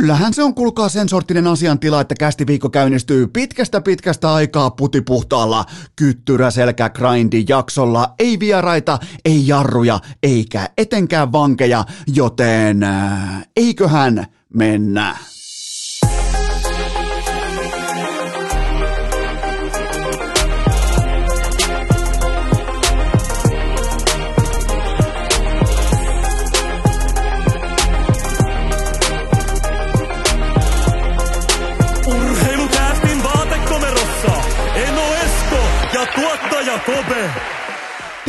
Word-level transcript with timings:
kyllähän 0.00 0.34
se 0.34 0.42
on 0.42 0.54
kuulkaa 0.54 0.88
sen 0.88 1.08
sorttinen 1.08 1.46
asiantila, 1.46 2.00
että 2.00 2.14
kästi 2.18 2.46
viikko 2.46 2.70
käynnistyy 2.70 3.26
pitkästä 3.26 3.80
pitkästä 3.80 4.34
aikaa 4.34 4.70
putipuhtaalla 4.70 5.64
kyttyrä 5.96 6.50
selkä 6.50 6.90
grindi 6.90 7.44
jaksolla. 7.48 8.14
Ei 8.18 8.38
vieraita, 8.38 8.98
ei 9.24 9.48
jarruja, 9.48 10.00
eikä 10.22 10.68
etenkään 10.78 11.32
vankeja, 11.32 11.84
joten 12.14 12.82
äh, 12.82 13.48
eiköhän 13.56 14.26
mennä. 14.54 15.16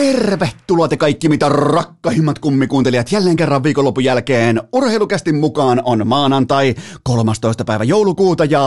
Tervetuloa 0.02 0.88
te 0.88 0.98
kaikki 0.98 1.30
mitä 1.30 1.50
rakkahimmat 1.50 2.40
kummikuuntelijat 2.40 3.12
jälleen 3.12 3.36
kerran 3.36 3.64
viikonlopun 3.64 4.04
jälkeen. 4.04 4.62
Urheilukästin 4.74 5.36
mukaan 5.36 5.82
on 5.84 6.08
maanantai 6.08 6.76
13. 7.04 7.66
päivä 7.66 7.84
joulukuuta 7.84 8.46
ja 8.46 8.62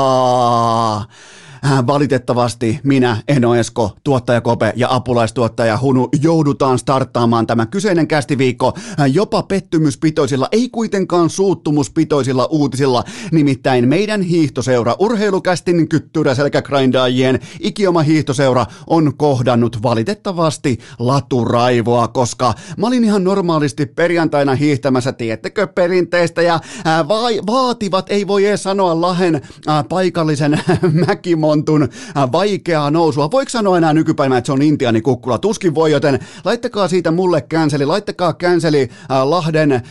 valitettavasti 1.87 2.81
minä, 2.83 3.23
Eno 3.29 3.55
Esko, 3.55 3.97
tuottaja 4.05 4.41
Kope 4.41 4.73
ja 4.77 4.89
apulaistuottaja 4.91 5.79
Hunu 5.83 6.09
joudutaan 6.23 6.79
starttaamaan 6.79 7.47
tämä 7.47 7.67
kyseinen 7.67 8.09
kästiviikko 8.09 8.73
äh, 9.01 9.07
jopa 9.13 9.43
pettymyspitoisilla, 9.43 10.49
ei 10.53 10.69
kuitenkaan 10.69 11.31
suuttumuspitoisilla 11.31 12.45
uutisilla. 12.45 13.05
Nimittäin 13.33 13.89
meidän 13.89 14.23
hiihtoseura, 14.23 14.97
urheilukästin 14.99 15.89
kyttyrä 15.89 16.35
selkägrindaajien 16.35 17.41
ikioma 17.61 18.03
hiihtoseura 18.03 18.67
on 18.87 19.17
kohdannut 19.17 19.83
valitettavasti 19.83 20.79
laturaivoa, 20.99 22.09
koska 22.09 22.55
mä 22.77 22.87
olin 22.87 23.05
ihan 23.05 23.25
normaalisti 23.25 23.87
perjantaina 23.87 24.55
hiihtämässä, 24.55 25.13
tiettekö 25.13 25.67
perinteistä 25.67 26.43
ja 26.43 26.55
äh, 26.87 27.09
vai, 27.09 27.41
vaativat, 27.47 28.07
ei 28.11 28.27
voi 28.27 28.47
edes 28.47 28.63
sanoa 28.63 29.01
Lahen 29.01 29.43
ää, 29.67 29.85
paikallisen 29.85 30.61
mäkimon 31.07 31.54
montun 31.55 31.83
äh, 31.83 32.33
vaikeaa 32.33 32.91
nousua. 32.91 33.31
Voiko 33.31 33.51
sanoa 33.51 33.79
enää 33.79 33.93
nykypäivänä, 33.93 34.39
että 34.39 34.47
se 34.47 34.53
on 34.53 34.63
Intiani 34.63 35.01
kukkula? 35.01 35.39
Tuskin 35.39 35.75
voi, 35.75 35.93
joten 35.93 36.19
laittakaa 36.45 36.89
siitä 36.89 37.11
mulle 37.11 37.41
känseli, 37.41 37.87
laittakaa 37.87 38.33
känseli 38.33 38.91
äh, 39.11 39.29
Lahden 39.29 39.73
äh, 39.73 39.83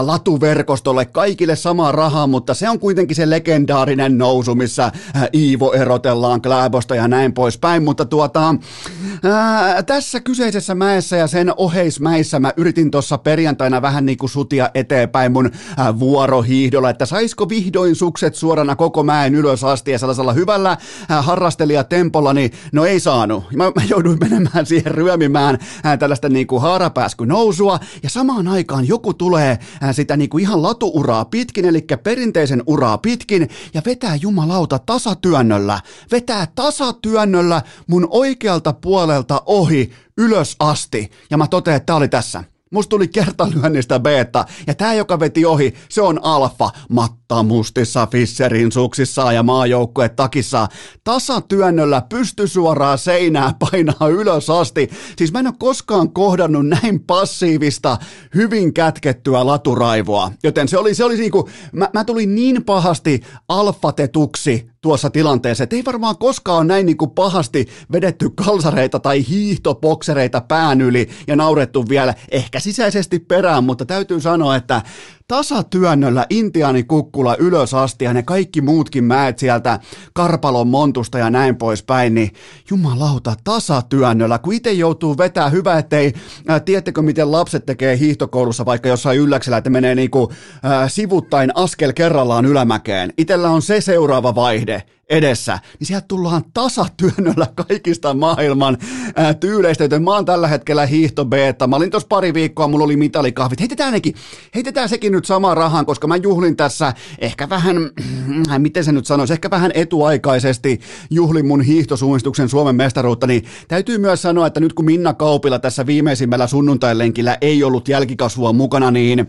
latuverkostolle 0.00 1.04
kaikille 1.04 1.56
samaa 1.56 1.92
rahaa, 1.92 2.26
mutta 2.26 2.54
se 2.54 2.68
on 2.68 2.78
kuitenkin 2.78 3.16
se 3.16 3.30
legendaarinen 3.30 4.18
nousu, 4.18 4.54
missä 4.54 4.92
Iivo 5.34 5.72
erotellaan 5.72 6.42
Kläbosta 6.42 6.94
ja 6.94 7.08
näin 7.08 7.32
poispäin, 7.32 7.82
mutta 7.82 8.04
tuota, 8.04 8.48
äh, 8.48 9.84
tässä 9.86 10.20
kyseisessä 10.20 10.74
mäessä 10.74 11.16
ja 11.16 11.26
sen 11.26 11.52
oheismäissä 11.56 12.38
mä 12.38 12.52
yritin 12.56 12.90
tuossa 12.90 13.18
perjantaina 13.18 13.82
vähän 13.82 14.06
niin 14.06 14.18
kuin 14.18 14.30
sutia 14.30 14.70
eteenpäin 14.74 15.32
mun 15.32 15.50
vuorohiihdolla, 15.98 16.90
että 16.90 17.06
saisiko 17.06 17.48
vihdoin 17.48 17.96
sukset 17.96 18.34
suorana 18.34 18.76
koko 18.76 19.02
mäen 19.02 19.34
ylös 19.34 19.64
asti 19.64 19.90
ja 19.90 19.98
sellaisella 19.98 20.32
hyvällä 20.32 20.76
harrastelijatempolla, 21.08 22.32
niin 22.32 22.50
no 22.72 22.84
ei 22.84 23.00
saanut. 23.00 23.44
Mä, 23.56 23.64
mä 23.64 23.82
jouduin 23.88 24.18
menemään 24.20 24.66
siihen 24.66 24.94
ryömimään 24.94 25.58
ää, 25.84 25.92
äh, 25.92 25.98
tällaista 25.98 26.28
niin 26.28 26.46
kuin 26.46 26.62
haarapääsky 26.62 27.26
nousua, 27.26 27.80
ja 28.02 28.10
samaan 28.10 28.48
aikaan 28.48 28.88
joku 28.88 29.14
tulee 29.14 29.50
äh, 29.50 29.94
sitä 29.94 30.16
niin 30.16 30.30
kuin 30.30 30.42
ihan 30.42 30.62
latuuraa 30.62 31.24
pitkin, 31.24 31.64
eli 31.64 31.86
perinteisen 32.02 32.62
uraa 32.66 32.98
pitkin, 32.98 33.48
ja 33.74 33.82
vetää 33.86 34.16
jumalauta 34.16 34.78
tasatyönnöllä, 34.78 35.80
vetää 36.12 36.46
tasatyönnöllä 36.54 37.62
mun 37.86 38.06
oikealta 38.10 38.72
puolelta 38.72 39.42
ohi 39.46 39.92
ylös 40.18 40.56
asti, 40.60 41.10
ja 41.30 41.38
mä 41.38 41.46
totean, 41.46 41.76
että 41.76 41.86
tää 41.86 41.96
oli 41.96 42.08
tässä. 42.08 42.44
Musta 42.70 42.90
tuli 42.90 43.08
kertalyönnistä 43.08 44.00
beta, 44.00 44.44
ja 44.66 44.74
tää, 44.74 44.94
joka 44.94 45.20
veti 45.20 45.44
ohi, 45.44 45.74
se 45.88 46.02
on 46.02 46.24
alfa. 46.24 46.70
Matta 46.90 47.42
mustissa, 47.42 48.06
Fisserin 48.06 48.72
suksissa 48.72 49.32
ja 49.32 49.42
maajoukkue 49.42 50.08
takissa. 50.08 50.68
Tasatyönnöllä 51.04 52.02
pysty 52.08 52.48
suoraan 52.48 52.98
seinää 52.98 53.54
painaa 53.58 54.08
ylös 54.08 54.50
asti. 54.50 54.90
Siis 55.18 55.32
mä 55.32 55.38
en 55.40 55.46
ole 55.46 55.54
koskaan 55.58 56.12
kohdannut 56.12 56.66
näin 56.66 57.00
passiivista, 57.00 57.98
hyvin 58.34 58.74
kätkettyä 58.74 59.46
laturaivoa. 59.46 60.32
Joten 60.42 60.68
se 60.68 60.78
oli, 60.78 60.94
se 60.94 61.04
oli 61.04 61.16
niinku, 61.16 61.48
mä, 61.72 61.90
mä 61.94 62.04
tulin 62.04 62.34
niin 62.34 62.64
pahasti 62.64 63.20
alfatetuksi 63.48 64.67
tuossa 64.80 65.10
tilanteessa, 65.10 65.64
että 65.64 65.76
ei 65.76 65.84
varmaan 65.84 66.18
koskaan 66.18 66.66
näin 66.66 66.86
niin 66.86 66.96
kuin 66.96 67.10
pahasti 67.10 67.66
vedetty 67.92 68.30
kalsareita 68.30 69.00
tai 69.00 69.28
hiihtopoksereita 69.28 70.40
pään 70.40 70.80
yli 70.80 71.08
ja 71.26 71.36
naurettu 71.36 71.88
vielä 71.88 72.14
ehkä 72.30 72.60
sisäisesti 72.60 73.18
perään, 73.18 73.64
mutta 73.64 73.86
täytyy 73.86 74.20
sanoa, 74.20 74.56
että 74.56 74.82
tasatyönnöllä 75.28 76.26
Intiani 76.30 76.82
kukkula 76.82 77.36
ylös 77.36 77.74
asti 77.74 78.04
ja 78.04 78.12
ne 78.12 78.22
kaikki 78.22 78.60
muutkin 78.60 79.04
mäet 79.04 79.38
sieltä 79.38 79.80
Karpalon 80.12 80.68
montusta 80.68 81.18
ja 81.18 81.30
näin 81.30 81.56
poispäin, 81.56 82.14
niin 82.14 82.30
jumalauta 82.70 83.34
tasatyönnöllä, 83.44 84.38
kun 84.38 84.52
itse 84.52 84.72
joutuu 84.72 85.18
vetää 85.18 85.48
hyvä, 85.48 85.78
ettei, 85.78 86.12
äh, 86.50 86.62
tiedättekö 86.62 87.02
miten 87.02 87.32
lapset 87.32 87.66
tekee 87.66 87.98
hiihtokoulussa 87.98 88.64
vaikka 88.64 88.88
jossain 88.88 89.18
ylläksellä, 89.18 89.56
että 89.56 89.70
menee 89.70 89.94
niinku 89.94 90.32
äh, 90.64 90.90
sivuttain 90.90 91.50
askel 91.54 91.92
kerrallaan 91.92 92.46
ylämäkeen. 92.46 93.12
Itellä 93.18 93.50
on 93.50 93.62
se 93.62 93.80
seuraava 93.80 94.34
vaihde, 94.34 94.82
edessä, 95.08 95.58
niin 95.78 95.86
sieltä 95.86 96.04
tullaan 96.08 96.44
tasatyönnöllä 96.54 97.46
kaikista 97.68 98.14
maailman 98.14 98.78
ää, 99.16 99.34
tyyleistä, 99.34 99.84
joten 99.84 100.02
mä 100.02 100.14
oon 100.14 100.24
tällä 100.24 100.48
hetkellä 100.48 100.86
hiihto 100.86 101.24
beta. 101.24 101.66
Mä 101.66 101.76
olin 101.76 101.90
tuossa 101.90 102.08
pari 102.08 102.34
viikkoa, 102.34 102.68
mulla 102.68 102.84
oli 102.84 102.96
mitalikahvit. 102.96 103.60
Heitetään 103.60 103.92
nekin, 103.92 104.14
heitetään 104.54 104.88
sekin 104.88 105.12
nyt 105.12 105.24
samaan 105.24 105.56
rahaan, 105.56 105.86
koska 105.86 106.06
mä 106.06 106.16
juhlin 106.16 106.56
tässä 106.56 106.92
ehkä 107.18 107.48
vähän, 107.48 107.76
äh, 108.50 108.58
miten 108.58 108.84
se 108.84 108.92
nyt 108.92 109.06
sanoisi, 109.06 109.32
ehkä 109.32 109.50
vähän 109.50 109.70
etuaikaisesti 109.74 110.80
juhlin 111.10 111.46
mun 111.46 111.62
hiihtosuunnistuksen 111.62 112.48
Suomen 112.48 112.76
mestaruutta, 112.76 113.26
niin 113.26 113.44
täytyy 113.68 113.98
myös 113.98 114.22
sanoa, 114.22 114.46
että 114.46 114.60
nyt 114.60 114.72
kun 114.72 114.84
Minna 114.84 115.14
Kaupila 115.14 115.58
tässä 115.58 115.86
viimeisimmällä 115.86 116.46
sunnuntailenkillä 116.46 117.38
ei 117.40 117.64
ollut 117.64 117.88
jälkikasvua 117.88 118.52
mukana, 118.52 118.90
niin 118.90 119.28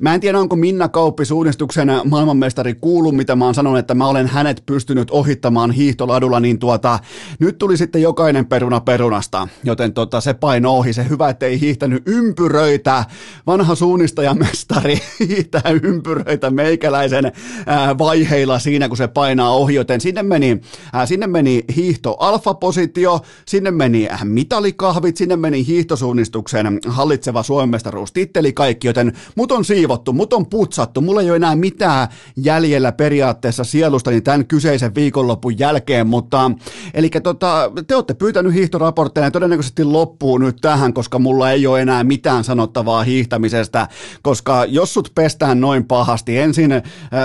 Mä 0.00 0.14
en 0.14 0.20
tiedä, 0.20 0.38
onko 0.38 0.56
Minna 0.56 0.88
Kauppi 0.88 1.24
suunnistuksen 1.24 1.88
maailmanmestari 2.04 2.74
kuullut, 2.74 3.16
mitä 3.16 3.36
mä 3.36 3.44
oon 3.44 3.54
sanonut, 3.54 3.78
että 3.78 3.94
mä 3.94 4.08
olen 4.08 4.26
hänet 4.26 4.62
pystynyt 4.66 5.10
ohittamaan 5.10 5.70
hiihtoladulla, 5.70 6.40
niin 6.40 6.58
tuota, 6.58 6.98
nyt 7.38 7.58
tuli 7.58 7.76
sitten 7.76 8.02
jokainen 8.02 8.46
peruna 8.46 8.80
perunasta, 8.80 9.48
joten 9.64 9.92
tota, 9.92 10.20
se 10.20 10.34
paino 10.34 10.70
ohi. 10.76 10.92
Se 10.92 11.08
hyvä, 11.08 11.28
ettei 11.28 11.60
hiihtänyt 11.60 12.02
ympyröitä. 12.06 13.04
Vanha 13.46 13.74
suunnistajamestari 13.74 14.98
hiihtää 15.28 15.62
ympyröitä 15.82 16.50
meikäläisen 16.50 17.32
ää, 17.66 17.98
vaiheilla 17.98 18.58
siinä, 18.58 18.88
kun 18.88 18.96
se 18.96 19.08
painaa 19.08 19.54
ohi, 19.54 19.74
joten 19.74 20.00
sinne 20.00 20.22
meni, 20.22 20.60
ää, 20.92 21.06
sinne 21.06 21.26
meni 21.26 21.64
hiihto 21.76 22.16
alfapositio, 22.18 23.20
sinne 23.46 23.70
meni 23.70 24.08
mitalikahvit, 24.24 25.16
sinne 25.16 25.36
meni 25.36 25.66
hiihtosuunnistuksen 25.66 26.80
hallitseva 26.86 27.42
Suomen 27.42 27.68
mestaruus 27.68 28.12
titteli 28.12 28.52
kaikki, 28.52 28.86
joten 28.86 29.12
mut 29.36 29.52
on 29.52 29.64
siivo 29.64 29.79
siivottu, 29.80 30.12
mut 30.12 30.32
on 30.32 30.46
putsattu, 30.46 31.00
mulla 31.00 31.20
ei 31.20 31.30
ole 31.30 31.36
enää 31.36 31.56
mitään 31.56 32.08
jäljellä 32.36 32.92
periaatteessa 32.92 33.64
sielustani 33.64 34.20
tämän 34.20 34.46
kyseisen 34.46 34.94
viikonlopun 34.94 35.58
jälkeen, 35.58 36.06
mutta 36.06 36.50
eli 36.94 37.10
tota, 37.22 37.70
te 37.86 37.94
olette 37.94 38.14
pyytänyt 38.14 38.54
hiihtoraportteja 38.54 39.26
ja 39.26 39.30
todennäköisesti 39.30 39.84
loppuu 39.84 40.38
nyt 40.38 40.56
tähän, 40.60 40.92
koska 40.92 41.18
mulla 41.18 41.50
ei 41.50 41.66
ole 41.66 41.80
enää 41.80 42.04
mitään 42.04 42.44
sanottavaa 42.44 43.02
hiihtämisestä, 43.02 43.88
koska 44.22 44.64
jos 44.64 44.94
sut 44.94 45.12
pestään 45.14 45.60
noin 45.60 45.84
pahasti, 45.84 46.38
ensin 46.38 46.70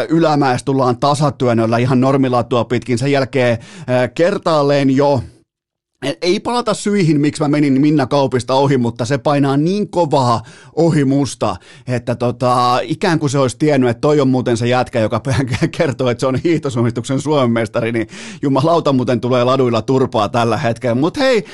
ylämäessä 0.10 0.66
tullaan 0.66 0.98
tasatyönnöllä 0.98 1.78
ihan 1.78 2.02
normilatua 2.02 2.66
pitkin, 2.66 2.98
sen 2.98 3.12
jälkeen 3.12 3.58
kertaalleen 4.16 4.96
jo 4.96 5.22
ei 6.22 6.40
palata 6.40 6.74
syihin, 6.74 7.22
miksi 7.22 7.42
mä 7.42 7.48
menin 7.48 7.82
Minna 7.82 8.06
Kaupista 8.06 8.54
ohi, 8.54 8.78
mutta 8.78 9.06
se 9.06 9.18
painaa 9.18 9.58
niin 9.58 9.90
kovaa 9.90 10.42
ohi 10.76 11.06
musta, 11.06 11.56
että 11.88 12.16
tota, 12.16 12.80
ikään 12.84 13.20
kuin 13.20 13.30
se 13.30 13.40
olisi 13.40 13.58
tiennyt, 13.58 13.90
että 13.90 14.02
toi 14.02 14.22
on 14.22 14.28
muuten 14.28 14.58
se 14.58 14.68
jätkä, 14.68 15.00
joka 15.00 15.22
kertoo, 15.78 16.10
että 16.10 16.20
se 16.20 16.28
on 16.28 16.40
hiihtosuunnistuksen 16.44 17.22
Suomen 17.22 17.52
mestari, 17.52 17.92
niin 17.92 18.08
jumalauta 18.42 18.94
muuten 18.94 19.22
tulee 19.22 19.44
laduilla 19.44 19.82
turpaa 19.82 20.30
tällä 20.30 20.58
hetkellä. 20.58 20.96
Mutta 20.96 21.20
hei, 21.20 21.46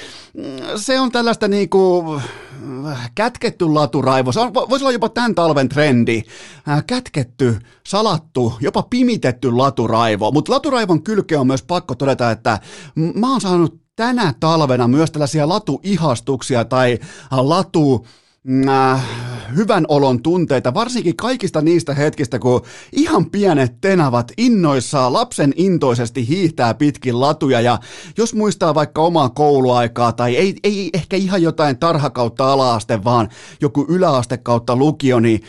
se 0.75 0.99
on 0.99 1.11
tällaista 1.11 1.47
niinku 1.47 2.05
kätketty 3.15 3.65
laturaivo, 3.65 4.31
se 4.31 4.39
on, 4.39 4.53
voisi 4.53 4.85
olla 4.85 4.91
jopa 4.91 5.09
tämän 5.09 5.35
talven 5.35 5.69
trendi, 5.69 6.23
kätketty, 6.87 7.59
salattu, 7.87 8.53
jopa 8.59 8.83
pimitetty 8.83 9.51
laturaivo, 9.51 10.31
mutta 10.31 10.51
laturaivon 10.51 11.03
kylke 11.03 11.37
on 11.37 11.47
myös 11.47 11.63
pakko 11.63 11.95
todeta, 11.95 12.31
että 12.31 12.59
mä 13.15 13.31
oon 13.31 13.41
saanut 13.41 13.80
tänä 13.95 14.33
talvena 14.39 14.87
myös 14.87 15.11
tällaisia 15.11 15.49
latuihastuksia 15.49 16.65
tai 16.65 16.99
latu 17.31 18.07
äh, 18.69 19.05
hyvän 19.55 19.85
olon 19.87 20.23
tunteita, 20.23 20.73
varsinkin 20.73 21.15
kaikista 21.15 21.61
niistä 21.61 21.93
hetkistä, 21.93 22.39
kun 22.39 22.61
ihan 22.91 23.31
pienet 23.31 23.81
tenavat 23.81 24.31
innoissaan 24.37 25.13
lapsen 25.13 25.53
intoisesti 25.55 26.27
hiihtää 26.27 26.73
pitkin 26.73 27.19
latuja. 27.19 27.61
Ja 27.61 27.79
jos 28.17 28.33
muistaa 28.33 28.75
vaikka 28.75 29.01
omaa 29.01 29.29
kouluaikaa 29.29 30.11
tai 30.11 30.35
ei, 30.35 30.55
ei 30.63 30.89
ehkä 30.93 31.17
ihan 31.17 31.41
jotain 31.41 31.77
tarha 31.77 32.09
kautta 32.09 32.53
alaaste, 32.53 33.03
vaan 33.03 33.29
joku 33.61 33.85
yläaste 33.89 34.37
kautta 34.37 34.75
lukio, 34.75 35.19
niin 35.19 35.43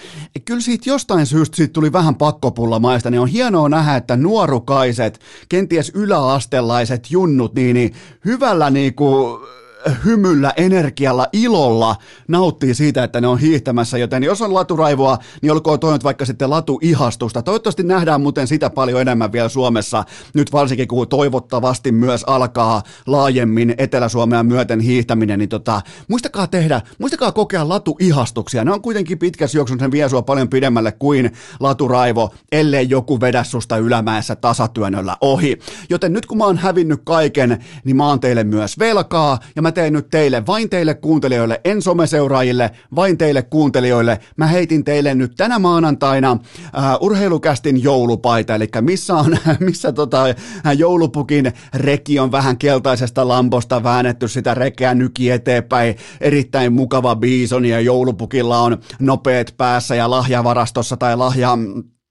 kyllä 0.45 0.61
siitä 0.61 0.91
jostain 0.91 1.27
syystä 1.27 1.56
siitä 1.56 1.73
tuli 1.73 1.93
vähän 1.93 2.15
pakkopulla 2.15 2.79
maista, 2.79 3.11
niin 3.11 3.21
on 3.21 3.29
hienoa 3.29 3.69
nähdä, 3.69 3.97
että 3.97 4.17
nuorukaiset, 4.17 5.21
kenties 5.49 5.93
yläastelaiset 5.95 7.11
junnut, 7.11 7.55
niin, 7.55 7.75
niin 7.75 7.93
hyvällä 8.25 8.71
niinku 8.71 9.41
hymyllä, 10.05 10.52
energialla, 10.56 11.26
ilolla 11.32 11.96
nauttii 12.29 12.75
siitä, 12.75 13.05
että 13.05 13.20
ne 13.20 13.26
on 13.26 13.38
hiihtämässä, 13.38 13.99
joten 13.99 14.23
jos 14.23 14.43
on 14.43 14.55
laturaivoa, 14.55 15.19
niin 15.43 15.52
olkoon 15.52 15.81
toi 15.81 15.93
nyt 15.93 16.05
vaikka 16.05 16.25
sitten 16.25 16.50
latuihastusta. 16.50 17.43
Toivottavasti 17.43 17.82
nähdään 17.82 18.20
muuten 18.20 18.46
sitä 18.46 18.70
paljon 18.70 19.00
enemmän 19.00 19.32
vielä 19.32 19.49
Suomessa, 19.49 20.05
nyt 20.34 20.52
varsinkin 20.52 20.88
kun 20.88 21.08
toivottavasti 21.08 21.93
myös 21.93 22.25
alkaa 22.25 22.82
laajemmin 23.06 23.75
Etelä-Suomea 23.79 24.43
myöten 24.43 24.81
hiihtäminen, 24.81 25.38
niin 25.38 25.49
tota, 25.49 25.81
muistakaa 26.08 26.46
tehdä, 26.46 26.81
muistakaa 26.99 27.32
kokea 27.32 27.69
latuihastuksia. 27.69 28.64
Ne 28.64 28.73
on 28.73 28.82
kuitenkin 28.82 29.19
pitkässä 29.19 29.58
juoksun, 29.58 29.81
sen 29.81 29.90
vie 29.90 30.08
sua 30.08 30.23
paljon 30.23 30.49
pidemmälle 30.49 30.93
kuin 30.93 31.32
laturaivo, 31.61 32.35
ellei 32.52 32.90
joku 32.90 33.20
vedä 33.20 33.44
susta 33.44 33.76
ylämäessä 33.76 34.37
tasatyönöllä 34.37 35.17
ohi. 35.20 35.58
Joten 35.90 36.12
nyt 36.12 36.26
kun 36.26 36.38
mä 36.38 36.44
oon 36.44 36.58
hävinnyt 36.58 37.00
kaiken, 37.05 37.64
niin 37.85 37.96
mä 37.96 38.08
oon 38.08 38.20
teille 38.20 38.44
myös 38.44 38.78
velkaa, 38.78 39.38
ja 39.56 39.62
mä 39.62 39.72
teen 39.73 39.93
nyt 39.93 40.11
teille, 40.11 40.47
vain 40.47 40.71
teille 40.71 40.95
kuuntelijoille, 40.95 41.61
en 41.65 41.83
someseuraajille, 41.83 42.71
vain 42.97 43.19
teille 43.19 43.43
kuuntelijoille. 43.43 44.19
Mä 44.37 44.47
heitin 44.47 44.85
teille 44.85 45.15
nyt 45.15 45.33
tänä 45.37 45.59
maanantaina 45.59 46.33
uh, 46.33 46.39
urheilukästin 47.01 47.83
joulupaita, 47.83 48.55
eli 48.55 48.69
missä 48.81 49.15
on, 49.15 49.37
missä 49.61 49.93
tota, 49.93 50.25
joulupukin 50.77 51.53
reki 51.75 52.19
on 52.19 52.33
vähän 52.33 52.59
keltaisesta 52.59 53.29
lamposta 53.29 53.83
väännetty 53.83 54.29
sitä 54.29 54.55
rekeä 54.55 54.95
nyki 54.95 55.31
eteenpäin, 55.31 55.97
erittäin 56.21 56.73
mukava 56.73 57.17
biisoni 57.17 57.69
ja 57.69 57.81
joulupukilla 57.81 58.59
on 58.59 58.79
nopeet 59.01 59.55
päässä 59.57 59.95
ja 59.95 60.11
lahjavarastossa 60.11 60.97
tai 60.97 61.17
lahja 61.17 61.53
Äh, 61.53 62.01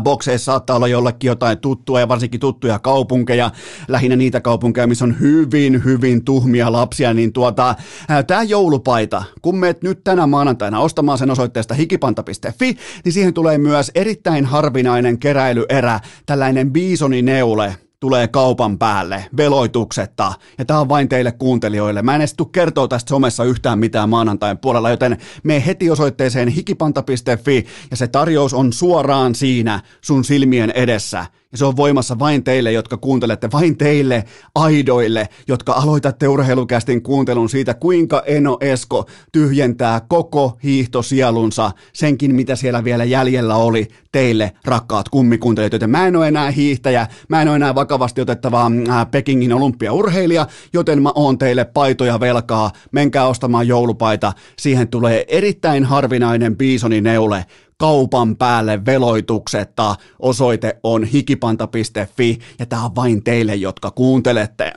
bokseissa 0.00 0.44
saattaa 0.44 0.76
olla 0.76 0.88
jollekin 0.88 1.28
jotain 1.28 1.58
tuttua 1.58 2.00
ja 2.00 2.08
varsinkin 2.08 2.40
tuttuja 2.40 2.78
kaupunkeja, 2.78 3.50
lähinnä 3.88 4.16
niitä 4.16 4.40
kaupunkeja, 4.40 4.86
missä 4.86 5.04
on 5.04 5.20
hyvin, 5.20 5.84
hyvin 5.84 6.24
tuhmia 6.24 6.72
lapsia, 6.72 7.14
niin 7.14 7.32
tuota, 7.32 7.70
äh, 8.10 8.24
tämä 8.26 8.42
joulupaita, 8.42 9.24
kun 9.42 9.58
meet 9.58 9.82
nyt 9.82 10.04
tänä 10.04 10.26
maanantaina 10.26 10.80
ostamaan 10.80 11.18
sen 11.18 11.30
osoitteesta 11.30 11.74
hikipanta.fi, 11.74 12.76
niin 13.04 13.12
siihen 13.12 13.34
tulee 13.34 13.58
myös 13.58 13.90
erittäin 13.94 14.44
harvinainen 14.44 15.18
keräilyerä, 15.18 16.00
tällainen 16.26 16.72
biisonineule, 16.72 17.76
tulee 18.00 18.28
kaupan 18.28 18.78
päälle 18.78 19.24
veloituksetta. 19.36 20.32
Ja 20.58 20.64
tämä 20.64 20.80
on 20.80 20.88
vain 20.88 21.08
teille 21.08 21.32
kuuntelijoille. 21.32 22.02
Mä 22.02 22.14
en 22.14 22.20
edes 22.20 22.34
tule 22.34 22.48
kertoa 22.52 22.88
tästä 22.88 23.08
somessa 23.08 23.44
yhtään 23.44 23.78
mitään 23.78 24.08
maanantain 24.08 24.58
puolella, 24.58 24.90
joten 24.90 25.16
me 25.42 25.66
heti 25.66 25.90
osoitteeseen 25.90 26.48
hikipanta.fi 26.48 27.66
ja 27.90 27.96
se 27.96 28.08
tarjous 28.08 28.54
on 28.54 28.72
suoraan 28.72 29.34
siinä 29.34 29.80
sun 30.00 30.24
silmien 30.24 30.70
edessä. 30.70 31.26
Ja 31.52 31.58
se 31.58 31.64
on 31.64 31.76
voimassa 31.76 32.18
vain 32.18 32.44
teille, 32.44 32.72
jotka 32.72 32.96
kuuntelette, 32.96 33.48
vain 33.52 33.78
teille 33.78 34.24
aidoille, 34.54 35.28
jotka 35.48 35.72
aloitatte 35.72 36.28
urheilukästin 36.28 37.02
kuuntelun 37.02 37.48
siitä, 37.48 37.74
kuinka 37.74 38.22
Eno 38.26 38.56
Esko 38.60 39.06
tyhjentää 39.32 40.00
koko 40.08 40.58
hiihtosielunsa, 40.62 41.70
senkin 41.92 42.34
mitä 42.34 42.56
siellä 42.56 42.84
vielä 42.84 43.04
jäljellä 43.04 43.56
oli, 43.56 43.88
teille 44.12 44.52
rakkaat 44.64 45.08
kummikuuntelijat, 45.08 45.72
joten 45.72 45.90
mä 45.90 46.06
en 46.06 46.16
ole 46.16 46.28
enää 46.28 46.50
hiihtäjä, 46.50 47.06
mä 47.28 47.42
en 47.42 47.48
ole 47.48 47.56
enää 47.56 47.74
vakavasti 47.74 48.20
otettava 48.20 48.70
äh, 48.88 49.10
Pekingin 49.10 49.52
olympiaurheilija, 49.52 50.46
joten 50.72 51.02
mä 51.02 51.12
oon 51.14 51.38
teille 51.38 51.64
paitoja 51.64 52.20
velkaa, 52.20 52.72
menkää 52.92 53.26
ostamaan 53.26 53.68
joulupaita, 53.68 54.32
siihen 54.58 54.88
tulee 54.88 55.24
erittäin 55.28 55.84
harvinainen 55.84 56.56
biisonineule, 56.56 57.44
kaupan 57.78 58.36
päälle 58.36 58.84
veloituksetta. 58.86 59.96
Osoite 60.18 60.76
on 60.82 61.04
hikipanta.fi 61.04 62.38
ja 62.58 62.66
tämä 62.66 62.84
on 62.84 62.94
vain 62.94 63.24
teille, 63.24 63.54
jotka 63.54 63.90
kuuntelette. 63.90 64.72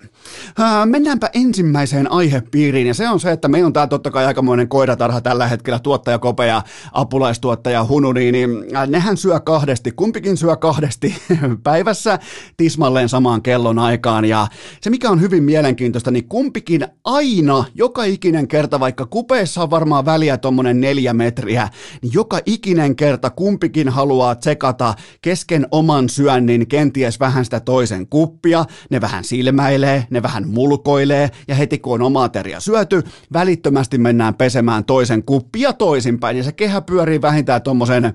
Ää, 0.59 0.85
mennäänpä 0.85 1.29
ensimmäiseen 1.33 2.11
aihepiiriin 2.11 2.87
ja 2.87 2.93
se 2.93 3.09
on 3.09 3.19
se, 3.19 3.31
että 3.31 3.47
me 3.47 3.65
on 3.65 3.73
tää 3.73 3.87
totta 3.87 4.11
kai 4.11 4.25
aikamoinen 4.25 4.67
koiratarha 4.67 5.21
tällä 5.21 5.47
hetkellä, 5.47 5.79
tuottaja 5.79 6.19
Kope 6.19 6.45
ja 6.47 6.61
apulaistuottaja 6.91 7.85
Hunuri, 7.85 8.31
niin 8.31 8.49
nehän 8.87 9.17
syö 9.17 9.39
kahdesti, 9.39 9.91
kumpikin 9.91 10.37
syö 10.37 10.55
kahdesti 10.55 11.15
päivässä 11.63 12.19
tismalleen 12.57 13.09
samaan 13.09 13.41
kellon 13.41 13.79
aikaan 13.79 14.25
ja 14.25 14.47
se 14.81 14.89
mikä 14.89 15.09
on 15.09 15.21
hyvin 15.21 15.43
mielenkiintoista, 15.43 16.11
niin 16.11 16.27
kumpikin 16.27 16.87
aina, 17.03 17.65
joka 17.75 18.03
ikinen 18.03 18.47
kerta, 18.47 18.79
vaikka 18.79 19.05
kupeessa 19.05 19.63
on 19.63 19.69
varmaan 19.69 20.05
väliä 20.05 20.37
tuommoinen 20.37 20.81
neljä 20.81 21.13
metriä, 21.13 21.69
niin 22.01 22.13
joka 22.13 22.39
ikinen 22.45 22.90
toinen 22.91 22.95
kerta 22.95 23.29
kumpikin 23.29 23.89
haluaa 23.89 24.35
tsekata 24.35 24.93
kesken 25.21 25.67
oman 25.71 26.09
syönnin 26.09 26.67
kenties 26.67 27.19
vähän 27.19 27.45
sitä 27.45 27.59
toisen 27.59 28.07
kuppia, 28.07 28.65
ne 28.89 29.01
vähän 29.01 29.23
silmäilee, 29.23 30.07
ne 30.09 30.21
vähän 30.21 30.47
mulkoilee 30.47 31.29
ja 31.47 31.55
heti 31.55 31.77
kun 31.77 31.93
on 31.93 32.01
oma 32.01 32.23
ateria 32.23 32.59
syöty, 32.59 33.03
välittömästi 33.33 33.97
mennään 33.97 34.33
pesemään 34.33 34.85
toisen 34.85 35.23
kuppia 35.23 35.73
toisinpäin 35.73 36.37
ja 36.37 36.43
se 36.43 36.51
kehä 36.51 36.81
pyörii 36.81 37.21
vähintään 37.21 37.61
tuommoisen 37.61 38.13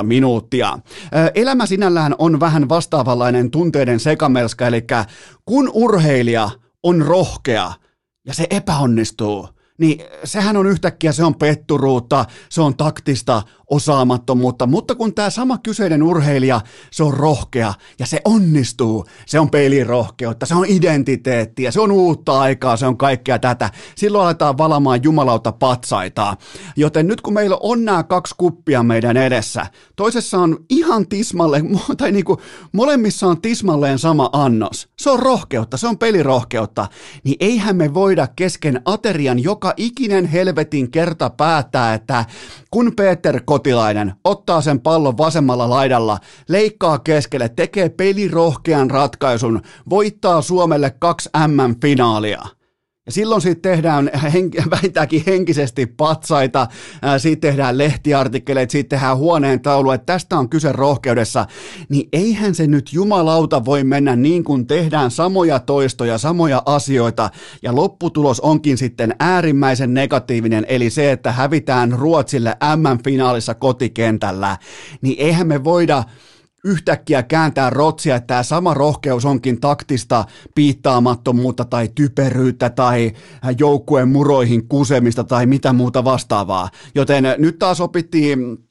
10-15 0.00 0.02
minuuttia. 0.02 0.78
Elämä 1.34 1.66
sinällään 1.66 2.14
on 2.18 2.40
vähän 2.40 2.68
vastaavanlainen 2.68 3.50
tunteiden 3.50 4.00
sekamelska, 4.00 4.66
eli 4.66 4.84
kun 5.46 5.70
urheilija 5.74 6.50
on 6.82 7.02
rohkea 7.02 7.72
ja 8.26 8.34
se 8.34 8.46
epäonnistuu, 8.50 9.48
niin 9.78 10.04
sehän 10.24 10.56
on 10.56 10.66
yhtäkkiä, 10.66 11.12
se 11.12 11.24
on 11.24 11.34
petturuutta, 11.34 12.24
se 12.48 12.62
on 12.62 12.76
taktista 12.76 13.42
osaamattomuutta, 13.70 14.66
mutta 14.66 14.94
kun 14.94 15.14
tämä 15.14 15.30
sama 15.30 15.58
kyseinen 15.58 16.02
urheilija, 16.02 16.60
se 16.90 17.02
on 17.02 17.14
rohkea 17.14 17.74
ja 17.98 18.06
se 18.06 18.20
onnistuu, 18.24 19.04
se 19.26 19.40
on 19.40 19.50
pelirohkeutta, 19.50 20.46
se 20.46 20.54
on 20.54 20.64
identiteettiä, 20.68 21.70
se 21.70 21.80
on 21.80 21.92
uutta 21.92 22.40
aikaa, 22.40 22.76
se 22.76 22.86
on 22.86 22.96
kaikkea 22.96 23.38
tätä. 23.38 23.70
Silloin 23.94 24.24
aletaan 24.24 24.58
valamaan 24.58 25.00
jumalauta 25.02 25.52
patsaita. 25.52 26.36
Joten 26.76 27.06
nyt 27.06 27.20
kun 27.20 27.34
meillä 27.34 27.56
on 27.60 27.84
nämä 27.84 28.02
kaksi 28.02 28.34
kuppia 28.38 28.82
meidän 28.82 29.16
edessä, 29.16 29.66
toisessa 29.96 30.38
on 30.38 30.64
ihan 30.70 31.08
tismalle, 31.08 31.62
tai 31.98 32.12
niinku 32.12 32.40
molemmissa 32.72 33.26
on 33.26 33.40
tismalleen 33.40 33.98
sama 33.98 34.30
annos. 34.32 34.88
Se 34.98 35.10
on 35.10 35.18
rohkeutta, 35.18 35.76
se 35.76 35.86
on 35.86 35.98
pelirohkeutta. 35.98 36.86
Niin 37.24 37.36
eihän 37.40 37.76
me 37.76 37.94
voida 37.94 38.28
kesken 38.36 38.82
aterian 38.84 39.42
joka 39.42 39.74
ikinen 39.76 40.26
helvetin 40.26 40.90
kerta 40.90 41.30
päättää, 41.30 41.94
että 41.94 42.24
kun 42.70 42.92
Peter 42.96 43.40
Kotilainen 43.58 44.14
ottaa 44.24 44.60
sen 44.60 44.80
pallon 44.80 45.18
vasemmalla 45.18 45.70
laidalla, 45.70 46.18
leikkaa 46.48 46.98
keskelle, 46.98 47.48
tekee 47.48 47.88
pelirohkean 47.88 48.90
ratkaisun, 48.90 49.62
voittaa 49.90 50.42
Suomelle 50.42 50.90
kaksi 50.90 51.30
M-finaalia– 51.46 52.42
ja 53.08 53.12
silloin 53.12 53.42
siitä 53.42 53.60
tehdään 53.60 54.10
hen- 54.22 54.70
vähintäänkin 54.70 55.22
henkisesti 55.26 55.86
patsaita, 55.86 56.66
siitä 57.18 57.40
tehdään 57.40 57.78
lehtiartikkeleita, 57.78 58.72
siitä 58.72 58.88
tehdään 58.88 59.16
huoneen 59.16 59.60
taulu, 59.60 59.90
että 59.90 60.12
tästä 60.12 60.38
on 60.38 60.48
kyse 60.48 60.72
rohkeudessa, 60.72 61.46
niin 61.88 62.08
eihän 62.12 62.54
se 62.54 62.66
nyt 62.66 62.92
jumalauta 62.92 63.64
voi 63.64 63.84
mennä 63.84 64.16
niin 64.16 64.44
kuin 64.44 64.66
tehdään 64.66 65.10
samoja 65.10 65.58
toistoja, 65.58 66.18
samoja 66.18 66.62
asioita, 66.66 67.30
ja 67.62 67.74
lopputulos 67.74 68.40
onkin 68.40 68.78
sitten 68.78 69.14
äärimmäisen 69.20 69.94
negatiivinen, 69.94 70.66
eli 70.68 70.90
se, 70.90 71.12
että 71.12 71.32
hävitään 71.32 71.92
Ruotsille 71.92 72.56
M-finaalissa 72.76 73.54
kotikentällä, 73.54 74.56
niin 75.00 75.16
eihän 75.18 75.46
me 75.46 75.64
voida 75.64 76.04
yhtäkkiä 76.64 77.22
kääntää 77.22 77.70
rotsia, 77.70 78.16
että 78.16 78.26
tämä 78.26 78.42
sama 78.42 78.74
rohkeus 78.74 79.24
onkin 79.24 79.60
taktista 79.60 80.24
piittaamattomuutta 80.54 81.64
tai 81.64 81.88
typeryyttä 81.94 82.70
tai 82.70 83.12
joukkueen 83.58 84.08
muroihin 84.08 84.68
kusemista 84.68 85.24
tai 85.24 85.46
mitä 85.46 85.72
muuta 85.72 86.04
vastaavaa. 86.04 86.68
Joten 86.94 87.24
nyt 87.38 87.58
taas 87.58 87.80
opittiin 87.80 88.67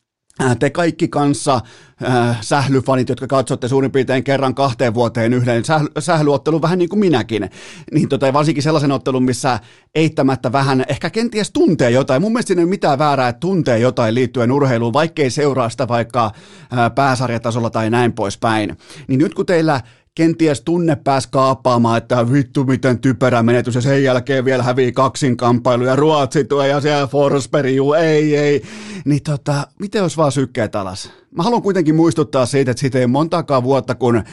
te 0.59 0.69
kaikki 0.69 1.07
kanssa 1.07 1.61
äh, 2.03 2.37
sählyfanit, 2.41 3.09
jotka 3.09 3.27
katsotte 3.27 3.67
suurin 3.67 3.91
piirtein 3.91 4.23
kerran 4.23 4.55
kahteen 4.55 4.93
vuoteen 4.93 5.33
yhden 5.33 5.65
sähly, 5.65 5.87
sählyottelun 5.99 6.61
vähän 6.61 6.79
niin 6.79 6.89
kuin 6.89 6.99
minäkin, 6.99 7.49
niin 7.91 8.09
tota, 8.09 8.33
varsinkin 8.33 8.63
sellaisen 8.63 8.91
ottelun, 8.91 9.23
missä 9.23 9.59
eittämättä 9.95 10.51
vähän 10.51 10.85
ehkä 10.87 11.09
kenties 11.09 11.51
tuntee 11.51 11.91
jotain. 11.91 12.21
Mun 12.21 12.31
mielestä 12.33 12.53
ei 12.53 12.59
ole 12.59 12.69
mitään 12.69 12.99
väärää, 12.99 13.29
että 13.29 13.39
tuntee 13.39 13.79
jotain 13.79 14.15
liittyen 14.15 14.51
urheiluun, 14.51 14.93
vaikkei 14.93 15.29
seuraa 15.29 15.69
sitä 15.69 15.87
vaikka 15.87 16.25
äh, 16.25 16.95
pääsarjatasolla 16.95 17.69
tai 17.69 17.89
näin 17.89 18.13
poispäin. 18.13 18.77
Niin 19.07 19.19
nyt 19.19 19.33
kun 19.33 19.45
teillä 19.45 19.81
kenties 20.17 20.61
tunne 20.61 20.95
pääsi 20.95 21.27
kaappaamaan, 21.31 21.97
että 21.97 22.31
vittu 22.31 22.63
miten 22.63 22.99
typerä 22.99 23.43
menetys 23.43 23.75
ja 23.75 23.81
sen 23.81 24.03
jälkeen 24.03 24.45
vielä 24.45 24.63
hävii 24.63 24.91
kaksinkamppailu 24.91 25.83
ja 25.83 25.95
Ruotsi 25.95 26.43
tuo 26.43 26.63
ja 26.63 26.81
siellä 26.81 27.07
Forsberg, 27.07 27.69
juu, 27.69 27.93
ei, 27.93 28.35
ei. 28.35 28.63
Niin 29.05 29.23
tota, 29.23 29.67
miten 29.79 29.99
jos 29.99 30.17
vaan 30.17 30.31
sykkeet 30.31 30.75
alas? 30.75 31.11
Mä 31.31 31.43
haluan 31.43 31.61
kuitenkin 31.61 31.95
muistuttaa 31.95 32.45
siitä, 32.45 32.71
että 32.71 32.81
siitä 32.81 32.99
ei 32.99 33.07
montakaan 33.07 33.63
vuotta, 33.63 33.95
kun 33.95 34.23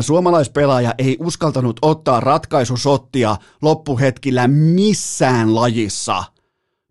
suomalaispelaaja 0.00 0.94
ei 0.98 1.16
uskaltanut 1.20 1.78
ottaa 1.82 2.20
ratkaisusottia 2.20 3.36
loppuhetkillä 3.62 4.48
missään 4.48 5.54
lajissa. 5.54 6.24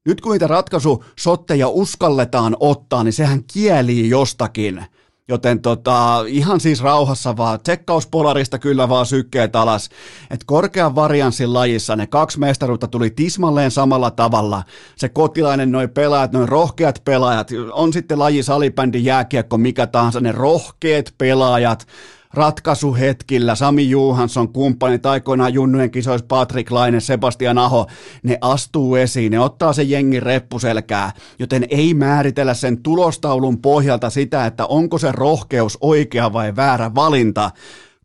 Nyt 0.06 0.22
kun 0.22 0.32
niitä 0.32 0.48
ratkaisusotteja 0.48 1.68
uskalletaan 1.68 2.58
ottaa, 2.60 3.04
niin 3.04 3.14
sehän 3.14 3.44
kielii 3.44 4.10
jostakin– 4.10 4.86
Joten 5.30 5.62
tota, 5.62 6.24
ihan 6.28 6.60
siis 6.60 6.84
rauhassa 6.84 7.38
vaan, 7.38 7.60
tsekkauspolarista 7.60 8.60
kyllä 8.60 8.90
vaan 8.90 9.06
sykkeet 9.06 9.56
alas. 9.56 9.90
Että 10.30 10.46
korkean 10.46 10.96
varianssin 10.96 11.54
lajissa 11.54 11.96
ne 11.96 12.08
kaksi 12.08 12.40
mestaruutta 12.40 12.88
tuli 12.88 13.10
tismalleen 13.10 13.72
samalla 13.72 14.12
tavalla. 14.12 14.64
Se 14.96 15.10
kotilainen, 15.10 15.72
noin 15.72 15.90
pelaajat, 15.90 16.32
noin 16.32 16.50
rohkeat 16.50 17.02
pelaajat, 17.06 17.50
on 17.72 17.94
sitten 17.94 18.20
laji, 18.20 18.44
salibändi, 18.44 19.06
jääkiekko, 19.06 19.58
mikä 19.58 19.88
tahansa, 19.88 20.20
ne 20.20 20.32
rohkeat 20.32 21.14
pelaajat, 21.18 21.88
ratkaisuhetkillä, 22.34 23.56
Sami 23.56 23.90
Juhansson, 23.90 24.54
kumppanit, 24.54 25.06
aikoinaan 25.06 25.54
junnujen 25.54 25.92
kisoissa 25.92 26.26
Patrick 26.28 26.72
Laine, 26.72 27.00
Sebastian 27.00 27.58
Aho, 27.58 27.88
ne 28.24 28.38
astuu 28.42 28.96
esiin, 28.96 29.32
ne 29.32 29.40
ottaa 29.40 29.74
se 29.74 29.84
jengi 29.84 30.20
reppuselkää, 30.20 31.12
joten 31.40 31.66
ei 31.70 31.94
määritellä 31.94 32.54
sen 32.54 32.84
tulostaulun 32.84 33.62
pohjalta 33.62 34.10
sitä, 34.10 34.46
että 34.46 34.66
onko 34.66 34.98
se 34.98 35.12
rohkeus 35.12 35.78
oikea 35.82 36.34
vai 36.34 36.56
väärä 36.56 36.96
valinta, 36.96 37.52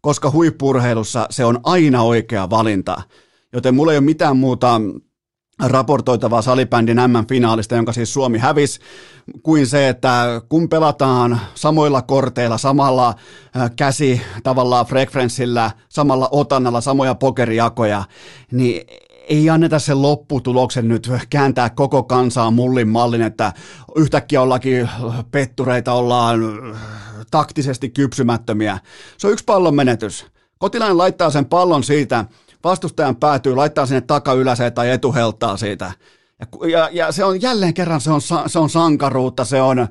koska 0.00 0.30
huippurheilussa 0.30 1.26
se 1.30 1.44
on 1.44 1.60
aina 1.62 2.02
oikea 2.02 2.50
valinta. 2.50 3.02
Joten 3.52 3.74
mulla 3.74 3.92
ei 3.92 3.98
ole 3.98 4.04
mitään 4.04 4.36
muuta 4.36 4.80
raportoitavaa 5.62 6.42
salibändin 6.42 6.96
M-finaalista, 6.96 7.74
jonka 7.74 7.92
siis 7.92 8.12
Suomi 8.12 8.38
hävisi, 8.38 8.80
kuin 9.42 9.66
se, 9.66 9.88
että 9.88 10.40
kun 10.48 10.68
pelataan 10.68 11.40
samoilla 11.54 12.02
korteilla, 12.02 12.58
samalla 12.58 13.14
käsi 13.76 14.20
tavallaan 14.42 14.86
frekvenssillä, 14.86 15.70
samalla 15.88 16.28
otannalla, 16.30 16.80
samoja 16.80 17.14
pokerijakoja, 17.14 18.04
niin 18.52 18.86
ei 19.28 19.50
anneta 19.50 19.78
sen 19.78 20.02
lopputuloksen 20.02 20.88
nyt 20.88 21.10
kääntää 21.30 21.70
koko 21.70 22.02
kansaa 22.02 22.50
mullin 22.50 22.88
mallin, 22.88 23.22
että 23.22 23.52
yhtäkkiä 23.96 24.42
ollakin 24.42 24.90
pettureita, 25.30 25.92
ollaan 25.92 26.40
taktisesti 27.30 27.88
kypsymättömiä. 27.88 28.78
Se 29.18 29.26
on 29.26 29.32
yksi 29.32 29.44
pallon 29.44 29.74
menetys. 29.74 30.26
Kotilainen 30.58 30.98
laittaa 30.98 31.30
sen 31.30 31.44
pallon 31.44 31.84
siitä, 31.84 32.24
vastustajan 32.64 33.16
päätyy, 33.16 33.54
laittaa 33.54 33.86
sinne 33.86 34.00
takayläseen 34.00 34.72
tai 34.72 34.90
etuheltaa 34.90 35.56
siitä. 35.56 35.92
Ja, 36.40 36.68
ja, 36.68 36.88
ja 36.92 37.12
se 37.12 37.24
on 37.24 37.42
jälleen 37.42 37.74
kerran, 37.74 38.00
se 38.00 38.10
on, 38.10 38.20
se 38.46 38.58
on 38.58 38.70
sankaruutta, 38.70 39.44
se 39.44 39.62
on 39.62 39.78
ä, 39.78 39.88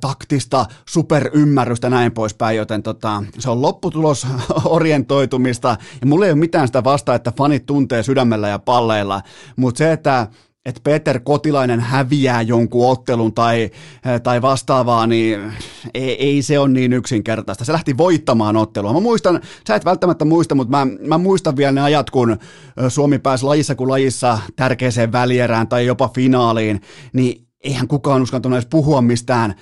taktista 0.00 0.66
superymmärrystä 0.88 1.90
näin 1.90 2.12
poispäin, 2.12 2.56
joten 2.56 2.82
tota, 2.82 3.22
se 3.38 3.50
on 3.50 3.62
lopputulos 3.62 4.26
orientoitumista. 4.64 5.76
Ja 6.00 6.06
mulla 6.06 6.26
ei 6.26 6.32
ole 6.32 6.38
mitään 6.38 6.66
sitä 6.66 6.84
vasta, 6.84 7.14
että 7.14 7.32
fanit 7.36 7.66
tuntee 7.66 8.02
sydämellä 8.02 8.48
ja 8.48 8.58
palleilla, 8.58 9.22
mutta 9.56 9.78
se, 9.78 9.92
että 9.92 10.26
että 10.66 10.80
Peter 10.84 11.20
Kotilainen 11.20 11.80
häviää 11.80 12.42
jonkun 12.42 12.90
ottelun 12.90 13.34
tai, 13.34 13.62
eh, 13.62 14.20
tai 14.22 14.42
vastaavaa, 14.42 15.06
niin 15.06 15.52
ei, 15.94 16.26
ei 16.26 16.42
se 16.42 16.58
ole 16.58 16.68
niin 16.68 16.92
yksinkertaista. 16.92 17.64
Se 17.64 17.72
lähti 17.72 17.96
voittamaan 17.96 18.56
ottelua. 18.56 18.92
Mä 18.92 19.00
muistan, 19.00 19.40
sä 19.68 19.74
et 19.74 19.84
välttämättä 19.84 20.24
muista, 20.24 20.54
mutta 20.54 20.70
mä, 20.70 20.86
mä 21.00 21.18
muistan 21.18 21.56
vielä 21.56 21.72
ne 21.72 21.80
ajat, 21.80 22.10
kun 22.10 22.32
eh, 22.32 22.38
Suomi 22.88 23.18
pääsi 23.18 23.44
lajissa 23.44 23.74
kuin 23.74 23.90
lajissa 23.90 24.38
tärkeäseen 24.56 25.12
välierään 25.12 25.68
tai 25.68 25.86
jopa 25.86 26.10
finaaliin, 26.14 26.80
niin 27.12 27.46
eihän 27.64 27.88
kukaan 27.88 28.22
uskaltanut 28.22 28.56
edes 28.56 28.68
puhua 28.70 29.02
mistään 29.02 29.54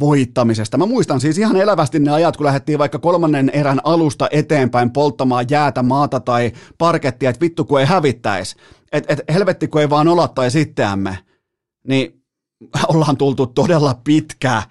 voittamisesta. 0.00 0.78
Mä 0.78 0.86
muistan 0.86 1.20
siis 1.20 1.38
ihan 1.38 1.56
elävästi 1.56 1.98
ne 1.98 2.10
ajat, 2.10 2.36
kun 2.36 2.46
lähdettiin 2.46 2.78
vaikka 2.78 2.98
kolmannen 2.98 3.50
erän 3.50 3.80
alusta 3.84 4.28
eteenpäin 4.30 4.90
polttamaan 4.90 5.46
jäätä, 5.50 5.82
maata 5.82 6.20
tai 6.20 6.52
parkettia, 6.78 7.30
että 7.30 7.40
vittu 7.40 7.64
kun 7.64 7.80
ei 7.80 7.86
hävittäisi 7.86 8.56
että 8.92 9.12
et, 9.12 9.20
helvetti 9.34 9.68
kun 9.68 9.80
ei 9.80 9.90
vaan 9.90 10.06
tai 10.34 10.50
sitteämme, 10.50 11.18
niin 11.88 12.22
ollaan 12.94 13.16
tultu 13.16 13.46
todella 13.46 14.00
pitkä 14.04 14.62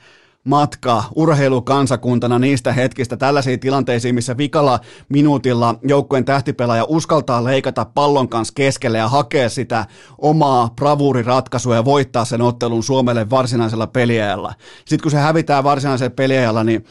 matka 0.44 1.04
urheilukansakuntana 1.16 2.40
niistä 2.40 2.74
hetkistä 2.74 3.18
tällaisiin 3.18 3.60
tilanteisiin, 3.60 4.16
missä 4.16 4.38
vikalla 4.38 4.80
minuutilla 5.10 5.76
joukkueen 5.88 6.26
tähtipelaaja 6.26 6.86
uskaltaa 6.88 7.44
leikata 7.44 7.86
pallon 7.86 8.30
kanssa 8.30 8.54
keskelle 8.54 8.98
ja 8.98 9.08
hakea 9.08 9.50
sitä 9.50 9.86
omaa 10.18 10.70
bravuuriratkaisua 10.76 11.76
ja 11.76 11.86
voittaa 11.86 12.26
sen 12.26 12.42
ottelun 12.42 12.84
Suomelle 12.84 13.30
varsinaisella 13.30 13.88
peliajalla. 13.88 14.54
Sitten 14.86 15.02
kun 15.02 15.12
se 15.12 15.18
hävitään 15.18 15.64
varsinaisella 15.64 16.14
peliajalla, 16.16 16.64
niin 16.64 16.86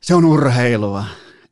se 0.00 0.14
on 0.14 0.24
urheilua 0.24 1.04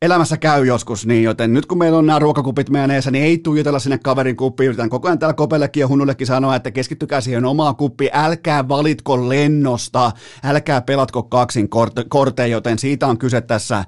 elämässä 0.02 0.37
käy 0.37 0.66
joskus 0.66 1.07
niin, 1.07 1.23
joten 1.23 1.52
nyt 1.52 1.66
kun 1.66 1.78
meillä 1.78 1.99
on 1.99 2.07
nämä 2.07 2.19
ruokakupit 2.19 2.71
meidän 2.71 2.90
eessä, 2.90 3.11
niin 3.11 3.25
ei 3.25 3.38
tuijotella 3.38 3.78
sinne 3.78 3.99
kaverin 3.99 4.37
kuppiin. 4.37 4.66
Yritän 4.66 4.90
koko 4.90 5.09
ajan 5.09 5.19
täällä 5.19 5.35
Kopellekin 5.35 5.80
ja 5.80 5.88
Hunnullekin 5.88 6.26
sanoa, 6.26 6.57
että 6.57 6.71
keskittykää 6.71 7.21
siihen 7.21 7.45
omaan 7.45 7.76
kuppiin. 7.76 8.11
Älkää 8.12 8.69
valitko 8.69 9.28
lennosta, 9.28 10.12
älkää 10.45 10.80
pelatko 10.80 11.23
kaksin 11.23 11.69
korteja, 12.09 12.47
joten 12.47 12.78
siitä 12.78 13.07
on 13.07 13.19
kyse 13.19 13.40
tässä 13.40 13.85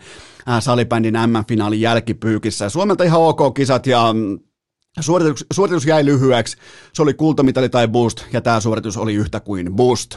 salibändin 0.61 1.15
M-finaalin 1.15 1.81
jälkipyykissä. 1.81 2.69
Suomelta 2.69 3.05
ihan 3.05 3.21
ok 3.21 3.55
kisat 3.55 3.87
ja 3.87 4.13
mm, 4.13 4.39
Suoritus, 5.01 5.47
suoritus 5.53 5.87
jäi 5.87 6.05
lyhyeksi, 6.05 6.57
se 6.93 7.03
oli 7.03 7.15
kultamitali 7.15 7.69
tai 7.69 7.89
boost, 7.89 8.25
ja 8.33 8.41
tämä 8.41 8.61
suoritus 8.61 8.97
oli 8.97 9.15
yhtä 9.15 9.41
kuin 9.41 9.73
boost. 9.73 10.17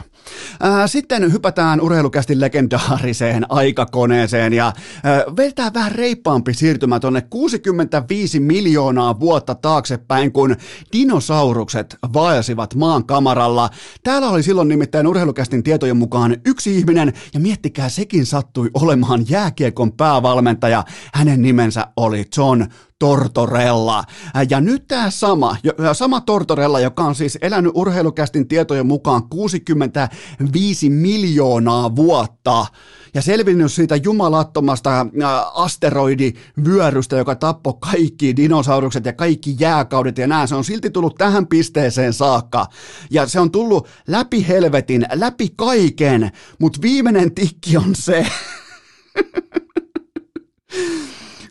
Ää, 0.60 0.86
sitten 0.86 1.32
hypätään 1.32 1.80
urheilukästi 1.80 2.40
legendaariseen 2.40 3.46
aikakoneeseen, 3.48 4.52
ja 4.52 4.72
ää, 5.02 5.24
vetää 5.36 5.70
vähän 5.74 5.92
reippaampi 5.92 6.54
siirtymä 6.54 7.00
tuonne 7.00 7.20
65 7.20 8.40
miljoonaa 8.40 9.20
vuotta 9.20 9.54
taaksepäin, 9.54 10.32
kun 10.32 10.56
dinosaurukset 10.92 11.96
vaelsivat 12.14 12.74
maan 12.74 13.06
kamaralla. 13.06 13.70
Täällä 14.02 14.28
oli 14.28 14.42
silloin 14.42 14.68
nimittäin 14.68 15.06
urheilukästin 15.06 15.62
tietojen 15.62 15.96
mukaan 15.96 16.36
yksi 16.46 16.78
ihminen, 16.78 17.12
ja 17.34 17.40
miettikää, 17.40 17.88
sekin 17.88 18.26
sattui 18.26 18.70
olemaan 18.74 19.24
jääkiekon 19.28 19.92
päävalmentaja. 19.92 20.84
Hänen 21.14 21.42
nimensä 21.42 21.86
oli 21.96 22.24
John 22.36 22.66
Tortorella. 22.98 24.04
Ja 24.50 24.60
nyt 24.60 24.88
tämä 24.88 25.10
sama, 25.10 25.56
sama 25.92 26.20
Tortorella, 26.20 26.80
joka 26.80 27.04
on 27.04 27.14
siis 27.14 27.38
elänyt 27.40 27.72
urheilukästin 27.74 28.48
tietojen 28.48 28.86
mukaan 28.86 29.28
65 29.28 30.90
miljoonaa 30.90 31.96
vuotta 31.96 32.66
ja 33.14 33.22
selvinnyt 33.22 33.72
siitä 33.72 33.96
jumalattomasta 33.96 35.06
asteroidivyörystä, 35.54 37.16
joka 37.16 37.34
tappoi 37.34 37.74
kaikki 37.80 38.36
dinosaurukset 38.36 39.04
ja 39.04 39.12
kaikki 39.12 39.56
jääkaudet 39.60 40.18
ja 40.18 40.26
nää. 40.26 40.46
Se 40.46 40.54
on 40.54 40.64
silti 40.64 40.90
tullut 40.90 41.14
tähän 41.14 41.46
pisteeseen 41.46 42.12
saakka. 42.12 42.66
Ja 43.10 43.26
se 43.26 43.40
on 43.40 43.50
tullut 43.50 43.88
läpi 44.08 44.48
helvetin, 44.48 45.06
läpi 45.12 45.48
kaiken, 45.56 46.30
mutta 46.58 46.82
viimeinen 46.82 47.34
tikki 47.34 47.76
on 47.76 47.94
se, 47.94 48.26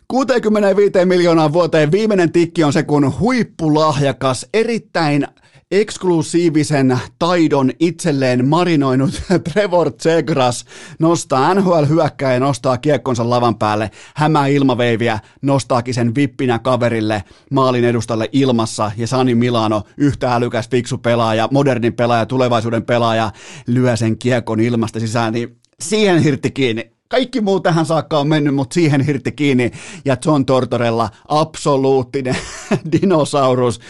65 0.08 1.04
miljoonaa 1.04 1.52
vuoteen. 1.52 1.92
Viimeinen 1.92 2.32
tikki 2.32 2.64
on 2.64 2.72
se, 2.72 2.82
kun 2.82 3.18
huippulahjakas, 3.20 4.46
erittäin 4.54 5.26
eksklusiivisen 5.70 6.98
taidon 7.18 7.70
itselleen 7.80 8.48
marinoinut 8.48 9.22
Trevor 9.52 9.92
Zegras 9.92 10.64
nostaa 10.98 11.54
NHL-hyökkäjä 11.54 12.40
nostaa 12.40 12.78
kiekkonsa 12.78 13.30
lavan 13.30 13.58
päälle, 13.58 13.90
hämää 14.14 14.46
ilmaveiviä, 14.46 15.18
nostaakin 15.42 15.94
sen 15.94 16.14
vippinä 16.14 16.58
kaverille 16.58 17.24
maalin 17.50 17.84
edustalle 17.84 18.28
ilmassa. 18.32 18.90
Ja 18.96 19.06
Sani 19.06 19.34
Milano, 19.34 19.82
yhtä 19.96 20.34
älykäs 20.34 20.68
fiksu 20.68 20.98
pelaaja, 20.98 21.48
modernin 21.52 21.94
pelaaja, 21.94 22.26
tulevaisuuden 22.26 22.82
pelaaja, 22.82 23.30
lyö 23.66 23.96
sen 23.96 24.18
kiekon 24.18 24.60
ilmasta 24.60 25.00
sisään, 25.00 25.32
niin 25.32 25.56
siihen 25.80 26.22
hirtti 26.22 26.50
kiinni 26.50 26.95
kaikki 27.08 27.40
muu 27.40 27.60
tähän 27.60 27.86
saakka 27.86 28.18
on 28.18 28.28
mennyt, 28.28 28.54
mutta 28.54 28.74
siihen 28.74 29.00
hirtti 29.00 29.32
kiinni. 29.32 29.70
Ja 30.04 30.16
John 30.24 30.44
Tortorella, 30.44 31.08
absoluuttinen 31.28 32.36
dinosaurus, 32.92 33.80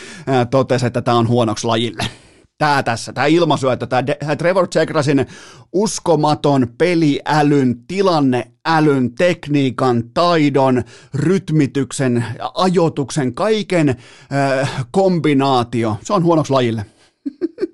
totesi, 0.50 0.86
että 0.86 1.02
tämä 1.02 1.16
on 1.16 1.28
huonoksi 1.28 1.66
lajille. 1.66 2.04
Tämä 2.58 2.82
tässä, 2.82 3.12
tämä 3.12 3.26
ilmaisu, 3.26 3.68
että 3.68 3.86
tämä 3.86 4.36
Trevor 4.38 4.68
Chegrasin 4.68 5.26
uskomaton 5.72 6.66
peliälyn, 6.78 7.76
tilanneälyn, 7.88 9.14
tekniikan, 9.14 10.02
taidon, 10.14 10.82
rytmityksen, 11.14 12.24
ajotuksen, 12.54 13.34
kaiken 13.34 13.88
äh, 13.88 14.86
kombinaatio, 14.90 15.96
se 16.02 16.12
on 16.12 16.24
huonoksi 16.24 16.52
lajille. 16.52 16.86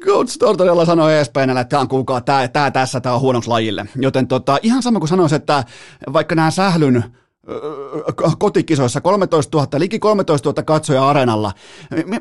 Coach 0.00 0.38
Tortorella 0.38 0.84
sanoi 0.84 1.18
ESPNllä, 1.18 1.60
että 1.60 1.70
tämä 1.70 1.80
on 1.80 1.88
kuulkaa, 1.88 2.20
tämä, 2.20 2.48
tämä 2.48 2.70
tässä, 2.70 3.00
tämä 3.00 3.14
on 3.14 3.20
huonoksi 3.20 3.50
lajille. 3.50 3.86
Joten 3.96 4.26
tota, 4.26 4.58
ihan 4.62 4.82
sama 4.82 4.98
kuin 4.98 5.08
sanoisi, 5.08 5.34
että 5.34 5.64
vaikka 6.12 6.34
nämä 6.34 6.50
sählyn 6.50 7.04
kotikisoissa 8.38 9.00
13 9.00 9.58
000, 9.58 9.68
liki 9.78 9.98
13 9.98 10.48
000 10.48 10.62
katsoja 10.62 11.08
areenalla. 11.08 11.52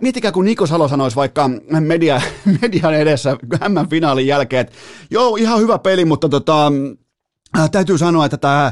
Miettikää, 0.02 0.32
kun 0.32 0.46
Niko 0.46 0.68
Salo 0.68 0.88
sanoisi 0.88 1.16
vaikka 1.16 1.50
media, 1.80 2.22
median 2.62 2.94
edessä 2.94 3.38
M-finaalin 3.70 4.28
jälkeen, 4.28 4.62
että 4.62 4.74
joo, 5.12 5.36
ihan 5.36 5.60
hyvä 5.60 5.80
peli, 5.80 6.06
mutta 6.06 6.30
tota, 6.30 6.72
täytyy 7.72 7.98
sanoa, 7.98 8.26
että 8.26 8.38
tämä 8.38 8.72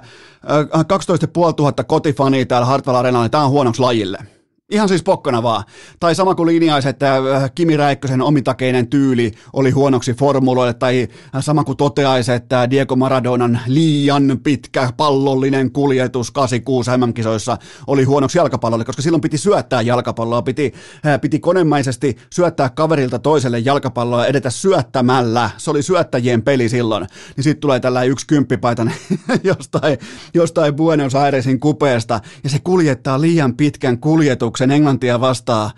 12 0.88 1.28
500 1.38 1.84
kotifania 1.84 2.46
täällä 2.46 2.66
Hartwell 2.66 2.98
Arenalla, 2.98 3.24
niin 3.24 3.32
tämä 3.32 3.44
on 3.44 3.52
huonoksi 3.52 3.82
lajille. 3.82 4.37
Ihan 4.72 4.90
siis 4.90 5.04
pokkana 5.04 5.44
vaan. 5.44 5.64
Tai 6.00 6.16
sama 6.16 6.36
kuin 6.36 6.48
linjaisi, 6.48 6.90
että 6.90 7.16
äh, 7.16 7.52
Kimi 7.56 7.78
Räikkösen 7.78 8.22
omitakeinen 8.22 8.88
tyyli 8.88 9.32
oli 9.54 9.72
huonoksi 9.72 10.14
formuloille, 10.14 10.74
tai 10.74 11.08
äh, 11.36 11.44
sama 11.44 11.64
kuin 11.64 11.78
toteaisi, 11.78 12.32
että 12.32 12.70
Diego 12.70 12.96
Maradonan 12.96 13.60
liian 13.68 14.40
pitkä 14.44 14.90
pallollinen 14.98 15.72
kuljetus 15.72 16.32
86 16.32 16.92
MM-kisoissa 16.98 17.58
oli 17.88 18.04
huonoksi 18.04 18.38
jalkapallolle, 18.38 18.86
koska 18.86 19.02
silloin 19.02 19.22
piti 19.22 19.38
syöttää 19.38 19.82
jalkapalloa, 19.82 20.42
piti, 20.42 20.74
äh, 21.06 21.22
piti 21.22 21.40
konemaisesti 21.40 22.18
syöttää 22.34 22.70
kaverilta 22.70 23.20
toiselle 23.20 23.60
jalkapalloa 23.60 24.22
ja 24.22 24.28
edetä 24.28 24.50
syöttämällä. 24.50 25.50
Se 25.58 25.72
oli 25.72 25.84
syöttäjien 25.84 26.42
peli 26.42 26.70
silloin. 26.70 27.08
Niin 27.36 27.44
sitten 27.44 27.62
tulee 27.62 27.80
tällä 27.80 28.04
yksi 28.04 28.28
kymppipaita 28.28 28.88
jostain, 29.44 29.98
jostain 30.34 30.76
Buenos 30.76 31.16
Airesin 31.16 31.60
kupeesta, 31.60 32.20
ja 32.44 32.50
se 32.50 32.60
kuljettaa 32.64 33.22
liian 33.22 33.56
pitkän 33.56 34.00
kuljetuksen 34.00 34.57
kierroksen 34.58 34.72
Englantia 34.72 35.22
vastaan, 35.22 35.72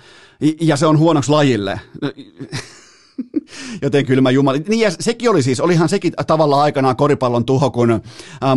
ja 0.61 0.77
se 0.77 0.85
on 0.85 0.97
huonoksi 0.97 1.31
lajille. 1.31 1.79
Joten 3.81 4.05
kylmä 4.05 4.31
jumala. 4.31 4.57
Niin 4.67 4.79
ja 4.79 4.91
sekin 4.99 5.29
oli 5.29 5.43
siis, 5.43 5.59
olihan 5.59 5.89
sekin 5.89 6.13
tavallaan 6.27 6.61
aikanaan 6.61 6.95
koripallon 6.95 7.45
tuho, 7.45 7.71
kun 7.71 8.01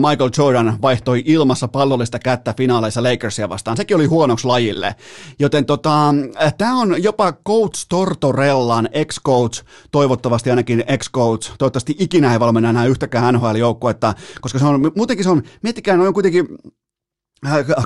Michael 0.09 0.31
Jordan 0.39 0.79
vaihtoi 0.83 1.23
ilmassa 1.27 1.69
pallollista 1.69 2.19
kättä 2.19 2.55
finaaleissa 2.57 3.03
Lakersia 3.03 3.49
vastaan. 3.49 3.77
Sekin 3.77 3.97
oli 3.97 4.07
huonoksi 4.07 4.47
lajille. 4.47 4.95
Joten 5.39 5.65
tota, 5.65 6.15
tämä 6.59 6.81
on 6.81 7.03
jopa 7.03 7.33
Coach 7.33 7.87
Tortorellan 7.89 8.89
ex-coach, 8.93 9.65
toivottavasti 9.91 10.51
ainakin 10.51 10.85
ex-coach, 10.87 11.55
toivottavasti 11.59 11.97
ikinä 11.99 12.33
ei 12.33 12.41
valmenna 12.41 12.71
enää 12.71 12.87
yhtäkään 12.87 13.35
NHL-joukkuetta, 13.35 14.15
koska 14.41 14.59
se 14.59 14.65
on, 14.65 14.93
muutenkin 14.97 15.25
se 15.25 15.31
on, 15.31 15.43
miettikää, 15.63 15.97
ne 15.97 16.07
on 16.09 16.15
kuitenkin 16.15 16.49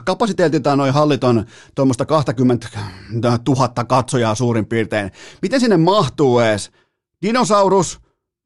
kapasiteetiltaan 0.05 0.79
noin 0.79 0.93
halliton 0.93 1.47
tuommoista 1.75 2.07
20 2.07 2.69
000 3.49 3.85
katsojaa 3.89 4.35
suurin 4.35 4.67
piirtein. 4.67 5.11
Miten 5.43 5.61
sinne 5.61 5.77
mahtuu 5.77 6.39
edes? 6.39 6.71
Dinosaurus, 7.23 8.01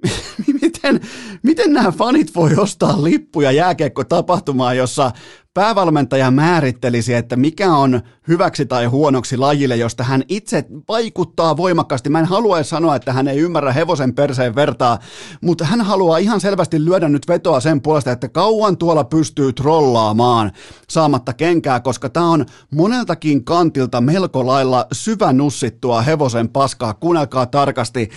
miten, 0.63 1.01
miten 1.43 1.73
nämä 1.73 1.93
fanit 1.93 2.35
voi 2.35 2.55
ostaa 2.57 3.05
lippuja 3.05 3.53
jääkiekko 3.53 4.05
tapahtumaan, 4.05 4.77
jossa 4.77 5.13
päävalmentaja 5.55 6.31
määrittelisi, 6.31 7.15
että 7.15 7.37
mikä 7.37 7.73
on 7.73 8.01
hyväksi 8.29 8.67
tai 8.67 8.87
huonoksi 8.87 9.37
lajille, 9.37 9.77
josta 9.77 10.05
hän 10.05 10.23
itse 10.29 10.65
vaikuttaa 10.89 11.57
voimakkaasti. 11.57 12.11
Mä 12.11 12.19
en 12.19 12.25
halua 12.25 12.63
sanoa, 12.63 12.97
että 12.97 13.13
hän 13.13 13.29
ei 13.29 13.39
ymmärrä 13.39 13.73
hevosen 13.73 14.15
perseen 14.15 14.55
vertaa, 14.55 14.99
mutta 15.41 15.65
hän 15.65 15.81
haluaa 15.81 16.19
ihan 16.19 16.41
selvästi 16.41 16.85
lyödä 16.85 17.09
nyt 17.09 17.29
vetoa 17.29 17.61
sen 17.61 17.83
puolesta, 17.83 18.13
että 18.13 18.29
kauan 18.29 18.77
tuolla 18.77 19.05
pystyy 19.05 19.53
trollaamaan 19.53 20.53
saamatta 20.89 21.33
kenkää, 21.33 21.81
koska 21.81 22.09
tämä 22.09 22.31
on 22.31 22.47
moneltakin 22.75 23.45
kantilta 23.45 24.01
melko 24.01 24.47
lailla 24.47 24.87
syvänussittua 24.93 26.01
hevosen 26.01 26.49
paskaa. 26.49 26.95
Kuunnelkaa 26.95 27.47
tarkasti. 27.47 28.11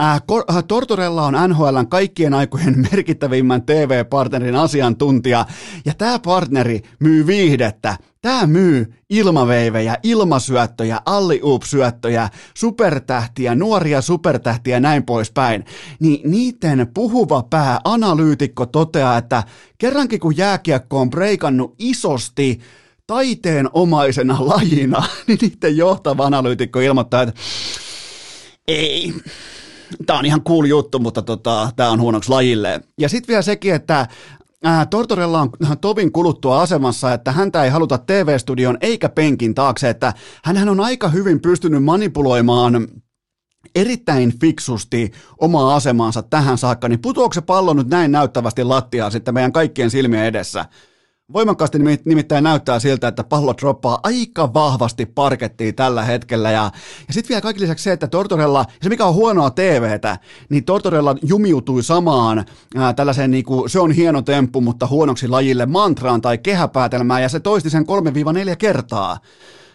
Äh, 0.00 0.22
äh 0.50 0.64
Tortorella 0.68 1.22
on 1.22 1.34
NHLn 1.48 1.86
kaikkien 1.88 2.34
aikojen 2.34 2.86
merkittävimmän 2.92 3.62
TV-partnerin 3.62 4.56
asiantuntija, 4.56 5.46
ja 5.84 5.94
tämä 5.94 6.18
partneri 6.18 6.80
myy 6.98 7.26
viihdettä. 7.26 7.96
Tämä 8.22 8.46
myy 8.46 8.94
ilmaveivejä, 9.10 9.96
ilmasyöttöjä, 10.02 11.00
alliup-syöttöjä, 11.06 12.28
supertähtiä, 12.54 13.54
nuoria 13.54 14.00
supertähtiä 14.00 14.76
ja 14.76 14.80
näin 14.80 15.02
poispäin. 15.02 15.64
Niin 16.00 16.30
niiden 16.30 16.90
puhuva 16.94 17.42
pää 17.42 17.80
analyytikko 17.84 18.66
toteaa, 18.66 19.18
että 19.18 19.42
kerrankin 19.78 20.20
kun 20.20 20.36
jääkiekko 20.36 21.00
on 21.00 21.10
breikannut 21.10 21.74
isosti 21.78 22.60
taiteenomaisena 23.06 24.36
lajina, 24.40 25.02
niin 25.26 25.38
niiden 25.42 25.76
johtava 25.76 26.26
analyytikko 26.26 26.80
ilmoittaa, 26.80 27.22
että 27.22 27.40
ei, 28.68 29.14
tämä 30.06 30.18
on 30.18 30.26
ihan 30.26 30.42
cool 30.42 30.64
juttu, 30.64 30.98
mutta 30.98 31.22
tota, 31.22 31.70
tämä 31.76 31.90
on 31.90 32.00
huonoksi 32.00 32.30
lajille. 32.30 32.80
Ja 32.98 33.08
sitten 33.08 33.28
vielä 33.28 33.42
sekin, 33.42 33.74
että 33.74 34.06
Äh, 34.66 34.88
Tortorella 34.88 35.40
on 35.40 35.50
tovin 35.80 36.12
kuluttua 36.12 36.62
asemassa, 36.62 37.12
että 37.12 37.32
häntä 37.32 37.64
ei 37.64 37.70
haluta 37.70 37.98
TV-studion 37.98 38.78
eikä 38.80 39.08
penkin 39.08 39.54
taakse, 39.54 39.88
että 39.88 40.12
hän 40.44 40.68
on 40.68 40.80
aika 40.80 41.08
hyvin 41.08 41.40
pystynyt 41.40 41.84
manipuloimaan 41.84 42.88
erittäin 43.74 44.38
fiksusti 44.40 45.12
omaa 45.38 45.74
asemaansa 45.74 46.22
tähän 46.22 46.58
saakka, 46.58 46.88
niin 46.88 47.00
putoako 47.00 47.34
se 47.34 47.40
pallo 47.40 47.74
nyt 47.74 47.88
näin 47.88 48.12
näyttävästi 48.12 48.64
lattiaan 48.64 49.12
sitten 49.12 49.34
meidän 49.34 49.52
kaikkien 49.52 49.90
silmien 49.90 50.24
edessä? 50.24 50.64
Voimakkaasti 51.32 51.78
nimittäin 52.04 52.44
näyttää 52.44 52.78
siltä, 52.78 53.08
että 53.08 53.24
pallo 53.24 53.54
droppaa 53.60 54.00
aika 54.02 54.54
vahvasti 54.54 55.06
parkettiin 55.06 55.74
tällä 55.74 56.04
hetkellä. 56.04 56.50
Ja, 56.50 56.70
ja 57.08 57.14
sitten 57.14 57.28
vielä 57.28 57.40
kaikki 57.40 57.62
lisäksi 57.62 57.82
se, 57.82 57.92
että 57.92 58.08
Tortorella, 58.08 58.58
ja 58.58 58.78
se 58.82 58.88
mikä 58.88 59.04
on 59.04 59.14
huonoa 59.14 59.50
TVtä, 59.50 60.18
niin 60.48 60.64
Tortorella 60.64 61.16
jumiutui 61.22 61.82
samaan 61.82 62.44
ää, 62.76 62.92
tällaiseen, 62.92 63.30
niin 63.30 63.44
kuin, 63.44 63.70
se 63.70 63.80
on 63.80 63.92
hieno 63.92 64.22
temppu, 64.22 64.60
mutta 64.60 64.86
huonoksi 64.86 65.28
lajille 65.28 65.66
mantraan 65.66 66.20
tai 66.20 66.38
kehäpäätelmään, 66.38 67.22
ja 67.22 67.28
se 67.28 67.40
toisti 67.40 67.70
sen 67.70 67.84
3-4 68.52 68.56
kertaa. 68.58 69.18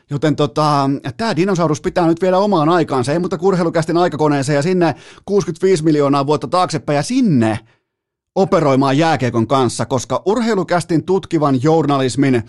Joten 0.10 0.36
tota, 0.36 0.90
tämä 1.18 1.36
dinosaurus 1.36 1.82
pitää 1.82 2.08
nyt 2.08 2.22
viedä 2.22 2.38
omaan 2.38 2.70
aikaansa, 2.70 3.12
ei 3.12 3.20
mutta 3.20 3.38
kurheilukästin 3.38 3.98
aikakoneeseen 3.98 4.56
ja 4.56 4.62
sinne 4.62 4.96
65 5.26 5.84
miljoonaa 5.84 6.28
vuotta 6.28 6.48
taaksepäin 6.48 6.96
ja 6.96 7.04
sinne 7.04 7.60
operoimaan 8.36 8.98
jääkiekon 8.98 9.48
kanssa, 9.48 9.86
koska 9.86 10.22
urheilukästin 10.26 11.06
tutkivan 11.06 11.64
journalismin 11.64 12.44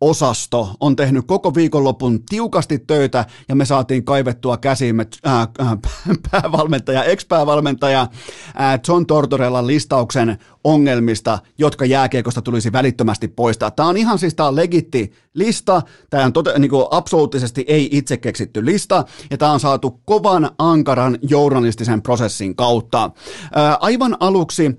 osasto 0.00 0.74
on 0.80 0.96
tehnyt 0.96 1.26
koko 1.26 1.54
viikonlopun 1.54 2.24
tiukasti 2.24 2.78
töitä 2.78 3.24
ja 3.48 3.54
me 3.54 3.64
saatiin 3.64 4.04
kaivettua 4.04 4.56
käsiimme 4.56 5.06
äh, 5.26 5.40
äh, 5.40 5.78
päävalmentaja, 6.30 7.04
ex-päävalmentaja 7.04 8.00
äh, 8.00 8.80
John 8.88 9.06
Tortorellan 9.06 9.66
listauksen 9.66 10.38
ongelmista, 10.64 11.38
jotka 11.58 11.84
jääkiekosta 11.84 12.42
tulisi 12.42 12.72
välittömästi 12.72 13.28
poistaa. 13.28 13.70
Tämä 13.70 13.88
on 13.88 13.96
ihan 13.96 14.18
siis 14.18 14.34
tämä 14.34 14.48
on 14.48 14.56
legitti 14.56 15.12
lista, 15.34 15.82
tämä 16.10 16.24
on 16.24 16.32
tote, 16.32 16.58
niin 16.58 16.70
kuin 16.70 16.86
absoluuttisesti 16.90 17.64
ei 17.68 17.88
itse 17.92 18.16
keksitty 18.16 18.64
lista, 18.64 19.04
ja 19.30 19.38
tämä 19.38 19.52
on 19.52 19.60
saatu 19.60 20.00
kovan, 20.04 20.50
ankaran 20.58 21.18
journalistisen 21.22 22.02
prosessin 22.02 22.56
kautta. 22.56 23.10
Ää, 23.54 23.76
aivan 23.80 24.16
aluksi 24.20 24.78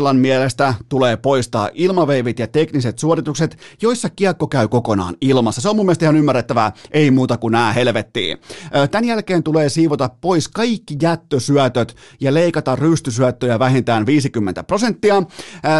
Tortorellan 0.00 0.22
mielestä 0.22 0.74
tulee 0.88 1.16
poistaa 1.16 1.70
ilmaveivit 1.74 2.38
ja 2.38 2.46
tekniset 2.46 2.98
suoritukset, 2.98 3.58
joissa 3.82 4.10
kiekko 4.10 4.46
käy 4.46 4.68
kokonaan 4.68 5.16
ilmassa. 5.20 5.60
Se 5.60 5.68
on 5.68 5.76
mun 5.76 5.86
mielestä 5.86 6.04
ihan 6.04 6.16
ymmärrettävää, 6.16 6.72
ei 6.90 7.10
muuta 7.10 7.36
kuin 7.36 7.52
nää 7.52 7.72
helvettiin. 7.72 8.38
Tämän 8.90 9.04
jälkeen 9.04 9.42
tulee 9.42 9.68
siivota 9.68 10.10
pois 10.20 10.48
kaikki 10.48 10.96
jättösyötöt 11.02 11.96
ja 12.20 12.34
leikata 12.34 12.76
rystysyöttöjä 12.76 13.58
vähintään 13.58 14.06
50 14.06 14.64
prosenttia, 14.64 15.22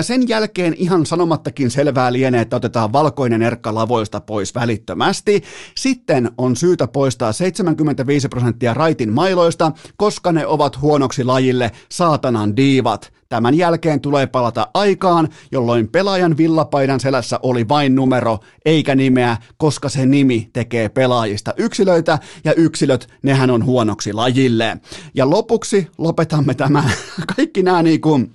sen 0.03 0.29
jälkeen 0.29 0.75
ihan 0.79 1.07
sanomattakin 1.07 1.71
selvää 1.71 2.13
lienee, 2.13 2.41
että 2.41 2.57
otetaan 2.57 2.93
valkoinen 2.93 3.43
erkka 3.43 3.75
lavoista 3.75 4.21
pois 4.21 4.55
välittömästi. 4.55 5.43
Sitten 5.77 6.31
on 6.39 6.57
syytä 6.57 6.87
poistaa 6.89 7.33
75 7.33 8.29
prosenttia 8.29 8.75
raitin 8.75 9.13
mailoista, 9.13 9.73
koska 9.97 10.33
ne 10.33 10.47
ovat 10.47 10.81
huonoksi 10.81 11.25
lajille 11.25 11.71
saatanan 11.89 12.57
diivat. 12.57 13.13
Tämän 13.29 13.55
jälkeen 13.55 14.01
tulee 14.11 14.27
palata 14.27 14.69
aikaan, 14.75 15.29
jolloin 15.53 15.89
pelaajan 15.89 16.37
villapaidan 16.37 17.01
selässä 17.01 17.39
oli 17.43 17.69
vain 17.69 17.95
numero 17.95 18.39
eikä 18.65 18.95
nimeä, 18.95 19.37
koska 19.57 19.89
se 19.89 20.07
nimi 20.07 20.51
tekee 20.53 20.89
pelaajista 20.89 21.55
yksilöitä 21.57 22.19
ja 22.45 22.55
yksilöt, 22.55 23.09
nehän 23.23 23.51
on 23.51 23.65
huonoksi 23.65 24.13
lajille. 24.13 24.77
Ja 25.15 25.31
lopuksi 25.31 25.89
lopetamme 25.99 26.55
tämä 26.55 26.85
kaikki 27.37 27.63
nämä 27.63 27.83
niin 27.83 28.01
kuin 28.01 28.35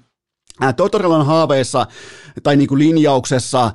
Totorelon 0.75 1.25
haaveissa 1.25 1.87
tai 2.43 2.55
niin 2.55 2.67
kuin 2.67 2.79
linjauksessa 2.79 3.71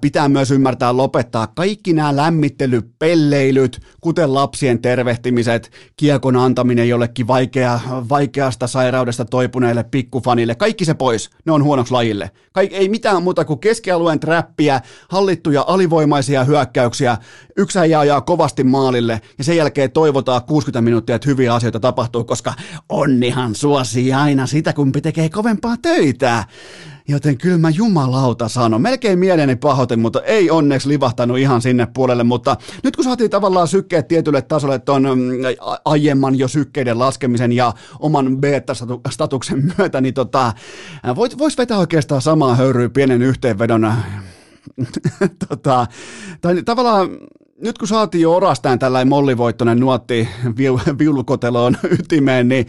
pitää 0.00 0.28
myös 0.28 0.50
ymmärtää 0.50 0.96
lopettaa 0.96 1.46
kaikki 1.46 1.92
nämä 1.92 2.16
lämmittelypelleilyt, 2.16 3.80
kuten 4.00 4.34
lapsien 4.34 4.82
tervehtimiset, 4.82 5.70
kiekon 5.96 6.36
antaminen 6.36 6.88
jollekin 6.88 7.26
vaikea, 7.26 7.80
vaikeasta 8.08 8.66
sairaudesta 8.66 9.24
toipuneelle 9.24 9.84
pikkufanille, 9.84 10.54
kaikki 10.54 10.84
se 10.84 10.94
pois, 10.94 11.30
ne 11.44 11.52
on 11.52 11.64
huonoksi 11.64 11.92
lajille. 11.92 12.30
Kaik, 12.52 12.72
ei 12.72 12.88
mitään 12.88 13.22
muuta 13.22 13.44
kuin 13.44 13.58
keskialueen 13.58 14.20
trappia, 14.20 14.80
hallittuja 15.08 15.64
alivoimaisia 15.66 16.44
hyökkäyksiä, 16.44 17.18
yksi 17.56 17.78
ajaa 17.78 18.20
kovasti 18.20 18.64
maalille 18.64 19.20
ja 19.38 19.44
sen 19.44 19.56
jälkeen 19.56 19.90
toivotaan 19.90 20.42
60 20.42 20.80
minuuttia, 20.80 21.16
että 21.16 21.28
hyviä 21.28 21.54
asioita 21.54 21.80
tapahtuu, 21.80 22.24
koska 22.24 22.54
onnihan 22.88 23.54
suosii 23.54 24.12
aina 24.12 24.46
sitä, 24.46 24.72
kun 24.72 24.92
tekee 24.92 25.28
kovempaa 25.28 25.76
töitä. 25.82 26.44
Joten 27.08 27.38
kyllä 27.38 27.58
mä 27.58 27.70
jumalauta 27.70 28.48
sanon. 28.48 28.82
Melkein 28.82 29.18
mieleni 29.18 29.56
pahoitin, 29.56 30.00
mutta 30.00 30.22
ei 30.22 30.50
onneksi 30.50 30.88
livahtanut 30.88 31.38
ihan 31.38 31.62
sinne 31.62 31.86
puolelle. 31.94 32.24
Mutta 32.24 32.56
nyt 32.84 32.96
kun 32.96 33.04
saatiin 33.04 33.30
tavallaan 33.30 33.68
sykkeet 33.68 34.08
tietylle 34.08 34.42
tasolle 34.42 34.78
ton 34.78 35.02
mm, 35.02 35.32
aiemman 35.84 36.38
jo 36.38 36.48
sykkeiden 36.48 36.98
laskemisen 36.98 37.52
ja 37.52 37.72
oman 37.98 38.36
beta-statuksen 38.40 39.72
myötä, 39.78 40.00
niin 40.00 40.14
tota, 40.14 40.52
voisi 41.38 41.58
vetää 41.58 41.78
oikeastaan 41.78 42.22
samaa 42.22 42.54
höyryä 42.54 42.88
pienen 42.88 43.22
yhteenvedon 43.22 43.92
tota, 45.48 45.86
tai 46.40 46.62
tavallaan 46.62 47.08
nyt 47.62 47.78
kun 47.78 47.88
saatiin 47.88 48.22
jo 48.22 48.36
orastaan 48.36 48.78
tällainen 48.78 49.08
mollivoittoinen 49.08 49.80
nuotti 49.80 50.28
viulukoteloon 50.98 51.76
ytimeen, 51.98 52.48
niin 52.48 52.66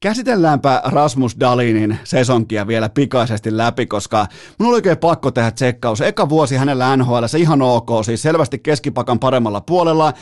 käsitelläänpä 0.00 0.82
Rasmus 0.84 1.36
Dalinin 1.40 1.98
sesonkia 2.04 2.66
vielä 2.66 2.88
pikaisesti 2.88 3.56
läpi, 3.56 3.86
koska 3.86 4.26
mun 4.58 4.68
oli 4.68 4.74
oikein 4.74 4.98
pakko 4.98 5.30
tehdä 5.30 5.50
tsekkaus. 5.50 6.00
Eka 6.00 6.28
vuosi 6.28 6.56
hänellä 6.56 6.96
NHL, 6.96 7.26
se 7.26 7.38
ihan 7.38 7.62
ok, 7.62 7.88
siis 8.04 8.22
selvästi 8.22 8.58
keskipakan 8.58 9.18
paremmalla 9.18 9.60
puolella. 9.60 10.12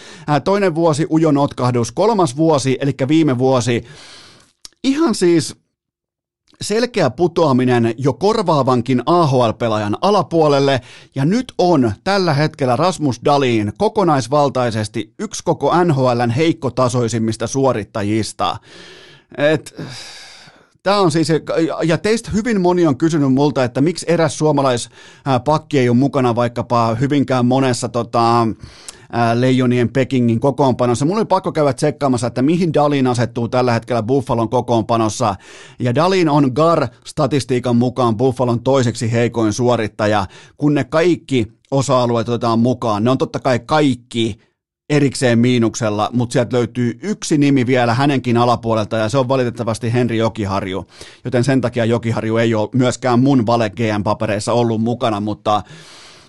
Toinen 0.45 0.75
vuosi 0.75 1.07
ujo 1.11 1.33
notkahdus, 1.33 1.93
kolmas 1.93 2.37
vuosi, 2.37 2.79
eli 2.81 2.93
viime 3.09 3.39
vuosi, 3.39 3.85
ihan 4.85 5.15
siis 5.15 5.64
selkeä 6.65 7.11
putoaminen 7.11 7.95
jo 7.99 8.13
korvaavankin 8.13 9.03
AHL-pelaajan 9.07 9.97
alapuolelle, 10.01 10.81
ja 11.15 11.25
nyt 11.25 11.53
on 11.59 11.93
tällä 12.05 12.35
hetkellä 12.35 12.77
Rasmus 12.77 13.21
Dalin 13.25 13.73
kokonaisvaltaisesti 13.79 15.15
yksi 15.19 15.45
koko 15.45 15.85
NHLn 15.85 16.31
heikkotasoisimmista 16.31 17.47
suorittajista. 17.47 18.57
Et, 19.39 19.75
Tämä 20.85 21.01
on 21.01 21.11
siis, 21.11 21.29
ja 21.85 21.99
teistä 21.99 22.31
hyvin 22.31 22.61
moni 22.61 22.87
on 22.87 22.97
kysynyt 22.97 23.33
multa, 23.33 23.65
että 23.65 23.81
miksi 23.81 24.07
eräs 24.09 24.39
suomalaispakki 24.39 25.79
ei 25.79 25.89
ole 25.89 25.97
mukana 25.97 26.35
vaikkapa 26.35 26.95
hyvinkään 26.95 27.47
monessa 27.47 27.89
tota, 27.89 28.49
Leijonien 29.35 29.93
Pekingin 29.93 30.41
kokoonpanossa. 30.41 31.05
Mulla 31.05 31.19
oli 31.19 31.25
pakko 31.25 31.53
käydä 31.53 31.73
tsekkaamassa, 31.73 32.27
että 32.27 32.43
mihin 32.43 32.75
Dalin 32.75 33.07
asettuu 33.07 33.49
tällä 33.49 33.73
hetkellä 33.73 34.03
Buffalon 34.03 34.49
kokoonpanossa. 34.49 35.37
Ja 35.79 35.95
Dalin 35.95 36.29
on 36.29 36.51
GAR-statistiikan 36.55 37.77
mukaan 37.77 38.17
Buffalon 38.17 38.63
toiseksi 38.63 39.13
heikoin 39.13 39.53
suorittaja, 39.53 40.27
kun 40.57 40.75
ne 40.75 40.85
kaikki 40.85 41.47
osa-alueet 41.71 42.29
otetaan 42.29 42.59
mukaan. 42.59 43.05
Ne 43.05 43.11
on 43.11 43.19
totta 43.19 43.41
kai 43.41 43.59
kaikki 43.67 44.39
erikseen 44.91 45.39
miinuksella, 45.39 46.11
mutta 46.13 46.33
sieltä 46.33 46.57
löytyy 46.57 46.99
yksi 47.03 47.39
nimi 47.39 47.67
vielä 47.67 47.95
hänenkin 47.95 48.37
alapuolelta 48.37 48.97
ja 48.97 49.09
se 49.09 49.19
on 49.19 49.29
valitettavasti 49.29 49.93
Henri 49.93 50.19
Jokiharju, 50.19 50.87
joten 51.25 51.45
sen 51.45 51.61
takia 51.61 51.85
Jokiharju 51.85 52.37
ei 52.37 52.55
ole 52.55 52.69
myöskään 52.75 53.21
mun 53.21 53.47
vale 53.47 53.71
GM-papereissa 53.71 54.53
ollut 54.53 54.81
mukana, 54.81 55.21
mutta 55.21 55.63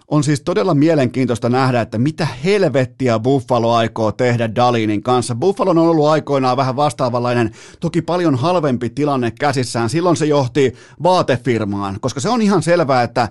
on 0.08 0.24
siis 0.24 0.42
todella 0.42 0.74
mielenkiintoista 0.74 1.50
nähdä, 1.50 1.82
että 1.82 1.98
mitä 1.98 2.28
helvettiä 2.44 3.20
Buffalo 3.20 3.74
aikoo 3.74 4.12
tehdä 4.12 4.56
Dalinin 4.56 5.04
kanssa. 5.04 5.36
Buffalo 5.36 5.72
on 5.72 5.78
ollut 5.78 6.08
aikoinaan 6.08 6.58
vähän 6.58 6.76
vastaavanlainen, 6.76 7.52
toki 7.80 8.02
paljon 8.02 8.36
halvempi 8.36 8.90
tilanne 8.90 9.32
käsissään. 9.32 9.90
Silloin 9.90 10.18
se 10.18 10.26
johti 10.26 10.74
vaatefirmaan, 11.04 11.98
koska 12.02 12.20
se 12.20 12.30
on 12.30 12.42
ihan 12.42 12.64
selvää, 12.64 13.04
että 13.04 13.30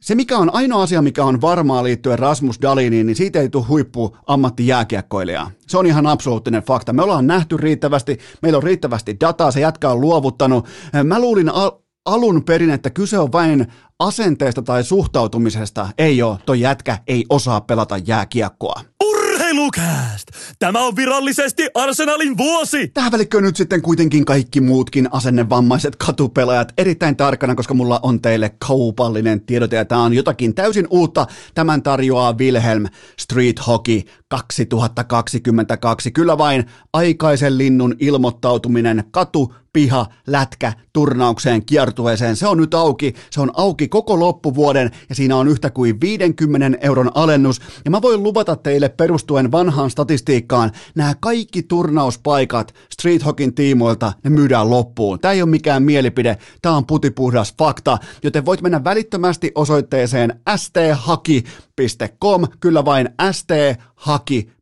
se, 0.00 0.14
mikä 0.14 0.38
on 0.38 0.54
ainoa 0.54 0.82
asia, 0.82 1.02
mikä 1.02 1.24
on 1.24 1.40
varmaa 1.40 1.84
liittyen 1.84 2.18
Rasmus 2.18 2.62
Daliniin, 2.62 3.06
niin 3.06 3.16
siitä 3.16 3.40
ei 3.40 3.48
tule 3.48 3.64
huippu 3.68 4.16
ammattijääkiekkoilija. 4.26 5.50
Se 5.66 5.78
on 5.78 5.86
ihan 5.86 6.06
absoluuttinen 6.06 6.62
fakta. 6.62 6.92
Me 6.92 7.02
ollaan 7.02 7.26
nähty 7.26 7.56
riittävästi, 7.56 8.18
meillä 8.42 8.56
on 8.56 8.62
riittävästi 8.62 9.16
dataa, 9.20 9.50
se 9.50 9.60
jätkä 9.60 9.90
on 9.90 10.00
luovuttanut. 10.00 10.66
Mä 11.04 11.20
luulin 11.20 11.48
al- 11.48 11.70
alun 12.08 12.44
perin, 12.44 12.70
että 12.70 12.90
kyse 12.90 13.18
on 13.18 13.32
vain 13.32 13.66
asenteesta 13.98 14.62
tai 14.62 14.84
suhtautumisesta. 14.84 15.88
Ei 15.98 16.22
ole, 16.22 16.38
toi 16.46 16.60
jätkä 16.60 16.98
ei 17.06 17.24
osaa 17.28 17.60
pelata 17.60 17.98
jääkiekkoa. 18.06 18.80
Urheilukääst! 19.04 20.28
Tämä 20.58 20.80
on 20.86 20.96
virallisesti 20.96 21.68
Arsenalin 21.74 22.36
vuosi! 22.36 22.88
Tähän 22.88 23.12
välikköön 23.12 23.44
nyt 23.44 23.56
sitten 23.56 23.82
kuitenkin 23.82 24.24
kaikki 24.24 24.60
muutkin 24.60 25.08
asennevammaiset 25.12 25.96
katupelaajat 25.96 26.72
erittäin 26.78 27.16
tarkkana, 27.16 27.54
koska 27.54 27.74
mulla 27.74 28.00
on 28.02 28.22
teille 28.22 28.54
kaupallinen 28.66 29.40
tiedote 29.40 29.76
ja 29.76 29.84
tämä 29.84 30.02
on 30.02 30.14
jotakin 30.14 30.54
täysin 30.54 30.86
uutta. 30.90 31.26
Tämän 31.54 31.82
tarjoaa 31.82 32.32
Wilhelm 32.38 32.86
Street 33.18 33.66
Hockey 33.66 34.02
2022. 34.28 36.10
Kyllä 36.10 36.38
vain 36.38 36.64
aikaisen 36.92 37.58
linnun 37.58 37.96
ilmoittautuminen 37.98 39.04
katu 39.10 39.54
piha, 39.72 40.06
lätkä, 40.26 40.72
turnaukseen, 40.92 41.66
kiertueeseen. 41.66 42.36
Se 42.36 42.46
on 42.46 42.58
nyt 42.58 42.74
auki. 42.74 43.14
Se 43.30 43.40
on 43.40 43.50
auki 43.56 43.88
koko 43.88 44.20
loppuvuoden 44.20 44.90
ja 45.08 45.14
siinä 45.14 45.36
on 45.36 45.48
yhtä 45.48 45.70
kuin 45.70 46.00
50 46.00 46.78
euron 46.80 47.10
alennus. 47.14 47.60
Ja 47.84 47.90
mä 47.90 48.02
voin 48.02 48.22
luvata 48.22 48.56
teille 48.56 48.88
perustuen 48.88 49.52
vanhaan 49.52 49.90
statistiikkaan, 49.90 50.72
nämä 50.94 51.14
kaikki 51.20 51.62
turnauspaikat 51.62 52.74
Street 52.92 53.24
Hockin 53.24 53.54
tiimoilta, 53.54 54.12
ne 54.24 54.30
myydään 54.30 54.70
loppuun. 54.70 55.20
Tämä 55.20 55.32
ei 55.32 55.42
ole 55.42 55.50
mikään 55.50 55.82
mielipide, 55.82 56.38
tämä 56.62 56.76
on 56.76 56.86
putipuhdas 56.86 57.54
fakta, 57.58 57.98
joten 58.22 58.44
voit 58.44 58.62
mennä 58.62 58.84
välittömästi 58.84 59.52
osoitteeseen 59.54 60.40
sthaki.com, 60.56 62.46
kyllä 62.60 62.84
vain 62.84 63.08
sthaki 63.32 64.57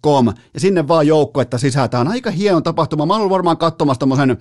Com, 0.00 0.26
ja 0.54 0.60
sinne 0.60 0.88
vaan 0.88 1.06
joukkuetta 1.06 1.58
sisään. 1.58 1.90
Tämä 1.90 2.00
on 2.00 2.08
aika 2.08 2.30
hieno 2.30 2.60
tapahtuma. 2.60 3.06
Mä 3.06 3.16
olen 3.16 3.30
varmaan 3.30 3.56
katsomassa 3.56 3.98
tommosen 4.00 4.36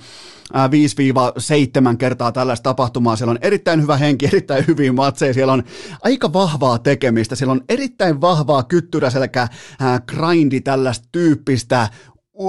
5-7 1.94 1.98
kertaa 1.98 2.32
tällaista 2.32 2.64
tapahtumaa. 2.64 3.16
Siellä 3.16 3.32
on 3.32 3.40
erittäin 3.42 3.82
hyvä 3.82 3.98
henki, 3.98 4.26
erittäin 4.34 4.68
hyviä 4.68 4.94
matseja. 4.94 5.34
Siellä 5.34 5.54
on 5.54 5.64
aika 6.04 6.34
vahvaa 6.34 6.80
tekemistä. 6.80 7.36
Siellä 7.36 7.52
on 7.52 7.62
erittäin 7.70 8.22
vahvaa 8.22 8.64
kyttyräselkä, 8.64 9.48
grindi 10.08 10.62
tällaista 10.62 11.08
tyyppistä 11.12 11.90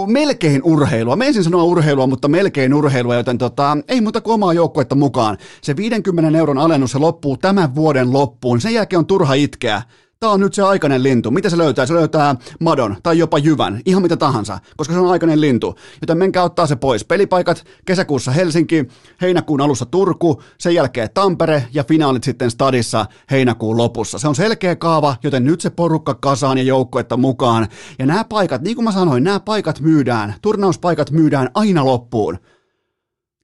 melkein 0.07 0.63
urheilua. 0.65 1.17
Mä 1.17 1.25
ensin 1.25 1.45
sanoa 1.45 1.63
urheilua, 1.63 2.07
mutta 2.07 2.29
melkein 2.29 2.75
urheilua, 2.75 3.15
joten 3.15 3.39
tota, 3.39 3.79
ei 3.89 4.01
muuta 4.01 4.21
kuin 4.21 4.35
omaa 4.35 4.53
joukkuetta 4.53 4.95
mukaan. 4.95 5.39
Se 5.63 5.77
50 5.77 6.39
euron 6.39 6.59
alennus 6.59 6.93
se 6.93 6.99
loppuu 6.99 7.37
tämän 7.37 7.75
vuoden 7.75 8.13
loppuun. 8.13 8.61
Sen 8.61 8.75
jälkeen 8.75 8.99
on 8.99 9.07
turha 9.07 9.35
itkeä 9.35 9.83
tämä 10.25 10.33
on 10.33 10.41
nyt 10.41 10.55
se 10.55 10.63
aikainen 10.63 11.03
lintu. 11.03 11.31
Mitä 11.31 11.51
se 11.51 11.59
löytää? 11.59 11.87
Se 11.87 11.95
löytää 11.95 12.37
madon 12.61 12.97
tai 13.03 13.19
jopa 13.19 13.39
jyvän, 13.39 13.81
ihan 13.87 14.03
mitä 14.03 14.17
tahansa, 14.17 14.59
koska 14.77 14.95
se 14.95 15.01
on 15.01 15.11
aikainen 15.11 15.41
lintu. 15.41 15.75
Joten 16.01 16.19
menkää 16.19 16.43
ottaa 16.43 16.67
se 16.67 16.77
pois. 16.77 17.05
Pelipaikat 17.05 17.65
kesäkuussa 17.85 18.31
Helsinki, 18.31 18.89
heinäkuun 19.21 19.61
alussa 19.61 19.87
Turku, 19.87 20.43
sen 20.59 20.75
jälkeen 20.75 21.09
Tampere 21.15 21.67
ja 21.75 21.85
finaalit 21.85 22.25
sitten 22.25 22.51
stadissa 22.51 23.07
heinäkuun 23.31 23.77
lopussa. 23.77 24.19
Se 24.19 24.29
on 24.29 24.35
selkeä 24.35 24.77
kaava, 24.77 25.17
joten 25.23 25.45
nyt 25.45 25.61
se 25.61 25.71
porukka 25.71 26.15
kasaan 26.15 26.59
ja 26.59 26.65
joukkoetta 26.65 27.17
mukaan. 27.17 27.69
Ja 27.99 28.07
nämä 28.07 28.25
paikat, 28.25 28.63
niin 28.63 28.77
kuin 28.77 28.85
mä 28.85 28.93
sanoin, 28.93 29.25
nämä 29.25 29.41
paikat 29.41 29.81
myydään, 29.81 30.35
turnauspaikat 30.43 31.11
myydään 31.11 31.51
aina 31.55 31.85
loppuun. 31.85 32.39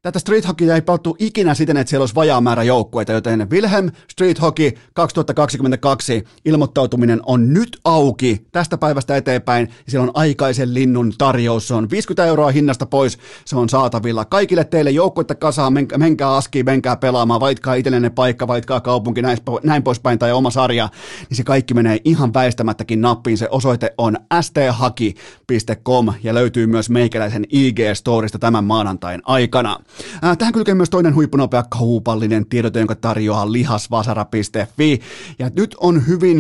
Tätä 0.03 0.19
Street 0.19 0.49
Hockeya 0.49 0.75
ei 0.75 0.83
pelattu 0.83 1.17
ikinä 1.19 1.55
siten, 1.55 1.77
että 1.77 1.89
siellä 1.89 2.03
olisi 2.03 2.15
vajaa 2.15 2.41
määrä 2.41 2.63
joukkueita, 2.63 3.13
joten 3.13 3.51
Wilhelm 3.51 3.91
Street 4.11 4.41
Hockey 4.41 4.73
2022 4.95 6.25
ilmoittautuminen 6.45 7.21
on 7.27 7.53
nyt 7.53 7.79
auki 7.85 8.47
tästä 8.53 8.79
päivästä 8.79 9.17
eteenpäin. 9.17 9.69
Ja 9.87 9.91
siellä 9.91 10.05
on 10.05 10.11
aikaisen 10.15 10.75
linnun 10.75 11.13
tarjous, 11.19 11.69
se 11.69 11.75
on 11.75 11.91
50 11.91 12.25
euroa 12.25 12.51
hinnasta 12.51 12.87
pois, 12.87 13.19
se 13.45 13.57
on 13.57 13.69
saatavilla. 13.69 14.25
Kaikille 14.25 14.65
teille 14.65 14.91
joukkuetta 14.91 15.35
kasaan, 15.35 15.73
menkää 15.97 16.37
askiin, 16.37 16.67
menkää 16.67 16.97
pelaamaan, 16.97 17.41
vaitkaa 17.41 17.75
itsellenne 17.75 18.11
paikka, 18.11 18.49
vaitkaa 18.49 18.81
kaupunki, 18.81 19.23
näin, 19.23 19.39
näin 19.63 19.83
poispäin 19.83 20.19
tai 20.19 20.33
oma 20.33 20.51
sarja, 20.51 20.89
niin 21.29 21.37
se 21.37 21.45
kaikki 21.45 21.75
menee 21.75 21.99
ihan 22.05 22.35
väistämättäkin 22.35 23.01
nappiin. 23.01 23.39
Se 23.39 23.49
osoite 23.51 23.95
on 23.99 24.17
sthaki.com 24.41 26.13
ja 26.23 26.35
löytyy 26.35 26.67
myös 26.67 26.91
meikäläisen 26.91 27.45
IG-storista 27.45 28.39
tämän 28.39 28.65
maanantain 28.65 29.23
aikana. 29.25 29.79
Äh, 30.25 30.39
tähän 30.39 30.55
kylkee 30.55 30.75
myös 30.75 30.91
toinen 30.91 31.15
huippunopea 31.15 31.63
kaupallinen 31.63 32.47
tiedote, 32.47 32.79
jonka 32.79 32.95
tarjoaa 32.95 33.53
lihasvasara.fi. 33.53 35.01
Ja 35.39 35.51
nyt 35.57 35.77
on 35.81 36.07
hyvin 36.07 36.39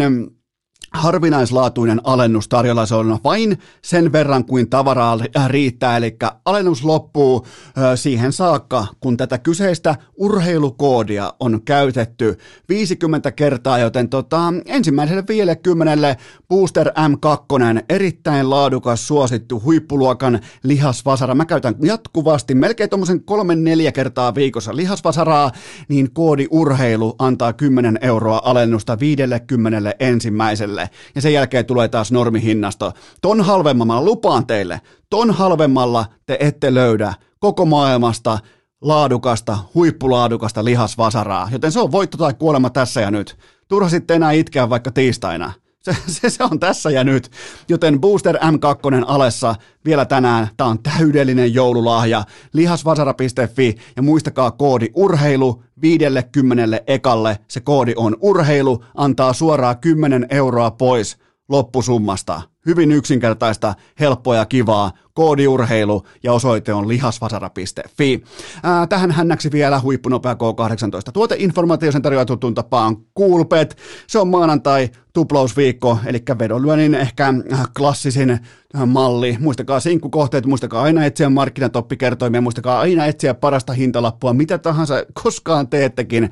harvinaislaatuinen 0.92 2.00
alennus 2.04 2.48
tarjolla. 2.48 2.86
Se 2.86 2.94
on 2.94 3.18
vain 3.24 3.58
sen 3.82 4.12
verran 4.12 4.44
kuin 4.44 4.70
tavaraa 4.70 5.18
riittää, 5.46 5.96
eli 5.96 6.16
alennus 6.44 6.84
loppuu 6.84 7.46
siihen 7.94 8.32
saakka, 8.32 8.86
kun 9.00 9.16
tätä 9.16 9.38
kyseistä 9.38 9.96
urheilukoodia 10.16 11.34
on 11.40 11.62
käytetty 11.62 12.38
50 12.68 13.32
kertaa, 13.32 13.78
joten 13.78 14.08
tota, 14.08 14.54
ensimmäiselle 14.66 15.24
50 15.28 16.16
Booster 16.48 16.88
M2, 16.88 17.84
erittäin 17.88 18.50
laadukas, 18.50 19.08
suosittu 19.08 19.62
huippuluokan 19.64 20.40
lihasvasara. 20.62 21.34
Mä 21.34 21.44
käytän 21.44 21.74
jatkuvasti, 21.82 22.54
melkein 22.54 22.90
tuommoisen 22.90 23.24
kolmen 23.24 23.64
neljä 23.64 23.92
kertaa 23.92 24.34
viikossa 24.34 24.76
lihasvasaraa, 24.76 25.50
niin 25.88 26.12
koodi 26.12 26.46
urheilu 26.50 27.14
antaa 27.18 27.52
10 27.52 27.98
euroa 28.02 28.40
alennusta 28.44 28.98
50 29.00 29.94
ensimmäiselle 30.00 30.79
alle. 30.80 30.90
Ja 31.14 31.20
sen 31.20 31.32
jälkeen 31.32 31.66
tulee 31.66 31.88
taas 31.88 32.12
normihinnasto. 32.12 32.92
Ton 33.22 33.40
halvemmalla, 33.40 34.04
lupaan 34.04 34.46
teille, 34.46 34.80
ton 35.10 35.30
halvemmalla 35.30 36.06
te 36.26 36.36
ette 36.40 36.74
löydä 36.74 37.14
koko 37.38 37.66
maailmasta 37.66 38.38
laadukasta, 38.80 39.58
huippulaadukasta 39.74 40.64
lihasvasaraa. 40.64 41.48
Joten 41.52 41.72
se 41.72 41.80
on 41.80 41.92
voitto 41.92 42.16
tai 42.16 42.34
kuolema 42.34 42.70
tässä 42.70 43.00
ja 43.00 43.10
nyt. 43.10 43.36
Turha 43.68 43.88
sitten 43.88 44.14
enää 44.14 44.32
itkeä 44.32 44.70
vaikka 44.70 44.90
tiistaina. 44.90 45.52
Se, 45.82 45.96
se, 46.06 46.30
se 46.30 46.44
on 46.44 46.60
tässä 46.60 46.90
ja 46.90 47.04
nyt. 47.04 47.30
Joten 47.68 48.00
Booster 48.00 48.36
M2 48.36 49.04
alessa 49.06 49.54
vielä 49.84 50.04
tänään. 50.04 50.48
Tämä 50.56 50.70
on 50.70 50.82
täydellinen 50.82 51.54
joululahja. 51.54 52.24
Lihasvasara.fi 52.52 53.74
ja 53.96 54.02
muistakaa 54.02 54.50
koodi 54.50 54.88
urheilu 54.94 55.62
50 55.82 56.80
ekalle. 56.86 57.38
Se 57.48 57.60
koodi 57.60 57.92
on 57.96 58.16
urheilu, 58.20 58.84
antaa 58.94 59.32
suoraan 59.32 59.78
10 59.78 60.26
euroa 60.30 60.70
pois 60.70 61.18
loppusummasta. 61.50 62.42
Hyvin 62.66 62.92
yksinkertaista, 62.92 63.74
helppoa 64.00 64.36
ja 64.36 64.46
kivaa. 64.46 64.92
Koodiurheilu 65.14 66.06
ja 66.22 66.32
osoite 66.32 66.72
on 66.72 66.88
lihasvasara.fi. 66.88 68.24
Ää, 68.62 68.86
tähän 68.86 69.10
hännäksi 69.10 69.52
vielä 69.52 69.80
huippunopea 69.80 70.34
K18. 70.34 71.12
Tuoteinformaatiosen 71.12 72.02
tarjoaa 72.02 72.24
tuttuun 72.24 72.54
tapaan 72.54 72.96
Coolpet. 73.18 73.76
Se 74.06 74.18
on 74.18 74.28
maanantai, 74.28 74.90
tuplausviikko, 75.12 75.98
eli 76.06 76.22
vedonlyönnin 76.38 76.94
ehkä 76.94 77.34
klassisin 77.76 78.38
malli. 78.86 79.36
Muistakaa 79.40 79.80
sinkkukohteet, 79.80 80.46
muistakaa 80.46 80.82
aina 80.82 81.04
etsiä 81.04 81.30
markkinatoppikertoimia, 81.30 82.40
muistakaa 82.40 82.80
aina 82.80 83.06
etsiä 83.06 83.34
parasta 83.34 83.72
hintalappua, 83.72 84.32
mitä 84.32 84.58
tahansa 84.58 84.94
koskaan 85.22 85.68
teettekin 85.68 86.30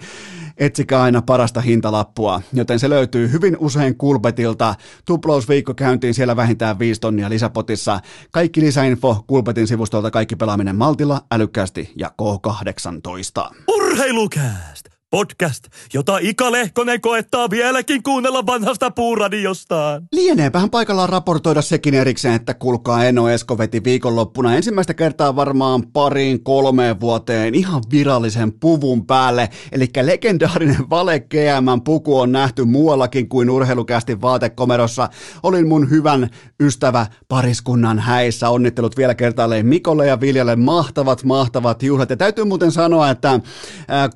etsikää 0.59 1.03
aina 1.03 1.23
parasta 1.23 1.61
hintalappua, 1.61 2.42
joten 2.53 2.79
se 2.79 2.90
löytyy 2.90 3.33
hyvin 3.33 3.57
usein 3.61 3.97
Kulpetilta. 3.99 4.75
Tuplausviikko 5.07 5.75
käyntiin 5.75 6.14
siellä 6.14 6.37
vähintään 6.37 6.79
5 6.79 7.01
tonnia 7.01 7.31
lisäpotissa. 7.31 8.01
Kaikki 8.31 8.61
lisäinfo 8.61 9.25
Kulpetin 9.27 9.66
sivustolta, 9.66 10.11
kaikki 10.11 10.37
pelaaminen 10.37 10.77
maltilla, 10.77 11.21
älykkäästi 11.33 11.92
ja 11.97 12.12
K18. 12.23 13.55
Urheilukääst! 13.68 14.88
Podcast, 15.11 15.64
jota 15.94 16.18
Ika 16.21 16.53
Lehkonen 16.53 17.01
koettaa 17.01 17.51
vieläkin 17.51 18.03
kuunnella 18.03 18.47
vanhasta 18.47 18.90
puuradiostaan. 18.90 20.03
Lieneepähän 20.12 20.71
paikallaan 20.71 21.09
raportoida 21.09 21.62
sekin 21.62 21.94
erikseen, 21.94 22.35
että 22.35 22.55
kuulkaa 22.55 23.05
Eno 23.05 23.29
Esko 23.29 23.59
veti 23.59 23.85
viikonloppuna 23.85 24.55
ensimmäistä 24.55 24.94
kertaa 24.94 25.37
varmaan 25.37 25.83
pariin 25.92 26.44
kolmeen 26.44 27.01
vuoteen 27.01 27.55
ihan 27.55 27.83
virallisen 27.90 28.53
puvun 28.53 29.07
päälle. 29.07 29.49
Eli 29.73 29.88
legendaarinen 30.03 30.90
Vale 30.90 31.21
GM 31.21 31.83
puku 31.85 32.18
on 32.18 32.33
nähty 32.33 32.64
muuallakin 32.64 33.29
kuin 33.29 33.51
urheilukästi 33.51 34.21
vaatekomerossa. 34.21 35.09
Olin 35.42 35.68
mun 35.68 35.90
hyvän 35.90 36.31
ystävä 36.61 37.07
pariskunnan 37.29 37.99
häissä. 37.99 38.51
Onnittelut 38.51 38.97
vielä 38.97 39.14
kertaalleen 39.14 39.66
Mikolle 39.66 40.07
ja 40.07 40.21
Viljalle. 40.21 40.57
Mahtavat, 40.57 41.25
mahtavat 41.25 41.83
juhlat. 41.83 42.11
Ja 42.11 42.16
täytyy 42.16 42.44
muuten 42.44 42.73
sanoa, 42.73 43.11
että 43.11 43.40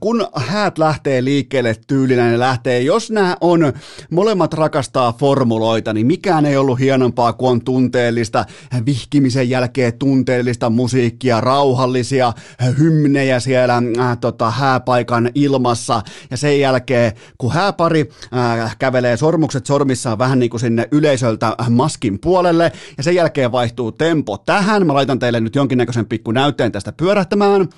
kun 0.00 0.26
häät 0.37 0.82
lähtee 0.83 1.25
liikkeelle 1.25 1.77
tyylinä, 1.87 2.31
ne 2.31 2.38
lähtee, 2.38 2.81
jos 2.81 3.11
nämä 3.11 3.37
on, 3.40 3.73
molemmat 4.11 4.55
rakastaa 4.55 5.12
formuloita, 5.12 5.92
niin 5.92 6.07
mikään 6.07 6.47
ei 6.47 6.57
ollut 6.57 6.81
hienompaa 6.81 7.33
kuin 7.33 7.51
on 7.51 7.64
tunteellista, 7.64 8.45
vihkimisen 8.87 9.51
jälkeen 9.51 9.99
tunteellista 9.99 10.71
musiikkia, 10.71 11.40
rauhallisia 11.40 12.33
hymnejä 12.79 13.40
siellä 13.40 13.83
äh, 13.99 14.18
tota, 14.18 14.51
hääpaikan 14.51 15.31
ilmassa, 15.35 16.03
ja 16.31 16.37
sen 16.37 16.61
jälkeen, 16.61 17.12
kun 17.38 17.53
hääpari 17.53 18.09
äh, 18.37 18.77
kävelee 18.79 19.16
sormukset 19.16 19.66
sormissaan 19.66 20.18
vähän 20.18 20.38
niin 20.38 20.51
kuin 20.51 20.61
sinne 20.61 20.88
yleisöltä 20.90 21.57
maskin 21.71 22.18
puolelle, 22.21 22.73
ja 22.97 23.03
sen 23.03 23.14
jälkeen 23.14 23.53
vaihtuu 23.53 23.92
tempo 23.92 24.38
tähän, 24.38 24.87
mä 24.87 24.95
laitan 24.95 25.18
teille 25.18 25.40
nyt 25.40 25.55
jonkinnäköisen 25.55 26.07
pikku 26.07 26.33
näytteen 26.33 26.73
tästä 26.73 26.92
pyörähtämään, 26.92 27.68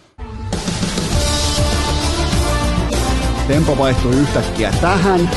Tempo 3.48 3.78
vaihtui 3.78 4.12
yhtäkkiä 4.12 4.72
tähän. 4.80 5.30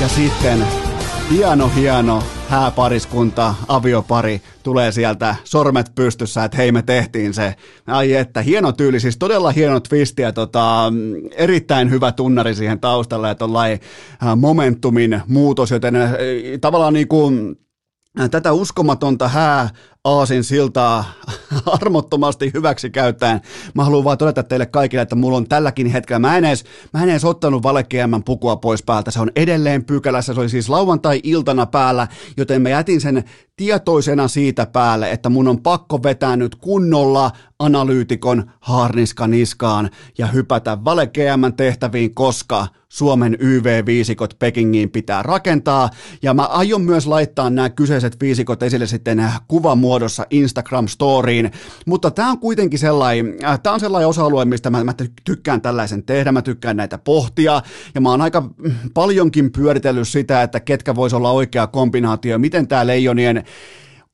Ja 0.00 0.08
sitten 0.08 0.64
hieno, 1.30 1.70
hieno 1.76 2.22
hääpariskunta, 2.48 3.54
aviopari 3.68 4.42
tulee 4.62 4.92
sieltä 4.92 5.36
sormet 5.44 5.92
pystyssä, 5.94 6.44
että 6.44 6.56
hei 6.56 6.72
me 6.72 6.82
tehtiin 6.82 7.34
se. 7.34 7.54
Ai 7.86 8.14
että, 8.14 8.42
hieno 8.42 8.72
tyyli, 8.72 9.00
siis 9.00 9.16
todella 9.18 9.50
hieno 9.50 9.80
twisti 9.80 10.22
ja 10.22 10.32
tota, 10.32 10.92
erittäin 11.36 11.90
hyvä 11.90 12.12
tunnari 12.12 12.54
siihen 12.54 12.80
taustalle, 12.80 13.30
että 13.30 13.44
äh, 13.44 14.36
momentumin 14.36 15.22
muutos, 15.28 15.70
joten 15.70 15.96
äh, 15.96 16.10
tavallaan 16.60 16.94
niin 16.94 17.08
kuin 17.08 17.56
tätä 18.30 18.52
uskomatonta 18.52 19.28
hää 19.28 19.68
aasin 20.04 20.44
siltaa 20.44 21.04
armottomasti 21.80 22.50
hyväksi 22.54 22.90
käyttäen. 22.90 23.40
Mä 23.74 23.84
haluan 23.84 24.04
vaan 24.04 24.18
todeta 24.18 24.42
teille 24.42 24.66
kaikille, 24.66 25.02
että 25.02 25.16
mulla 25.16 25.36
on 25.36 25.48
tälläkin 25.48 25.86
hetkellä, 25.86 26.18
mä 26.18 26.36
en 26.36 26.44
edes, 26.44 26.64
mä 26.92 27.02
en 27.02 27.10
edes 27.10 27.24
ottanut 27.24 27.62
valekiemmän 27.62 28.24
pukua 28.24 28.56
pois 28.56 28.82
päältä, 28.82 29.10
se 29.10 29.20
on 29.20 29.30
edelleen 29.36 29.84
pykälässä, 29.84 30.34
se 30.34 30.40
oli 30.40 30.48
siis 30.48 30.68
lauantai-iltana 30.68 31.66
päällä, 31.66 32.08
joten 32.36 32.62
mä 32.62 32.68
jätin 32.68 33.00
sen 33.00 33.24
tietoisena 33.56 34.28
siitä 34.28 34.66
päälle, 34.66 35.10
että 35.10 35.28
mun 35.28 35.48
on 35.48 35.62
pakko 35.62 36.02
vetää 36.02 36.36
nyt 36.36 36.54
kunnolla 36.54 37.30
analyytikon 37.58 38.50
haarniska 38.60 39.26
niskaan 39.26 39.90
ja 40.18 40.26
hypätä 40.26 40.84
vale 40.84 41.10
tehtäviin, 41.56 42.14
koska 42.14 42.66
Suomen 42.88 43.36
YV-viisikot 43.40 44.36
Pekingiin 44.38 44.90
pitää 44.90 45.22
rakentaa, 45.22 45.90
ja 46.22 46.34
mä 46.34 46.44
aion 46.44 46.82
myös 46.82 47.06
laittaa 47.06 47.50
nämä 47.50 47.70
kyseiset 47.70 48.16
viisikot 48.20 48.62
esille 48.62 48.86
sitten 48.86 49.32
kuvamuodossa 49.48 49.91
Instagram-storiin, 50.30 51.50
mutta 51.86 52.10
tämä 52.10 52.30
on 52.30 52.38
kuitenkin 52.38 52.78
sellainen, 52.78 53.36
äh, 53.44 53.60
tämä 53.60 53.74
on 53.74 53.80
sellainen 53.80 54.08
osa-alue, 54.08 54.44
mistä 54.44 54.70
mä, 54.70 54.84
mä 54.84 54.94
tykkään 55.24 55.60
tällaisen 55.60 56.02
tehdä, 56.02 56.32
mä 56.32 56.42
tykkään 56.42 56.76
näitä 56.76 56.98
pohtia, 56.98 57.62
ja 57.94 58.00
mä 58.00 58.10
oon 58.10 58.20
aika 58.20 58.40
mm, 58.40 58.72
paljonkin 58.94 59.52
pyöritellyt 59.52 60.08
sitä, 60.08 60.42
että 60.42 60.60
ketkä 60.60 60.94
voisi 60.94 61.16
olla 61.16 61.30
oikea 61.30 61.66
kombinaatio, 61.66 62.38
miten 62.38 62.68
tämä 62.68 62.86
Leijonien 62.86 63.44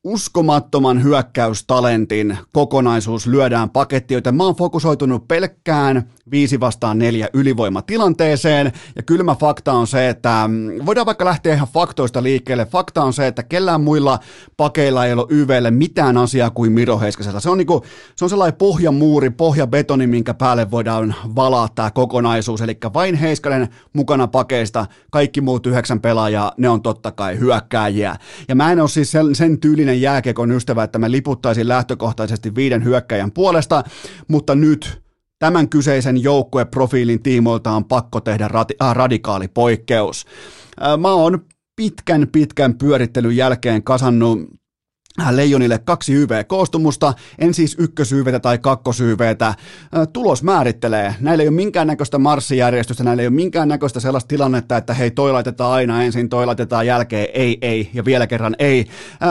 uskomattoman 0.09 1.03
hyökkäystalentin 1.03 2.39
kokonaisuus 2.53 3.27
lyödään 3.27 3.71
paketti, 3.71 4.15
joten 4.15 4.35
mä 4.35 4.45
oon 4.45 4.57
fokusoitunut 4.57 5.29
pelkkään 5.29 6.09
5 6.31 6.61
vastaan 6.61 6.99
4 6.99 7.29
ylivoimatilanteeseen, 7.33 8.73
ja 8.97 9.03
kylmä 9.03 9.35
fakta 9.35 9.73
on 9.73 9.87
se, 9.87 10.09
että 10.09 10.45
mm, 10.49 10.87
voidaan 10.87 11.07
vaikka 11.07 11.25
lähteä 11.25 11.55
ihan 11.55 11.69
faktoista 11.69 12.23
liikkeelle. 12.23 12.67
Fakta 12.67 13.03
on 13.03 13.13
se, 13.13 13.27
että 13.27 13.43
kellään 13.43 13.81
muilla 13.81 14.19
pakeilla 14.57 15.07
ei 15.07 15.13
ole 15.13 15.27
YVlle 15.29 15.71
mitään 15.71 16.17
asiaa 16.17 16.51
kuin 16.51 16.73
Miro 16.73 16.99
Heiskasella. 16.99 17.41
Se 17.41 17.51
on, 17.51 17.59
niinku, 17.59 17.85
se 18.17 18.25
on 18.25 18.31
sellainen 18.31 18.59
pohjamuuri, 18.59 19.31
pohjabetoni, 19.31 20.07
minkä 20.07 20.35
päälle 20.35 20.71
voidaan 20.71 21.15
valaa 21.37 21.69
tämä 21.75 21.91
kokonaisuus, 21.91 22.61
eli 22.61 22.79
vain 22.95 23.15
Heiskanen 23.15 23.69
mukana 23.93 24.27
pakeista, 24.27 24.87
kaikki 25.11 25.41
muut 25.41 25.67
yhdeksän 25.67 26.01
pelaajaa, 26.01 26.53
ne 26.57 26.69
on 26.69 26.83
totta 26.83 27.13
kai 27.13 27.39
hyökkääjiä. 27.39 28.17
Ja 28.49 28.55
mä 28.55 28.73
en 28.73 28.81
ole 28.81 28.89
siis 28.89 29.11
sen, 29.11 29.35
sen 29.35 29.61
tyylinen 29.61 29.98
jääkekon 30.01 30.53
ystävä, 30.53 30.85
että 30.85 30.99
mä 30.99 31.11
liputtaisin 31.11 31.69
lähtökohtaisesti 31.69 32.55
viiden 32.55 32.85
hyökkäjän 32.85 33.33
puolesta, 33.33 33.85
mutta 34.29 34.55
nyt 34.55 35.03
Tämän 35.39 35.69
kyseisen 35.69 36.23
joukkueprofiilin 36.23 37.23
tiimoilta 37.23 37.71
on 37.71 37.85
pakko 37.85 38.21
tehdä 38.21 38.49
rati- 38.49 38.77
äh, 38.83 38.95
radikaali 38.95 39.49
poikkeus. 39.49 40.27
Äh, 40.83 40.99
mä 40.99 41.13
oon 41.13 41.39
pitkän 41.77 42.29
pitkän 42.33 42.79
pyörittelyn 42.79 43.37
jälkeen 43.37 43.83
kasannut 43.83 44.39
Leijonille 45.31 45.79
kaksi 45.79 46.15
YV-koostumusta, 46.15 47.15
en 47.39 47.55
siis 47.55 47.77
ykkösyyvetä 47.79 48.41
tai 48.41 48.59
kakkosyyvetä. 48.59 49.55
Tulos 50.13 50.43
määrittelee. 50.43 51.15
Näillä 51.21 51.43
ei 51.43 51.49
ole 51.49 51.57
minkäännäköistä 51.57 52.19
marssijärjestystä, 52.19 53.05
näillä 53.05 53.21
ei 53.21 53.27
ole 53.27 53.35
minkäännäköistä 53.35 54.01
sellaista 54.01 54.29
tilannetta, 54.29 54.77
että 54.77 54.95
hei 54.95 55.11
toi 55.11 55.33
laitetaan 55.33 55.73
aina 55.73 56.03
ensin, 56.03 56.29
toi 56.29 56.47
laitetaan 56.47 56.87
jälkeen, 56.87 57.29
ei, 57.35 57.59
ei 57.63 57.91
ja 57.95 58.05
vielä 58.05 58.27
kerran 58.27 58.57
ei. 58.59 58.87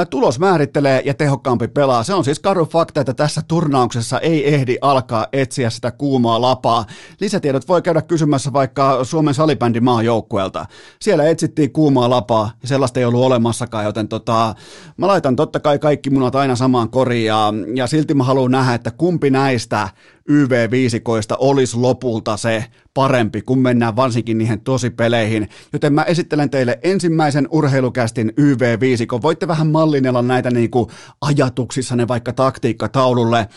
Tulos 0.09 0.39
määrittelee 0.39 1.01
ja 1.05 1.13
tehokkaampi 1.13 1.67
pelaa. 1.67 2.03
Se 2.03 2.13
on 2.13 2.23
siis 2.23 2.39
karu 2.39 2.65
fakta, 2.65 3.01
että 3.01 3.13
tässä 3.13 3.41
turnauksessa 3.47 4.19
ei 4.19 4.53
ehdi 4.53 4.77
alkaa 4.81 5.27
etsiä 5.33 5.69
sitä 5.69 5.91
kuumaa 5.91 6.41
lapaa. 6.41 6.85
Lisätiedot 7.19 7.67
voi 7.67 7.81
käydä 7.81 8.01
kysymässä 8.01 8.53
vaikka 8.53 9.03
Suomen 9.03 9.33
salibändin 9.33 9.83
maajoukkueelta. 9.83 10.65
Siellä 11.01 11.27
etsittiin 11.29 11.71
kuumaa 11.71 12.09
lapaa 12.09 12.51
ja 12.61 12.67
sellaista 12.67 12.99
ei 12.99 13.05
ollut 13.05 13.23
olemassakaan, 13.23 13.85
joten 13.85 14.07
tota, 14.07 14.55
mä 14.97 15.07
laitan 15.07 15.35
totta 15.35 15.59
kai 15.59 15.76
kaikki 15.79 16.09
munat 16.09 16.35
aina 16.35 16.55
samaan 16.55 16.89
koriin 16.89 17.25
ja, 17.25 17.53
ja 17.75 17.87
silti 17.87 18.13
mä 18.13 18.23
haluan 18.23 18.51
nähdä, 18.51 18.73
että 18.73 18.91
kumpi 18.91 19.29
näistä 19.29 19.89
YV-viisikoista 20.29 21.37
olisi 21.37 21.77
lopulta 21.77 22.37
se 22.37 22.65
parempi, 22.93 23.41
kun 23.41 23.59
mennään 23.59 23.95
varsinkin 23.95 24.37
niihin 24.37 24.61
tosipeleihin. 24.61 25.49
Joten 25.73 25.93
mä 25.93 26.03
esittelen 26.03 26.49
teille 26.49 26.79
ensimmäisen 26.83 27.47
urheilukästin 27.51 28.33
YV-viisikon. 28.37 29.21
Voitte 29.21 29.47
vähän 29.47 29.67
mallinella 29.67 30.21
näitä 30.21 30.51
niin 30.51 30.71
kuin 30.71 30.89
ajatuksissanne 31.21 32.07
vaikka 32.07 32.33
taktiikkataululle. 32.33 33.47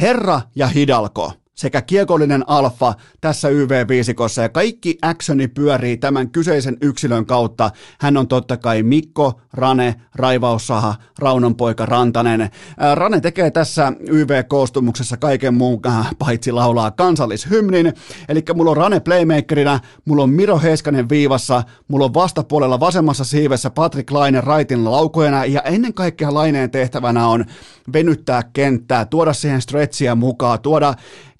Herra 0.00 0.40
ja 0.54 0.66
Hidalko 0.66 1.32
sekä 1.58 1.82
kiekollinen 1.82 2.44
alfa 2.46 2.94
tässä 3.20 3.48
YV-viisikossa 3.48 4.42
ja 4.42 4.48
kaikki 4.48 4.98
actioni 5.02 5.48
pyörii 5.48 5.96
tämän 5.96 6.30
kyseisen 6.30 6.76
yksilön 6.80 7.26
kautta. 7.26 7.70
Hän 8.00 8.16
on 8.16 8.28
totta 8.28 8.56
kai 8.56 8.82
Mikko, 8.82 9.40
Rane, 9.52 9.94
Raivaussaha, 10.14 10.94
Raunonpoika 11.18 11.86
Rantanen. 11.86 12.50
Rane 12.94 13.20
tekee 13.20 13.50
tässä 13.50 13.92
YV-koostumuksessa 14.10 15.16
kaiken 15.16 15.54
muun 15.54 15.80
paitsi 16.18 16.52
laulaa 16.52 16.90
kansallishymnin. 16.90 17.92
Eli 18.28 18.44
mulla 18.54 18.70
on 18.70 18.76
Rane 18.76 19.00
playmakerina, 19.00 19.80
mulla 20.04 20.22
on 20.22 20.30
Miro 20.30 20.58
Heiskanen 20.58 21.08
viivassa, 21.08 21.62
mulla 21.88 22.04
on 22.04 22.14
vastapuolella 22.14 22.80
vasemmassa 22.80 23.24
siivessä 23.24 23.70
Patrick 23.70 24.10
Laine 24.10 24.40
raitin 24.40 24.84
laukojana 24.84 25.44
ja 25.44 25.62
ennen 25.62 25.94
kaikkea 25.94 26.34
Laineen 26.34 26.70
tehtävänä 26.70 27.26
on 27.26 27.44
venyttää 27.92 28.42
kenttää, 28.52 29.04
tuoda 29.04 29.32
siihen 29.32 29.62
stretchiä 29.62 30.14
mukaan, 30.14 30.60
tuoda 30.60 30.94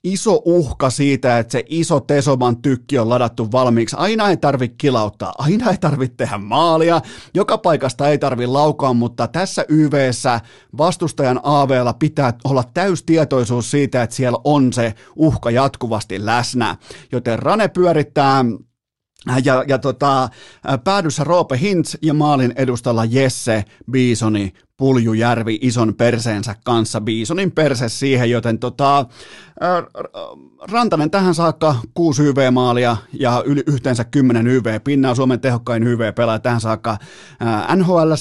iso 0.04 0.42
uhka 0.44 0.90
siitä, 0.90 1.38
että 1.38 1.52
se 1.52 1.64
iso 1.68 2.00
Tesoman 2.00 2.62
tykki 2.62 2.98
on 2.98 3.08
ladattu 3.08 3.52
valmiiksi. 3.52 3.96
Aina 3.98 4.28
ei 4.28 4.36
tarvitse 4.36 4.74
kilauttaa, 4.78 5.34
aina 5.38 5.70
ei 5.70 5.78
tarvitse 5.78 6.16
tehdä 6.16 6.38
maalia, 6.38 7.00
joka 7.34 7.58
paikasta 7.58 8.08
ei 8.08 8.18
tarvitse 8.18 8.52
laukaa, 8.52 8.92
mutta 8.92 9.28
tässä 9.28 9.64
YVssä 9.68 10.40
vastustajan 10.78 11.40
AVlla 11.42 11.92
pitää 11.92 12.32
olla 12.44 12.64
täystietoisuus 12.74 13.70
siitä, 13.70 14.02
että 14.02 14.16
siellä 14.16 14.38
on 14.44 14.72
se 14.72 14.94
uhka 15.16 15.50
jatkuvasti 15.50 16.26
läsnä. 16.26 16.76
Joten 17.12 17.38
Rane 17.38 17.68
pyörittää 17.68 18.44
ja, 19.44 19.64
ja 19.68 19.78
tota, 19.78 20.28
päädyssä 20.84 21.24
Roope 21.24 21.58
Hintz 21.58 21.94
ja 22.02 22.14
maalin 22.14 22.52
edustalla 22.56 23.04
Jesse 23.04 23.64
Biisoni 23.90 24.52
Puljujärvi 24.78 25.58
ison 25.60 25.94
perseensä 25.94 26.54
kanssa, 26.64 27.00
Biisonin 27.00 27.52
perse 27.52 27.88
siihen, 27.88 28.30
joten 28.30 28.58
tota, 28.58 29.06
Rantanen 30.72 31.10
tähän 31.10 31.34
saakka 31.34 31.76
6 31.94 32.22
YV-maalia 32.22 32.96
ja 33.12 33.42
yli, 33.46 33.62
yhteensä 33.66 34.04
10 34.04 34.46
YV-pinnaa, 34.46 35.14
Suomen 35.14 35.40
tehokkain 35.40 35.82
YV-pelaaja 35.82 36.38
tähän 36.38 36.60
saakka 36.60 36.98
nhl 37.76 38.12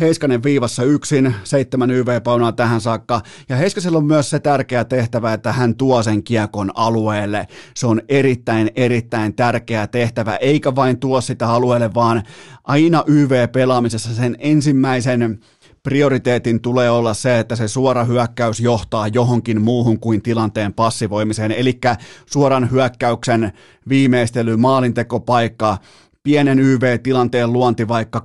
Heiskanen 0.00 0.42
viivassa 0.42 0.82
yksin, 0.82 1.34
7 1.44 1.90
YV-paunaa 1.90 2.52
tähän 2.52 2.80
saakka, 2.80 3.20
ja 3.48 3.56
Heiskasella 3.56 3.98
on 3.98 4.04
myös 4.04 4.30
se 4.30 4.38
tärkeä 4.38 4.84
tehtävä, 4.84 5.32
että 5.32 5.52
hän 5.52 5.74
tuo 5.76 6.02
sen 6.02 6.22
kiekon 6.22 6.70
alueelle. 6.74 7.46
Se 7.74 7.86
on 7.86 8.00
erittäin, 8.08 8.70
erittäin 8.76 9.34
tärkeä 9.34 9.86
tehtävä, 9.86 10.36
eikä 10.36 10.74
vain 10.74 10.98
tuo 10.98 11.20
sitä 11.20 11.48
alueelle, 11.48 11.94
vaan 11.94 12.22
aina 12.64 13.04
YV-pelaamisessa 13.06 14.14
sen 14.14 14.36
ensimmäisen 14.38 15.40
prioriteetin 15.86 16.60
tulee 16.60 16.90
olla 16.90 17.14
se, 17.14 17.38
että 17.38 17.56
se 17.56 17.68
suora 17.68 18.04
hyökkäys 18.04 18.60
johtaa 18.60 19.08
johonkin 19.08 19.62
muuhun 19.62 20.00
kuin 20.00 20.22
tilanteen 20.22 20.72
passivoimiseen, 20.72 21.52
eli 21.52 21.78
suoran 22.26 22.70
hyökkäyksen 22.70 23.52
viimeistely, 23.88 24.56
maalintekopaikka, 24.56 25.78
pienen 26.22 26.58
YV-tilanteen 26.58 27.52
luonti 27.52 27.88
vaikka 27.88 28.22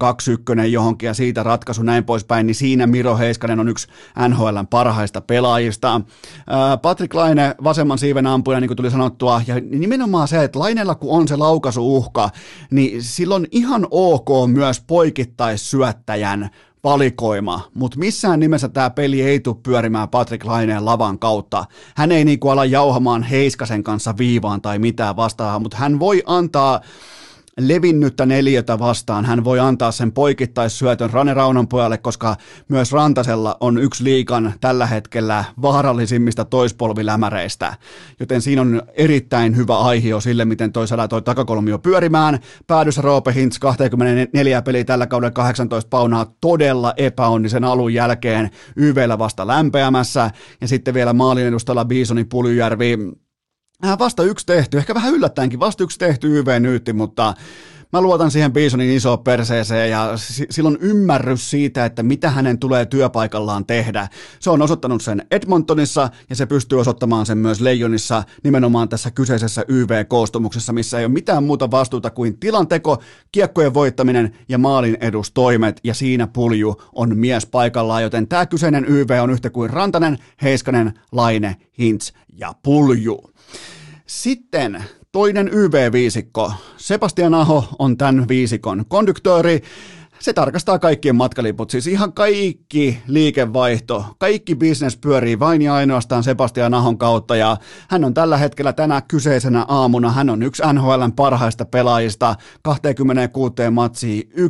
2-1 0.60 0.65
johonkin 0.65 1.08
ja 1.08 1.13
siitä 1.13 1.43
ratkaisu 1.43 1.84
näin 1.84 2.04
poispäin, 2.04 2.47
niin 2.47 2.56
siinä 2.56 2.88
Miro 2.88 3.17
Heiskanen 3.17 3.60
on 3.60 3.69
yksi 3.69 3.88
NHLn 4.28 4.67
parhaista 4.69 5.21
pelaajista. 5.21 6.02
Patrick 6.82 7.13
Laine 7.13 7.56
vasemman 7.63 7.97
siiven 7.97 8.28
ampuja, 8.28 8.60
niin 8.60 8.67
kuin 8.67 8.78
tuli 8.78 8.91
sanottua, 8.91 9.41
ja 9.47 9.56
nimenomaan 9.60 10.28
se, 10.28 10.43
että 10.43 10.60
Lainella 10.60 10.95
kun 10.95 11.17
on 11.17 11.28
se 11.28 11.36
laukasuuhka, 11.36 12.30
niin 12.71 13.04
silloin 13.04 13.47
ihan 13.52 13.88
ok 13.91 14.30
myös 14.47 14.82
poikittaissyöttäjän 14.88 16.50
valikoima, 16.84 17.62
mutta 17.74 18.00
missään 18.00 18.39
nimessä 18.39 18.70
tämä 18.70 18.89
peli 18.89 19.22
ei 19.22 19.39
tule 19.39 19.56
pyörimään 19.63 20.10
Patrick 20.10 20.46
Laineen 20.46 20.86
lavan 20.86 21.20
kautta. 21.20 21.65
Hän 21.96 22.12
ei 22.12 22.26
niinku 22.26 22.50
ala 22.50 22.65
jauhamaan 22.65 23.24
Heiskasen 23.24 23.84
kanssa 23.84 24.13
viivaan 24.17 24.62
tai 24.62 24.80
mitään 24.80 25.15
vastaavaa, 25.15 25.60
mutta 25.60 25.78
hän 25.78 26.00
voi 26.00 26.24
antaa 26.26 26.82
levinnyttä 27.67 28.26
neliötä 28.26 28.80
vastaan. 28.80 29.26
Hän 29.26 29.43
voi 29.43 29.60
antaa 29.60 29.91
sen 29.91 30.12
poikittaissyötön 30.12 31.10
Rane 31.10 31.34
Raunan 31.34 31.67
pojalle, 31.67 31.97
koska 31.97 32.36
myös 32.67 32.91
Rantasella 32.91 33.58
on 33.60 33.78
yksi 33.78 34.04
liikan 34.04 34.54
tällä 34.62 34.86
hetkellä 34.86 35.45
vaarallisimmista 35.62 36.45
toispolvilämäreistä. 36.45 37.74
Joten 38.19 38.41
siinä 38.41 38.62
on 38.62 38.82
erittäin 38.93 39.56
hyvä 39.56 39.80
aihio 39.80 40.19
sille, 40.19 40.45
miten 40.45 40.71
toi 40.71 40.88
saadaan 40.88 41.10
toi 41.10 41.21
takakolmio 41.21 41.80
pyörimään. 41.80 42.39
Päädyssä 42.67 43.02
Roope 43.02 43.34
Hintz 43.34 43.60
24 43.60 44.62
peliä 44.62 44.84
tällä 44.84 45.08
kaudella 45.08 45.32
18 45.32 45.89
paunaa 45.89 46.34
todella 46.41 46.93
epäonnisen 46.97 47.63
alun 47.63 47.93
jälkeen 47.93 48.50
YVllä 48.76 49.19
vasta 49.19 49.47
lämpeämässä. 49.47 50.32
Ja 50.62 50.67
sitten 50.67 50.93
vielä 50.93 51.13
maalin 51.13 51.45
edustalla 51.45 51.86
Biisoni 51.86 52.24
Puljujärvi 52.24 52.97
vasta 54.00 54.24
yksi 54.24 54.46
tehty, 54.46 54.78
ehkä 54.78 54.94
vähän 54.94 55.13
yllättäenkin, 55.13 55.60
vasta 55.60 55.84
yksi 55.84 56.00
tehty 56.00 56.39
YV-nyytti, 56.39 56.94
mutta 56.94 57.34
mä 57.94 58.02
luotan 58.02 58.32
siihen 58.32 58.54
Bisonin 58.54 58.91
iso 58.91 59.17
perseeseen 59.17 59.91
ja 59.91 60.13
silloin 60.50 60.78
ymmärrys 60.82 61.50
siitä, 61.50 61.86
että 61.86 62.04
mitä 62.04 62.30
hänen 62.30 62.60
tulee 62.60 62.86
työpaikallaan 62.86 63.65
tehdä. 63.65 64.08
Se 64.39 64.50
on 64.50 64.62
osoittanut 64.62 65.02
sen 65.02 65.26
Edmontonissa 65.32 66.10
ja 66.30 66.36
se 66.36 66.46
pystyy 66.46 66.80
osoittamaan 66.80 67.26
sen 67.26 67.38
myös 67.38 67.62
Leijonissa 67.62 68.24
nimenomaan 68.44 68.89
tässä 68.89 69.12
kyseisessä 69.12 69.65
YV-koostumuksessa, 69.67 70.74
missä 70.74 71.00
ei 71.00 71.06
ole 71.06 71.13
mitään 71.13 71.44
muuta 71.44 71.72
vastuuta 71.72 72.10
kuin 72.10 72.39
tilanteko, 72.39 73.02
kiekkojen 73.32 73.74
voittaminen 73.74 74.38
ja 74.50 74.58
maalin 74.58 74.98
edustoimet 75.02 75.80
ja 75.84 75.94
siinä 75.94 76.28
pulju 76.28 76.82
on 76.94 77.17
mies 77.17 77.46
paikallaan, 77.46 78.04
joten 78.04 78.28
tämä 78.28 78.46
kyseinen 78.46 78.86
YV 78.88 79.10
on 79.24 79.30
yhtä 79.30 79.50
kuin 79.50 79.70
Rantanen, 79.70 80.17
Heiskanen, 80.41 80.94
Laine, 81.12 81.56
Hintz 81.80 82.12
ja 82.38 82.54
Pulju. 82.63 83.31
Sitten 84.06 84.84
toinen 85.12 85.50
YV-viisikko. 85.54 86.54
Sebastian 86.78 87.34
Aho 87.34 87.68
on 87.80 87.98
tämän 87.98 88.28
viisikon 88.28 88.86
konduktööri 88.88 89.62
se 90.22 90.34
tarkastaa 90.34 90.80
kaikkien 90.80 91.16
matkaliput, 91.16 91.70
siis 91.70 91.88
ihan 91.88 92.14
kaikki 92.14 93.02
liikevaihto, 93.08 94.06
kaikki 94.18 94.56
bisnes 94.56 94.98
pyörii 94.98 95.40
vain 95.40 95.62
ja 95.62 95.74
ainoastaan 95.74 96.24
Sebastian 96.24 96.74
Ahon 96.74 96.98
kautta 96.98 97.36
ja 97.36 97.58
hän 97.90 98.04
on 98.04 98.14
tällä 98.14 98.38
hetkellä 98.38 98.74
tänä 98.74 99.02
kyseisenä 99.02 99.66
aamuna, 99.68 100.12
hän 100.12 100.30
on 100.30 100.44
yksi 100.44 100.64
NHLn 100.74 101.14
parhaista 101.16 101.66
pelaajista, 101.66 102.36
26 102.62 103.54
matsiin 103.72 104.32
1,23 104.36 104.42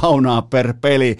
paunaa 0.00 0.42
per 0.42 0.74
peli 0.80 1.16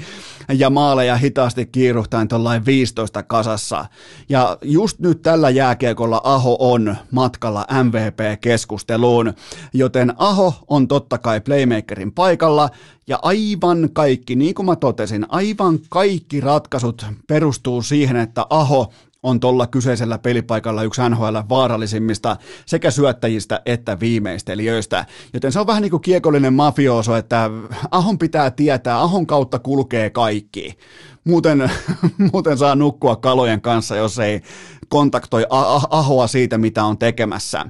ja 0.53 0.71
maaleja 0.71 1.17
hitaasti 1.17 1.67
kiiruhtaen 1.67 2.29
tuollain 2.29 2.67
15 2.67 3.23
kasassa. 3.23 3.87
Ja 4.29 4.59
just 4.63 4.99
nyt 4.99 5.23
tällä 5.23 5.51
jääkiekolla 5.51 6.21
Aho 6.25 6.57
on 6.61 6.97
matkalla 7.11 7.67
MVP-keskusteluun, 7.85 9.33
joten 9.73 10.13
Aho 10.17 10.55
on 10.69 10.89
totta 10.89 11.19
kai 11.19 11.41
playmakerin 11.41 12.06
Helsingin 12.07 12.13
paikalla 12.13 12.71
ja 13.07 13.19
aivan 13.23 13.89
kaikki, 13.93 14.37
niin 14.37 14.55
kuin 14.55 14.67
mä 14.67 14.77
totesin, 14.77 15.27
aivan 15.29 15.79
kaikki 15.89 16.41
ratkaisut 16.41 17.07
perustuu 17.29 17.83
siihen, 17.83 18.17
että 18.17 18.47
Aho 18.51 18.93
on 19.23 19.41
tuolla 19.41 19.67
kyseisellä 19.67 20.19
pelipaikalla 20.19 20.83
yksi 20.83 21.01
NHL 21.11 21.37
vaarallisimmista 21.49 22.37
sekä 22.67 22.91
syöttäjistä 22.91 23.61
että 23.67 24.01
viimeistelijöistä. 24.01 25.07
Joten 25.35 25.53
se 25.53 25.61
on 25.61 25.67
vähän 25.67 25.83
niin 25.83 25.91
kuin 25.91 26.03
kiekollinen 26.03 26.55
mafioso, 26.55 27.17
että 27.17 27.51
Ahon 27.91 28.19
pitää 28.19 28.51
tietää, 28.51 29.03
Ahon 29.03 29.27
kautta 29.27 29.59
kulkee 29.59 30.11
kaikki. 30.11 30.79
Muuten, 31.27 31.71
muuten 32.33 32.59
saa 32.59 32.75
nukkua 32.75 33.17
kalojen 33.17 33.61
kanssa, 33.61 33.97
jos 33.97 34.19
ei 34.19 34.43
kontaktoi 34.89 35.47
ahoa 35.91 36.27
siitä, 36.27 36.59
mitä 36.59 36.85
on 36.85 36.99
tekemässä. 36.99 37.65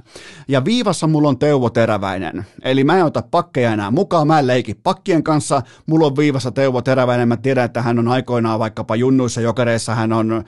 Ja 0.47 0.65
viivassa 0.65 1.07
mulla 1.07 1.29
on 1.29 1.39
Teuvo 1.39 1.69
Teräväinen. 1.69 2.45
Eli 2.61 2.83
mä 2.83 2.97
en 2.97 3.05
ota 3.05 3.23
pakkeja 3.31 3.73
enää 3.73 3.91
mukaan, 3.91 4.27
mä 4.27 4.39
en 4.39 4.47
leiki 4.47 4.73
pakkien 4.73 5.23
kanssa. 5.23 5.61
Mulla 5.85 6.05
on 6.05 6.15
viivassa 6.15 6.51
Teuvo 6.51 6.81
Teräväinen. 6.81 7.27
Mä 7.27 7.37
tiedän, 7.37 7.65
että 7.65 7.81
hän 7.81 7.99
on 7.99 8.07
aikoinaan 8.07 8.59
vaikkapa 8.59 8.95
junnuissa 8.95 9.41
jokereissa. 9.41 9.95
Hän 9.95 10.13
on 10.13 10.43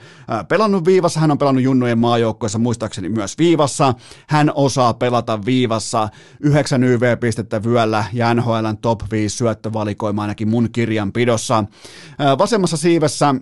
pelannut 0.48 0.84
viivassa, 0.84 1.20
hän 1.20 1.30
on 1.30 1.38
pelannut 1.38 1.64
junnujen 1.64 1.98
maajoukkoissa 1.98 2.58
muistaakseni 2.58 3.08
myös 3.08 3.38
viivassa. 3.38 3.94
Hän 4.26 4.52
osaa 4.54 4.94
pelata 4.94 5.44
viivassa 5.44 6.08
9 6.40 6.84
YV-pistettä 6.84 7.62
vyöllä 7.64 8.04
ja 8.12 8.34
NHLn 8.34 8.76
top 8.82 9.00
5 9.10 9.36
syöttövalikoima 9.36 10.22
ainakin 10.22 10.48
mun 10.48 10.68
kirjanpidossa. 10.72 11.64
Vasemmassa 12.38 12.76
siivessä 13.00 13.34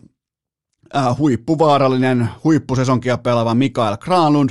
äh, 0.96 1.18
huippuvaarallinen, 1.18 2.28
huippusesonkia 2.44 3.18
pelaava 3.18 3.54
Mikael 3.54 3.96
Kralund, 3.96 4.50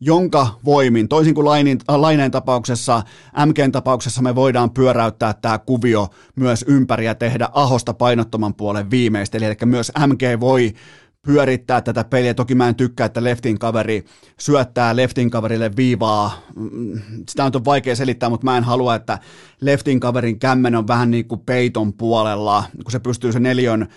jonka 0.00 0.58
voimin, 0.64 1.08
toisin 1.08 1.34
kuin 1.34 1.44
Lainin, 1.44 1.78
äh, 1.90 1.96
Laineen 1.96 2.30
tapauksessa, 2.30 3.02
MGn 3.46 3.72
tapauksessa 3.72 4.22
me 4.22 4.34
voidaan 4.34 4.70
pyöräyttää 4.70 5.34
tämä 5.34 5.58
kuvio 5.58 6.08
myös 6.36 6.64
ympäri 6.68 7.04
ja 7.04 7.14
tehdä 7.14 7.48
ahosta 7.52 7.94
painottoman 7.94 8.54
puolen 8.54 8.90
viimeistä, 8.90 9.38
eli 9.38 9.56
myös 9.64 9.92
MG 10.06 10.40
voi 10.40 10.74
pyörittää 11.26 11.80
tätä 11.80 12.04
peliä. 12.04 12.34
Toki 12.34 12.54
mä 12.54 12.68
en 12.68 12.74
tykkää, 12.74 13.06
että 13.06 13.24
leftin 13.24 13.58
kaveri 13.58 14.04
syöttää 14.40 14.96
leftin 14.96 15.30
kaverille 15.30 15.70
viivaa. 15.76 16.42
Mm, 16.56 17.02
sitä 17.28 17.44
on 17.44 17.64
vaikea 17.64 17.96
selittää, 17.96 18.28
mutta 18.28 18.44
mä 18.44 18.56
en 18.56 18.64
halua, 18.64 18.94
että 18.94 19.18
leftin 19.60 20.00
kaverin 20.00 20.38
kämmen 20.38 20.74
on 20.74 20.88
vähän 20.88 21.10
niin 21.10 21.28
kuin 21.28 21.40
peiton 21.40 21.92
puolella, 21.92 22.64
kun 22.82 22.92
se 22.92 22.98
pystyy 22.98 23.32
se 23.32 23.40
neljön 23.40 23.88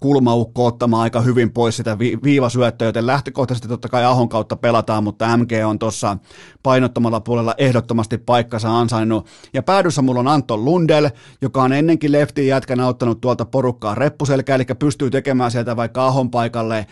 kulmaukko 0.00 0.66
ottamaan 0.66 1.02
aika 1.02 1.20
hyvin 1.20 1.50
pois 1.50 1.76
sitä 1.76 1.98
vi- 1.98 2.18
viivasyöttöä, 2.22 2.88
joten 2.88 3.06
lähtökohtaisesti 3.06 3.68
totta 3.68 3.88
kai 3.88 4.04
Ahon 4.04 4.28
kautta 4.28 4.56
pelataan, 4.56 5.04
mutta 5.04 5.36
MG 5.36 5.50
on 5.66 5.78
tuossa 5.78 6.16
painottomalla 6.62 7.20
puolella 7.20 7.54
ehdottomasti 7.58 8.18
paikkansa 8.18 8.78
ansainnut. 8.78 9.26
Ja 9.52 9.62
päädyssä 9.62 10.02
mulla 10.02 10.20
on 10.20 10.28
Anton 10.28 10.64
Lundel, 10.64 11.10
joka 11.42 11.62
on 11.62 11.72
ennenkin 11.72 12.12
leftin 12.12 12.46
jätkänä 12.46 12.86
ottanut 12.86 13.20
tuolta 13.20 13.44
porukkaa 13.44 13.94
reppuselkä, 13.94 14.54
eli 14.54 14.64
pystyy 14.78 15.10
tekemään 15.10 15.50
sieltä 15.50 15.76
vaikka 15.76 16.06
Ahon 16.06 16.30
paikalle 16.30 16.86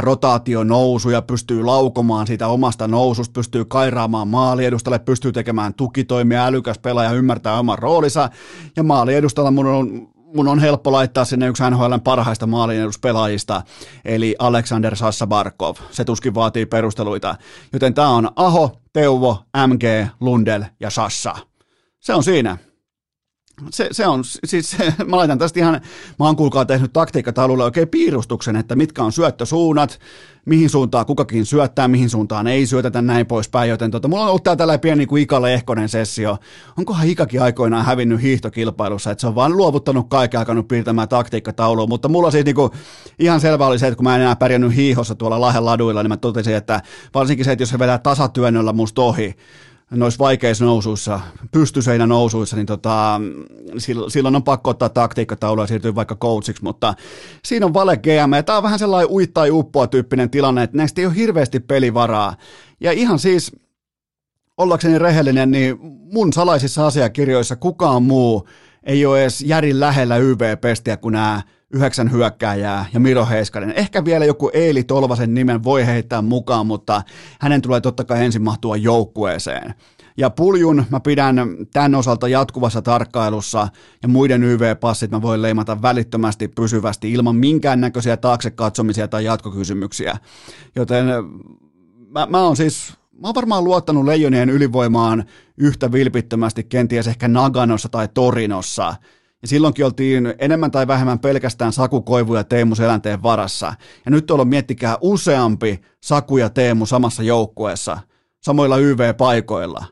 rotaatio 0.00 0.64
nousu 0.64 1.10
ja 1.10 1.22
pystyy 1.22 1.62
laukomaan 1.62 2.26
siitä 2.26 2.48
omasta 2.48 2.88
noususta, 2.88 3.32
pystyy 3.32 3.64
kairaamaan 3.64 4.28
maaliedustalle, 4.28 4.98
pystyy 4.98 5.32
tekemään 5.32 5.74
tukitoimia, 5.74 6.46
älykäs 6.46 6.78
pelaaja 6.78 7.12
ymmärtää 7.12 7.58
oman 7.58 7.78
roolinsa. 7.78 8.30
Ja 8.76 8.82
maaliedustalla 8.82 9.50
mun 9.50 9.66
on 9.66 10.13
mun 10.34 10.48
on 10.48 10.58
helppo 10.58 10.92
laittaa 10.92 11.24
sinne 11.24 11.46
yksi 11.46 11.62
NHLn 11.70 12.00
parhaista 12.00 12.46
maalineduspelaajista, 12.46 13.62
eli 14.04 14.36
Alexander 14.38 14.96
Sassabarkov. 14.96 15.76
Se 15.90 16.04
tuskin 16.04 16.34
vaatii 16.34 16.66
perusteluita. 16.66 17.36
Joten 17.72 17.94
tämä 17.94 18.08
on 18.08 18.28
Aho, 18.36 18.80
Teuvo, 18.92 19.44
MG, 19.66 20.08
Lundel 20.20 20.64
ja 20.80 20.90
Sassa. 20.90 21.34
Se 22.00 22.14
on 22.14 22.24
siinä 22.24 22.58
se, 23.70 23.88
se 23.92 24.06
on, 24.06 24.22
siis 24.44 24.76
mä 25.06 25.16
laitan 25.16 25.38
tästä 25.38 25.60
ihan, 25.60 25.80
mä 26.18 26.26
oon 26.26 26.36
kuulkaa 26.36 26.64
tehnyt 26.64 26.92
taktiikkataululle 26.92 27.64
oikein 27.64 27.88
piirustuksen, 27.88 28.56
että 28.56 28.76
mitkä 28.76 29.02
on 29.02 29.12
syöttösuunnat, 29.12 29.98
mihin 30.46 30.70
suuntaan 30.70 31.06
kukakin 31.06 31.46
syöttää, 31.46 31.88
mihin 31.88 32.10
suuntaan 32.10 32.46
ei 32.46 32.66
syötetä, 32.66 33.02
näin 33.02 33.26
poispäin, 33.26 33.70
joten 33.70 33.90
tota, 33.90 34.08
mulla 34.08 34.22
on 34.22 34.28
ollut 34.28 34.42
täällä 34.42 34.56
tällainen 34.56 34.80
pieni 34.80 35.06
kuin 35.06 35.22
Ika 35.22 35.42
Lehkonen 35.42 35.88
sessio. 35.88 36.38
Onkohan 36.78 37.08
Ikakin 37.08 37.42
aikoinaan 37.42 37.84
hävinnyt 37.84 38.22
hiihtokilpailussa, 38.22 39.10
että 39.10 39.20
se 39.20 39.26
on 39.26 39.34
vaan 39.34 39.56
luovuttanut 39.56 40.08
kaiken 40.08 40.40
alkanut 40.40 40.68
piirtämään 40.68 41.08
taktiikkataulua, 41.08 41.86
mutta 41.86 42.08
mulla 42.08 42.30
siis 42.30 42.44
niinku, 42.44 42.70
ihan 43.18 43.40
selvä 43.40 43.66
oli 43.66 43.78
se, 43.78 43.86
että 43.86 43.96
kun 43.96 44.04
mä 44.04 44.16
en 44.16 44.22
enää 44.22 44.36
pärjännyt 44.36 44.76
hiihossa 44.76 45.14
tuolla 45.14 45.40
Lahden 45.40 45.64
laduilla, 45.64 46.02
niin 46.02 46.10
mä 46.10 46.16
totesin, 46.16 46.54
että 46.54 46.82
varsinkin 47.14 47.44
se, 47.44 47.52
että 47.52 47.62
jos 47.62 47.70
se 47.70 47.78
vedää 47.78 47.98
tasatyönnöllä 47.98 48.72
musta 48.72 49.02
ohi, 49.02 49.34
noissa 49.94 50.18
vaikeissa 50.18 50.64
nousuissa, 50.64 51.20
pystyseinä 51.50 52.06
nousuissa, 52.06 52.56
niin 52.56 52.66
tota, 52.66 53.20
silloin 54.08 54.36
on 54.36 54.42
pakko 54.42 54.70
ottaa 54.70 54.88
taktiikkataulu 54.88 55.60
ja 55.60 55.66
siirtyä 55.66 55.94
vaikka 55.94 56.16
coachiksi, 56.16 56.62
mutta 56.62 56.94
siinä 57.44 57.66
on 57.66 57.74
vale 57.74 57.96
GM, 57.96 58.32
ja 58.36 58.42
tämä 58.42 58.56
on 58.56 58.62
vähän 58.62 58.78
sellainen 58.78 59.10
uittaa 59.10 59.44
uppoa 59.50 59.86
tyyppinen 59.86 60.30
tilanne, 60.30 60.62
että 60.62 60.76
näistä 60.76 61.00
ei 61.00 61.06
ole 61.06 61.14
hirveästi 61.14 61.60
pelivaraa. 61.60 62.36
Ja 62.80 62.92
ihan 62.92 63.18
siis, 63.18 63.52
ollakseni 64.58 64.98
rehellinen, 64.98 65.50
niin 65.50 65.78
mun 66.12 66.32
salaisissa 66.32 66.86
asiakirjoissa 66.86 67.56
kukaan 67.56 68.02
muu 68.02 68.48
ei 68.82 69.06
ole 69.06 69.22
edes 69.22 69.40
järin 69.40 69.80
lähellä 69.80 70.16
YV-pestiä 70.16 70.96
kuin 70.96 71.12
nämä 71.12 71.42
yhdeksän 71.74 72.12
hyökkääjää 72.12 72.86
ja 72.92 73.00
Miro 73.00 73.26
Heiskanen. 73.26 73.72
Ehkä 73.72 74.04
vielä 74.04 74.24
joku 74.24 74.50
Eili 74.52 74.84
Tolvasen 74.84 75.34
nimen 75.34 75.64
voi 75.64 75.86
heittää 75.86 76.22
mukaan, 76.22 76.66
mutta 76.66 77.02
hänen 77.40 77.62
tulee 77.62 77.80
totta 77.80 78.04
kai 78.04 78.24
ensin 78.24 78.42
mahtua 78.42 78.76
joukkueeseen. 78.76 79.74
Ja 80.16 80.30
puljun 80.30 80.84
mä 80.90 81.00
pidän 81.00 81.36
tämän 81.72 81.94
osalta 81.94 82.28
jatkuvassa 82.28 82.82
tarkkailussa 82.82 83.68
ja 84.02 84.08
muiden 84.08 84.44
YV-passit 84.44 85.10
mä 85.10 85.22
voin 85.22 85.42
leimata 85.42 85.82
välittömästi 85.82 86.48
pysyvästi 86.48 87.12
ilman 87.12 87.36
minkäännäköisiä 87.36 88.16
taakse 88.16 88.50
katsomisia 88.50 89.08
tai 89.08 89.24
jatkokysymyksiä. 89.24 90.16
Joten 90.76 91.06
mä, 92.10 92.26
mä 92.30 92.42
oon 92.42 92.56
siis 92.56 92.94
Mä 93.18 93.28
oon 93.28 93.34
varmaan 93.34 93.64
luottanut 93.64 94.04
leijonien 94.04 94.50
ylivoimaan 94.50 95.24
yhtä 95.58 95.92
vilpittömästi 95.92 96.64
kenties 96.64 97.08
ehkä 97.08 97.28
Naganossa 97.28 97.88
tai 97.88 98.08
Torinossa, 98.14 98.94
ja 99.44 99.48
silloinkin 99.48 99.84
oltiin 99.84 100.34
enemmän 100.38 100.70
tai 100.70 100.86
vähemmän 100.86 101.18
pelkästään 101.18 101.72
Saku 101.72 102.02
Koivu 102.02 102.34
ja 102.34 102.44
Teemu 102.44 102.74
Selänteen 102.74 103.22
varassa. 103.22 103.74
Ja 104.04 104.10
nyt 104.10 104.30
on 104.30 104.48
miettikää 104.48 104.98
useampi 105.00 105.80
Saku 106.00 106.36
ja 106.36 106.50
Teemu 106.50 106.86
samassa 106.86 107.22
joukkueessa, 107.22 107.98
samoilla 108.40 108.76
YV-paikoilla. 108.76 109.84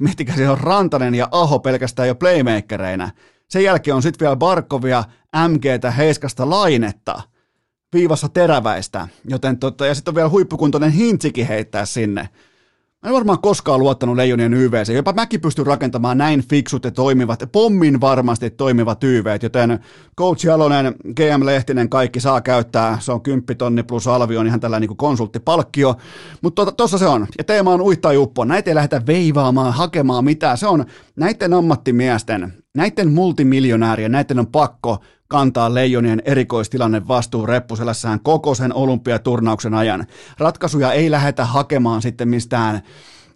Miettikää, 0.00 0.36
siellä 0.36 0.52
on 0.52 0.60
Rantanen 0.60 1.14
ja 1.14 1.28
Aho 1.30 1.58
pelkästään 1.58 2.08
jo 2.08 2.14
playmakereinä. 2.14 3.10
Sen 3.48 3.64
jälkeen 3.64 3.94
on 3.94 4.02
sitten 4.02 4.26
vielä 4.26 4.36
Barkovia, 4.36 5.04
MGtä, 5.48 5.90
Heiskasta, 5.90 6.50
Lainetta, 6.50 7.22
viivassa 7.92 8.28
teräväistä, 8.28 9.08
joten 9.28 9.58
tota, 9.58 9.86
ja 9.86 9.94
sitten 9.94 10.10
on 10.12 10.16
vielä 10.16 10.28
huippukuntoinen 10.28 10.92
Hintsikin 10.92 11.46
heittää 11.46 11.86
sinne. 11.86 12.28
Mä 13.02 13.08
en 13.08 13.14
varmaan 13.14 13.38
koskaan 13.38 13.80
luottanut 13.80 14.16
Leijonien 14.16 14.54
YVC. 14.54 14.94
Jopa 14.94 15.12
mäkin 15.12 15.40
pystyn 15.40 15.66
rakentamaan 15.66 16.18
näin 16.18 16.48
fiksut 16.48 16.84
ja 16.84 16.90
toimivat, 16.90 17.44
pommin 17.52 18.00
varmasti 18.00 18.50
toimivat 18.50 19.04
YVt, 19.04 19.42
joten 19.42 19.78
Coach 20.18 20.46
Jalonen, 20.46 20.94
GM 21.14 21.44
Lehtinen, 21.46 21.88
kaikki 21.88 22.20
saa 22.20 22.40
käyttää. 22.40 22.98
Se 23.00 23.12
on 23.12 23.22
10 23.22 23.56
tonni 23.58 23.82
plus 23.82 24.06
alvi 24.06 24.36
on 24.36 24.46
ihan 24.46 24.60
tällainen 24.60 24.88
niin 24.88 24.96
konsulttipalkkio. 24.96 25.96
Mutta 26.42 26.72
tuossa 26.72 26.98
to, 26.98 26.98
se 26.98 27.06
on. 27.06 27.26
Ja 27.38 27.44
teema 27.44 27.72
on 27.72 27.80
uittaa 27.80 28.12
juppo. 28.12 28.44
Näitä 28.44 28.70
ei 28.70 28.74
lähdetä 28.74 29.06
veivaamaan, 29.06 29.72
hakemaan 29.72 30.24
mitään. 30.24 30.58
Se 30.58 30.66
on 30.66 30.84
näiden 31.16 31.54
ammattimiesten, 31.54 32.52
näiden 32.76 33.12
multimiljonäärien, 33.12 34.12
näiden 34.12 34.38
on 34.38 34.46
pakko 34.46 34.98
kantaa 35.28 35.74
Leijonien 35.74 36.22
erikoistilanne 36.24 37.08
vastuu 37.08 37.46
reppuselässään 37.46 38.20
koko 38.20 38.54
sen 38.54 38.74
olympiaturnauksen 38.74 39.74
ajan. 39.74 40.06
Ratkaisuja 40.38 40.92
ei 40.92 41.10
lähdetä 41.10 41.44
hakemaan 41.44 42.02
sitten 42.02 42.28
mistään 42.28 42.82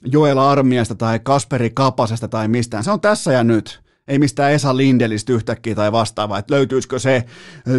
Joel 0.04 0.38
Armiasta 0.38 0.94
tai 0.94 1.20
Kasperi 1.22 1.70
Kapasesta 1.70 2.28
tai 2.28 2.48
mistään. 2.48 2.84
Se 2.84 2.90
on 2.90 3.00
tässä 3.00 3.32
ja 3.32 3.44
nyt. 3.44 3.82
Ei 4.08 4.18
mistään 4.18 4.52
Esa 4.52 4.76
Lindelistä 4.76 5.32
yhtäkkiä 5.32 5.74
tai 5.74 5.92
vastaavaa, 5.92 6.38
että 6.38 6.54
löytyisikö 6.54 6.98
se 6.98 7.24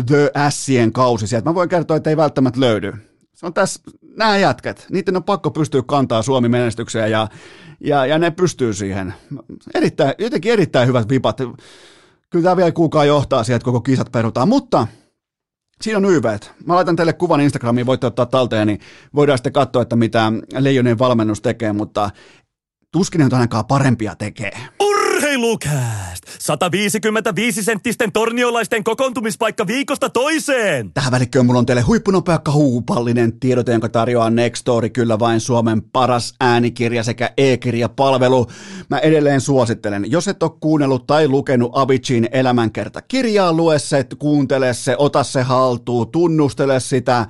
The 0.05 0.31
Sien 0.49 0.91
kausi 0.91 1.27
sieltä. 1.27 1.49
Mä 1.49 1.55
voin 1.55 1.69
kertoa, 1.69 1.97
että 1.97 2.09
ei 2.09 2.17
välttämättä 2.17 2.59
löydy. 2.59 3.12
Se 3.43 3.47
on 3.47 3.53
tässä, 3.53 3.81
nämä 4.17 4.37
jätkät, 4.37 4.85
niiden 4.91 5.15
on 5.15 5.23
pakko 5.23 5.51
pystyä 5.51 5.81
kantaa 5.85 6.21
Suomi 6.21 6.49
menestykseen 6.49 7.11
ja, 7.11 7.27
ja, 7.79 8.05
ja 8.05 8.19
ne 8.19 8.31
pystyy 8.31 8.73
siihen. 8.73 9.13
Erittäin, 9.75 10.13
jotenkin 10.19 10.51
erittäin 10.51 10.87
hyvät 10.87 11.09
vipat 11.09 11.37
kyllä 12.29 12.43
tämä 12.43 12.57
vielä 12.57 12.71
kuukaa 12.71 13.05
johtaa 13.05 13.43
siihen, 13.43 13.55
että 13.55 13.65
koko 13.65 13.81
kisat 13.81 14.11
perutaan, 14.11 14.49
mutta 14.49 14.87
Siinä 15.81 15.97
on 15.97 16.05
YVt. 16.05 16.51
Mä 16.65 16.75
laitan 16.75 16.95
teille 16.95 17.13
kuvan 17.13 17.41
Instagramiin, 17.41 17.85
voitte 17.85 18.07
ottaa 18.07 18.25
talteen, 18.25 18.67
niin 18.67 18.79
voidaan 19.15 19.37
sitten 19.37 19.53
katsoa, 19.53 19.81
että 19.81 19.95
mitä 19.95 20.31
Leijonien 20.59 20.99
valmennus 20.99 21.41
tekee, 21.41 21.73
mutta 21.73 22.09
tuskin 22.91 23.19
ne 23.19 23.27
ainakaan 23.31 23.65
parempia 23.65 24.15
tekee. 24.15 24.51
Urheilukääst! 25.23 26.23
155 26.39 27.63
senttisten 27.63 28.11
torniolaisten 28.11 28.83
kokoontumispaikka 28.83 29.67
viikosta 29.67 30.09
toiseen! 30.09 30.93
Tähän 30.93 31.11
välikköön 31.11 31.45
mulla 31.45 31.59
on 31.59 31.65
teille 31.65 31.81
huippunopea 31.81 32.37
kahuupallinen 32.37 33.39
tiedote, 33.39 33.71
jonka 33.71 33.89
tarjoaa 33.89 34.29
Nextory, 34.29 34.89
kyllä 34.89 35.19
vain 35.19 35.39
Suomen 35.39 35.81
paras 35.81 36.33
äänikirja 36.39 37.03
sekä 37.03 37.29
e-kirjapalvelu. 37.37 38.47
Mä 38.89 38.99
edelleen 38.99 39.41
suosittelen, 39.41 40.11
jos 40.11 40.27
et 40.27 40.43
ole 40.43 40.51
kuunnellut 40.59 41.07
tai 41.07 41.27
lukenut 41.27 41.71
Avicin 41.73 42.29
elämänkerta 42.31 43.01
kirjaa, 43.01 43.53
lue 43.53 43.79
se, 43.79 44.05
kuuntele 44.19 44.73
se, 44.73 44.95
ota 44.97 45.23
se 45.23 45.41
haltuun, 45.41 46.11
tunnustele 46.11 46.79
sitä, 46.79 47.27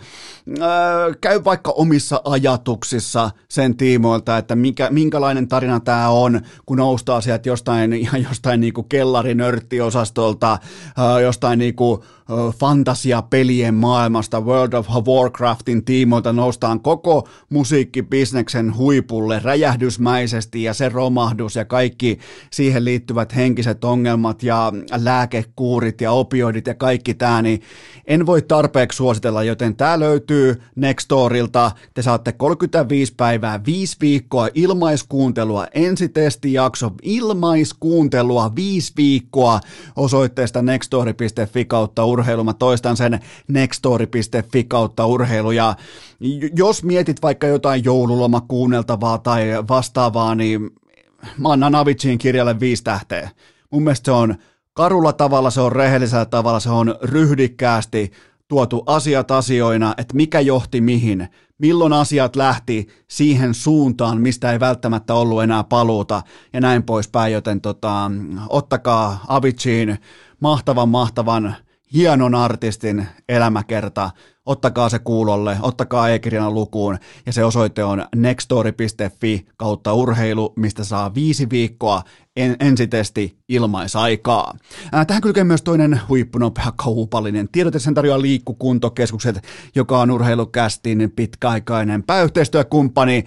öö, 0.62 1.14
käy 1.22 1.44
vaikka 1.44 1.72
omissa 1.72 2.22
ajatuksissa 2.26 3.32
sen 3.50 3.78
tiimoilta, 3.78 4.38
että 4.38 4.56
mikä, 4.56 4.90
minkälainen 4.90 5.48
tarina 5.48 5.80
tämä 5.80 6.10
on, 6.10 6.42
kun 6.66 6.78
noustaa 6.78 7.22
sieltä 7.22 7.50
jostain, 7.50 7.83
ihan 7.94 8.24
jostain 8.30 8.60
niinku 8.60 8.84
kellarinörttiosastolta, 8.84 10.60
öö, 11.00 11.22
jostain 11.22 11.60
niinku 11.60 12.06
fantasiapelien 12.60 13.74
maailmasta 13.74 14.42
World 14.42 14.74
of 14.74 14.88
Warcraftin 15.08 15.86
tiimoilta 15.86 16.34
noustaan 16.34 16.80
koko 16.80 17.28
musiikkibisneksen 17.50 18.78
huipulle 18.78 19.40
räjähdysmäisesti 19.44 20.64
ja 20.64 20.74
se 20.74 20.90
romahdus 20.90 21.56
ja 21.56 21.66
kaikki 21.66 22.20
siihen 22.52 22.86
liittyvät 22.86 23.36
henkiset 23.36 23.84
ongelmat 23.84 24.44
ja 24.44 24.72
lääkekuurit 24.98 26.02
ja 26.02 26.12
opioidit 26.12 26.68
ja 26.68 26.76
kaikki 26.76 27.14
tämä, 27.14 27.42
niin 27.42 27.62
en 28.08 28.26
voi 28.26 28.42
tarpeeksi 28.42 28.96
suositella, 28.96 29.44
joten 29.44 29.76
tämä 29.76 30.00
löytyy 30.00 30.62
Nextorilta. 30.76 31.72
Te 31.94 32.02
saatte 32.02 32.32
35 32.32 33.14
päivää, 33.18 33.66
5 33.66 33.98
viikkoa 34.02 34.48
ilmaiskuuntelua, 34.54 35.68
ensitestijakso, 35.74 36.92
ilmaiskuuntelua, 37.02 38.56
5 38.56 38.94
viikkoa 38.98 39.60
osoitteesta 39.96 40.62
nextori.fi 40.62 41.66
kautta 41.66 42.04
urheilu. 42.14 42.44
Mä 42.44 42.54
toistan 42.54 42.98
sen 42.98 43.20
nextori.fi 43.48 44.64
kautta 44.64 45.06
urheilu. 45.06 45.52
Ja 45.52 45.76
jos 46.56 46.84
mietit 46.84 47.22
vaikka 47.22 47.48
jotain 47.48 47.84
joululoma 47.84 48.42
kuunneltavaa 48.42 49.18
tai 49.18 49.48
vastaavaa, 49.70 50.36
niin 50.36 50.70
mä 51.38 51.50
annan 51.50 51.76
Aviciin 51.76 52.18
kirjalle 52.18 52.60
viisi 52.60 52.84
tähteä. 52.84 53.30
Mun 53.72 53.84
mielestä 53.84 54.06
se 54.06 54.12
on 54.12 54.36
karulla 54.74 55.14
tavalla, 55.14 55.50
se 55.50 55.62
on 55.62 55.72
rehellisellä 55.72 56.26
tavalla, 56.26 56.60
se 56.60 56.70
on 56.70 56.96
ryhdikkäästi 57.02 58.12
tuotu 58.48 58.84
asiat 58.86 59.32
asioina, 59.32 59.94
että 59.98 60.16
mikä 60.16 60.40
johti 60.40 60.82
mihin, 60.82 61.28
milloin 61.58 61.94
asiat 61.94 62.36
lähti 62.36 62.88
siihen 63.08 63.54
suuntaan, 63.54 64.22
mistä 64.22 64.52
ei 64.52 64.60
välttämättä 64.60 65.14
ollut 65.14 65.44
enää 65.44 65.64
paluuta 65.64 66.22
ja 66.54 66.62
näin 66.62 66.84
poispäin, 66.84 67.34
joten 67.34 67.62
tota, 67.62 68.12
ottakaa 68.50 69.26
Aviciin 69.28 69.98
mahtavan 70.40 70.90
mahtavan 70.90 71.56
hienon 71.94 72.36
artistin 72.36 73.08
elämäkerta, 73.30 74.12
ottakaa 74.46 74.90
se 74.90 75.00
kuulolle, 75.00 75.58
ottakaa 75.62 76.10
e-kirjana 76.10 76.52
lukuun 76.52 76.98
ja 77.26 77.34
se 77.34 77.46
osoite 77.46 77.84
on 77.84 78.06
nextory.fi 78.16 79.46
kautta 79.58 79.94
urheilu, 79.94 80.54
mistä 80.56 80.84
saa 80.84 81.14
viisi 81.16 81.50
viikkoa 81.50 82.02
en, 82.36 82.56
ensitesti 82.60 83.38
ilmaisaikaa. 83.50 84.54
Ää, 84.92 85.06
tähän 85.06 85.22
kylkee 85.22 85.44
myös 85.44 85.62
toinen 85.62 86.02
huippunopea 86.10 86.72
kaupallinen 86.76 87.50
tiedote, 87.52 87.80
sen 87.80 87.94
tarjoaa 87.94 88.22
liikkukuntokeskukset, 88.22 89.44
joka 89.76 90.00
on 90.00 90.12
urheilukästin 90.12 91.12
pitkäaikainen 91.16 92.04
pääyhteistyökumppani. 92.04 93.26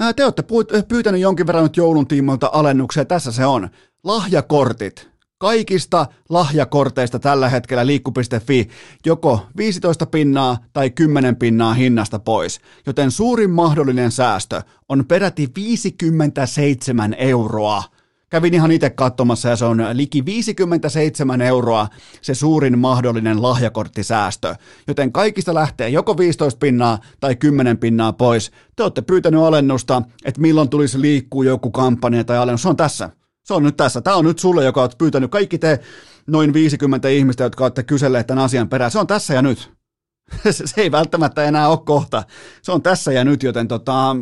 Ää, 0.00 0.12
te 0.12 0.24
olette 0.24 0.44
pyytänyt 0.88 1.20
jonkin 1.20 1.46
verran 1.46 1.62
nyt 1.62 1.76
joulun 1.76 2.06
tiimoilta 2.06 2.50
alennuksia, 2.52 3.04
tässä 3.04 3.32
se 3.32 3.46
on. 3.46 3.68
Lahjakortit 4.04 5.17
kaikista 5.38 6.06
lahjakorteista 6.28 7.18
tällä 7.18 7.48
hetkellä 7.48 7.86
liikku.fi 7.86 8.68
joko 9.06 9.46
15 9.56 10.06
pinnaa 10.06 10.58
tai 10.72 10.90
10 10.90 11.36
pinnaa 11.36 11.74
hinnasta 11.74 12.18
pois, 12.18 12.60
joten 12.86 13.10
suurin 13.10 13.50
mahdollinen 13.50 14.10
säästö 14.10 14.62
on 14.88 15.04
peräti 15.06 15.48
57 15.56 17.14
euroa. 17.18 17.82
Kävin 18.30 18.54
ihan 18.54 18.70
itse 18.70 18.90
katsomassa 18.90 19.48
ja 19.48 19.56
se 19.56 19.64
on 19.64 19.84
liki 19.92 20.24
57 20.24 21.40
euroa 21.40 21.88
se 22.20 22.34
suurin 22.34 22.78
mahdollinen 22.78 23.42
lahjakorttisäästö. 23.42 24.54
Joten 24.88 25.12
kaikista 25.12 25.54
lähtee 25.54 25.88
joko 25.88 26.18
15 26.18 26.58
pinnaa 26.58 26.98
tai 27.20 27.36
10 27.36 27.78
pinnaa 27.78 28.12
pois. 28.12 28.50
Te 28.76 28.82
olette 28.82 29.02
pyytänyt 29.02 29.40
alennusta, 29.40 30.02
että 30.24 30.40
milloin 30.40 30.68
tulisi 30.68 31.00
liikkuu 31.00 31.42
joku 31.42 31.70
kampanja 31.70 32.24
tai 32.24 32.38
alennus. 32.38 32.62
Se 32.62 32.68
on 32.68 32.76
tässä. 32.76 33.10
Se 33.48 33.54
on 33.54 33.62
nyt 33.62 33.76
tässä. 33.76 34.00
Tämä 34.00 34.16
on 34.16 34.24
nyt 34.24 34.38
sulle, 34.38 34.64
joka 34.64 34.80
olet 34.80 34.98
pyytänyt 34.98 35.30
kaikki 35.30 35.58
te 35.58 35.80
noin 36.26 36.52
50 36.52 37.08
ihmistä, 37.08 37.44
jotka 37.44 37.64
olette 37.64 37.82
kyselleet 37.82 38.26
tämän 38.26 38.44
asian 38.44 38.68
perään. 38.68 38.90
Se 38.90 38.98
on 38.98 39.06
tässä 39.06 39.34
ja 39.34 39.42
nyt. 39.42 39.70
Se 40.50 40.80
ei 40.80 40.92
välttämättä 40.92 41.44
enää 41.44 41.68
ole 41.68 41.78
kohta. 41.84 42.22
Se 42.62 42.72
on 42.72 42.82
tässä 42.82 43.12
ja 43.12 43.24
nyt, 43.24 43.42
joten 43.42 43.68
tota, 43.68 44.16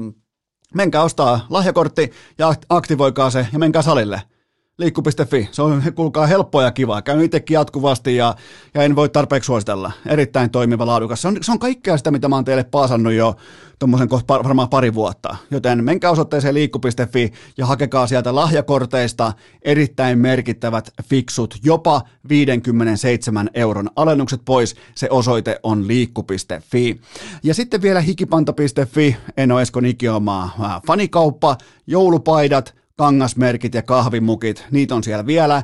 menkää 0.75 1.03
ostaa 1.03 1.47
lahjakortti 1.51 2.13
ja 2.39 2.55
aktivoikaa 2.69 3.31
se 3.31 3.47
ja 3.53 3.59
menkää 3.59 3.83
salille– 3.83 4.23
liikku.fi. 4.79 5.49
Se 5.53 5.63
on, 5.63 5.83
kuulkaa, 5.95 6.27
helppoa 6.27 6.63
ja 6.63 6.71
kivaa. 6.71 7.03
Käyn 7.03 7.21
itsekin 7.21 7.55
jatkuvasti 7.55 8.17
ja, 8.17 8.35
ja 8.75 8.83
en 8.83 8.97
voi 8.97 9.09
tarpeeksi 9.09 9.47
suositella. 9.47 9.93
Erittäin 10.07 10.51
toimiva, 10.51 10.87
laadukas. 10.87 11.23
Se 11.23 11.29
on, 11.29 11.37
se 11.41 11.53
on 11.53 11.59
kaikkea 11.59 11.97
sitä, 11.97 12.11
mitä 12.11 12.29
mä 12.29 12.35
oon 12.35 12.45
teille 12.45 12.65
paasannut 12.65 13.13
jo 13.13 13.37
tuommoisen 13.79 14.09
kohta 14.09 14.35
varmaan 14.35 14.69
pari 14.69 14.95
vuotta. 14.95 15.37
Joten 15.51 15.85
menkää 15.85 16.11
osoitteeseen 16.11 16.55
liikku.fi 16.55 17.33
ja 17.57 17.67
hakekaa 17.67 18.07
sieltä 18.07 18.35
lahjakorteista 18.35 19.33
erittäin 19.63 20.19
merkittävät 20.19 20.91
fiksut, 21.05 21.59
jopa 21.65 22.03
57 22.29 23.51
euron 23.55 23.91
alennukset 23.97 24.41
pois. 24.45 24.77
Se 24.95 25.09
osoite 25.11 25.61
on 25.63 25.89
liikku.fi. 25.89 27.01
Ja 27.43 27.55
sitten 27.55 27.83
vielä 27.83 28.01
hikipanta.fi, 28.01 29.17
en 29.37 29.53
ole 29.53 29.63
Esko 29.63 29.81
Nikiomaa, 29.81 30.81
fanikauppa, 30.87 31.57
joulupaidat, 31.87 32.75
kangasmerkit 32.97 33.75
ja 33.75 33.83
kahvimukit, 33.83 34.65
niitä 34.71 34.95
on 34.95 35.05
siellä 35.05 35.27
vielä. 35.27 35.63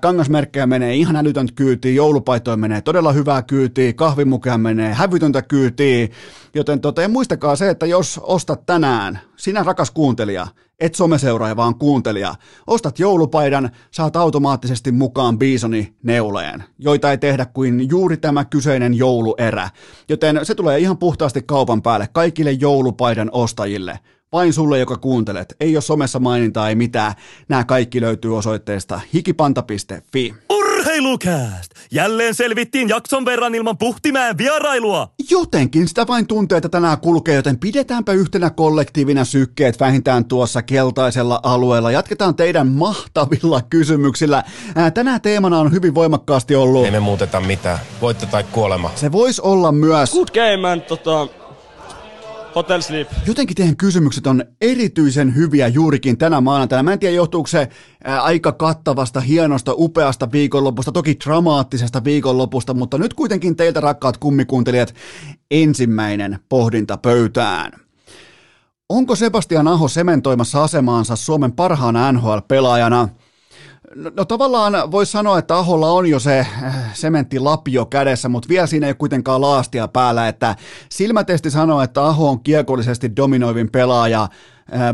Kangasmerkkejä 0.00 0.66
menee 0.66 0.94
ihan 0.94 1.16
älytöntä 1.16 1.52
kyytiin, 1.56 1.96
joulupaitoja 1.96 2.56
menee 2.56 2.80
todella 2.80 3.12
hyvää 3.12 3.42
kyytiin, 3.42 3.94
kahvimukeja 3.94 4.58
menee 4.58 4.94
hävytöntä 4.94 5.42
kyytiin, 5.42 6.10
joten 6.54 6.80
tota, 6.80 7.02
ja 7.02 7.08
muistakaa 7.08 7.56
se, 7.56 7.70
että 7.70 7.86
jos 7.86 8.20
ostat 8.22 8.66
tänään, 8.66 9.20
sinä 9.36 9.62
rakas 9.62 9.90
kuuntelija, 9.90 10.46
et 10.80 10.94
someseuraaja, 10.94 11.56
vaan 11.56 11.74
kuuntelija, 11.74 12.34
ostat 12.66 12.98
joulupaidan, 12.98 13.70
saat 13.90 14.16
automaattisesti 14.16 14.92
mukaan 14.92 15.38
Bisoni 15.38 15.94
neuleen, 16.02 16.64
joita 16.78 17.10
ei 17.10 17.18
tehdä 17.18 17.46
kuin 17.46 17.88
juuri 17.88 18.16
tämä 18.16 18.44
kyseinen 18.44 18.94
jouluerä. 18.94 19.70
Joten 20.08 20.40
se 20.42 20.54
tulee 20.54 20.78
ihan 20.78 20.98
puhtaasti 20.98 21.42
kaupan 21.42 21.82
päälle 21.82 22.08
kaikille 22.12 22.52
joulupaidan 22.52 23.30
ostajille– 23.32 23.98
vain 24.34 24.52
sulle, 24.52 24.78
joka 24.78 24.96
kuuntelet. 24.96 25.56
Ei 25.60 25.76
ole 25.76 25.82
somessa 25.82 26.18
mainintaa, 26.18 26.68
ei 26.68 26.74
mitään. 26.74 27.12
Nämä 27.48 27.64
kaikki 27.64 28.00
löytyy 28.00 28.36
osoitteesta 28.36 29.00
hikipanta.fi. 29.14 30.34
Urheilukääst! 30.50 31.70
Jälleen 31.90 32.34
selvittiin 32.34 32.88
jakson 32.88 33.24
verran 33.24 33.54
ilman 33.54 33.78
puhtimään 33.78 34.38
vierailua. 34.38 35.08
Jotenkin 35.30 35.88
sitä 35.88 36.06
vain 36.06 36.26
tuntee, 36.26 36.58
että 36.58 36.68
tänään 36.68 37.00
kulkee, 37.00 37.34
joten 37.34 37.58
pidetäänpä 37.58 38.12
yhtenä 38.12 38.50
kollektiivina 38.50 39.24
sykkeet 39.24 39.80
vähintään 39.80 40.24
tuossa 40.24 40.62
keltaisella 40.62 41.40
alueella. 41.42 41.90
Jatketaan 41.90 42.36
teidän 42.36 42.68
mahtavilla 42.68 43.62
kysymyksillä. 43.70 44.44
Ää, 44.74 44.90
tänään 44.90 45.20
teemana 45.20 45.58
on 45.58 45.72
hyvin 45.72 45.94
voimakkaasti 45.94 46.54
ollut... 46.54 46.84
Ei 46.84 46.90
me 46.90 47.00
muuteta 47.00 47.40
mitään. 47.40 47.78
Voitte 48.00 48.26
tai 48.26 48.44
kuolema. 48.52 48.90
Se 48.94 49.12
voisi 49.12 49.42
olla 49.44 49.72
myös... 49.72 50.12
Good 50.12 50.28
game, 50.34 50.56
man. 50.56 50.82
Tota, 50.82 51.28
Hotel 52.54 52.80
Sleep. 52.80 53.10
Jotenkin 53.26 53.56
teidän 53.56 53.76
kysymykset 53.76 54.26
on 54.26 54.44
erityisen 54.60 55.34
hyviä 55.34 55.68
juurikin 55.68 56.18
tänä 56.18 56.40
maanantaina. 56.40 56.82
Mä 56.82 56.92
en 56.92 56.98
tiedä, 56.98 57.14
johtuuko 57.16 57.46
se 57.46 57.68
aika 58.04 58.52
kattavasta, 58.52 59.20
hienosta, 59.20 59.72
upeasta 59.74 60.32
viikonlopusta, 60.32 60.92
toki 60.92 61.16
dramaattisesta 61.24 62.04
viikonlopusta, 62.04 62.74
mutta 62.74 62.98
nyt 62.98 63.14
kuitenkin 63.14 63.56
teiltä 63.56 63.80
rakkaat 63.80 64.16
kummikuuntelijat 64.16 64.94
ensimmäinen 65.50 66.38
pohdinta 66.48 66.96
pöytään. 66.96 67.72
Onko 68.88 69.16
Sebastian 69.16 69.68
Aho 69.68 69.88
sementoimassa 69.88 70.64
asemaansa 70.64 71.16
Suomen 71.16 71.52
parhaana 71.52 72.12
NHL-pelaajana– 72.12 73.08
No, 73.94 74.10
no 74.16 74.24
tavallaan 74.24 74.90
voisi 74.90 75.12
sanoa, 75.12 75.38
että 75.38 75.56
Aholla 75.56 75.90
on 75.90 76.06
jo 76.06 76.18
se 76.18 76.40
äh, 76.40 76.94
sementtilapio 76.94 77.86
kädessä, 77.86 78.28
mutta 78.28 78.48
vielä 78.48 78.66
siinä 78.66 78.86
ei 78.86 78.90
ole 78.90 78.94
kuitenkaan 78.94 79.40
laastia 79.40 79.88
päällä, 79.88 80.28
että 80.28 80.56
silmätesti 80.88 81.50
sanoo, 81.50 81.82
että 81.82 82.04
Aho 82.06 82.28
on 82.30 82.40
kiekollisesti 82.40 83.16
dominoivin 83.16 83.70
pelaaja 83.70 84.28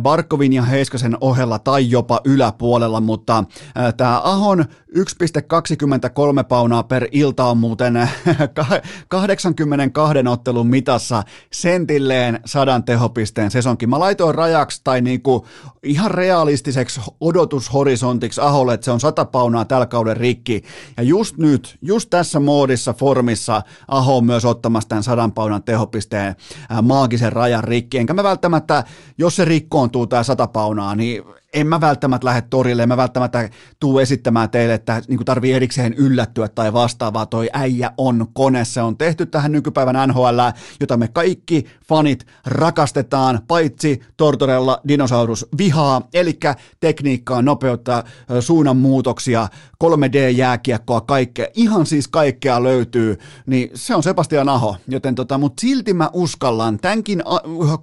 Barkovin 0.00 0.52
ja 0.52 0.62
Heiskasen 0.62 1.16
ohella 1.20 1.58
tai 1.58 1.90
jopa 1.90 2.20
yläpuolella, 2.24 3.00
mutta 3.00 3.44
äh, 3.78 3.94
tämä 3.94 4.20
Ahon 4.24 4.64
1,23 4.96 6.44
paunaa 6.48 6.82
per 6.82 7.08
ilta 7.12 7.44
on 7.44 7.58
muuten 7.58 7.94
82 9.08 10.18
ottelun 10.28 10.66
mitassa 10.66 11.22
sentilleen 11.52 12.40
sadan 12.44 12.84
tehopisteen 12.84 13.50
sesonkin. 13.50 13.90
Mä 13.90 13.98
laitoin 13.98 14.34
rajaksi 14.34 14.80
tai 14.84 15.00
niinku 15.00 15.46
ihan 15.82 16.10
realistiseksi 16.10 17.00
odotushorisontiksi 17.20 18.40
Aholle, 18.40 18.74
että 18.74 18.84
se 18.84 18.90
on 18.90 19.00
100 19.00 19.24
paunaa 19.24 19.64
tällä 19.64 19.86
kauden 19.86 20.16
rikki. 20.16 20.62
Ja 20.96 21.02
just 21.02 21.36
nyt, 21.36 21.78
just 21.82 22.10
tässä 22.10 22.40
moodissa, 22.40 22.92
formissa 22.92 23.62
Aho 23.88 24.16
on 24.16 24.24
myös 24.24 24.44
ottamassa 24.44 24.88
tämän 24.88 25.02
100 25.02 25.30
paunan 25.34 25.62
tehopisteen 25.62 26.36
äh, 26.72 26.82
maagisen 26.82 27.32
rajan 27.32 27.64
rikki. 27.64 27.98
Enkä 27.98 28.14
mä 28.14 28.22
välttämättä, 28.22 28.84
jos 29.18 29.36
se 29.36 29.44
rikki 29.44 29.59
rikkoontuu 29.60 30.06
tämä 30.06 30.22
sata 30.22 30.46
paunaa, 30.46 30.94
niin 30.94 31.24
en 31.52 31.66
mä 31.66 31.80
välttämättä 31.80 32.24
lähde 32.24 32.42
torille, 32.50 32.82
en 32.82 32.88
mä 32.88 32.96
välttämättä 32.96 33.48
tuu 33.80 33.98
esittämään 33.98 34.50
teille, 34.50 34.74
että 34.74 35.02
niin 35.08 35.24
tarvii 35.24 35.52
erikseen 35.52 35.94
yllättyä 35.94 36.48
tai 36.48 36.72
vastaavaa. 36.72 37.26
Toi 37.26 37.50
äijä 37.52 37.92
on 37.98 38.26
kone, 38.32 38.64
se 38.64 38.82
on 38.82 38.96
tehty 38.96 39.26
tähän 39.26 39.52
nykypäivän 39.52 40.08
NHL, 40.08 40.38
jota 40.80 40.96
me 40.96 41.08
kaikki 41.08 41.66
fanit 41.88 42.26
rakastetaan, 42.46 43.40
paitsi 43.48 44.00
Tortorella 44.16 44.80
dinosaurus 44.88 45.46
vihaa, 45.58 46.02
eli 46.14 46.38
tekniikkaa, 46.80 47.42
nopeutta, 47.42 48.04
suunnanmuutoksia, 48.40 49.48
3D-jääkiekkoa, 49.84 51.00
kaikkea, 51.00 51.46
ihan 51.54 51.86
siis 51.86 52.08
kaikkea 52.08 52.62
löytyy, 52.62 53.18
niin 53.46 53.70
se 53.74 53.94
on 53.94 54.02
Sebastian 54.02 54.48
Aho, 54.48 54.76
joten 54.88 55.14
tota, 55.14 55.38
mutta 55.38 55.60
silti 55.60 55.94
mä 55.94 56.10
uskallan 56.12 56.78
tämänkin 56.78 57.22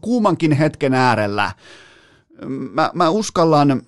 kuumankin 0.01 0.51
hetken 0.51 0.93
äärellä, 0.93 1.51
mä, 2.45 2.91
mä 2.93 3.09
uskallan 3.09 3.81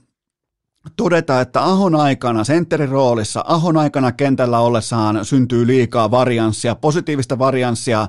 todeta, 0.95 1.41
että 1.41 1.63
Ahon 1.63 1.95
aikana 1.95 2.43
sentterin 2.43 2.89
roolissa, 2.89 3.43
Ahon 3.47 3.77
aikana 3.77 4.11
kentällä 4.11 4.59
ollessaan 4.59 5.25
syntyy 5.25 5.67
liikaa 5.67 6.11
varianssia, 6.11 6.75
positiivista 6.75 7.39
varianssia 7.39 8.07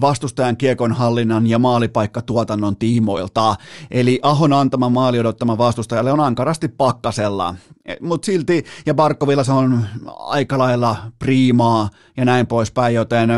vastustajan 0.00 0.56
kiekon 0.56 0.92
hallinnan 0.92 1.46
ja 1.46 1.58
maalipaikkatuotannon 1.58 2.76
tiimoilta. 2.76 3.56
Eli 3.90 4.20
Ahon 4.22 4.52
antama 4.52 4.88
maali 4.88 5.18
odottama 5.18 5.58
vastustajalle 5.58 6.12
on 6.12 6.20
ankarasti 6.20 6.68
pakkasella. 6.68 7.54
Mutta 8.00 8.26
silti, 8.26 8.64
ja 8.86 8.94
Barkovilla 8.94 9.44
se 9.44 9.52
on 9.52 9.86
aika 10.18 10.58
lailla 10.58 10.96
priimaa 11.18 11.90
ja 12.16 12.24
näin 12.24 12.46
poispäin, 12.46 12.94
joten 12.94 13.30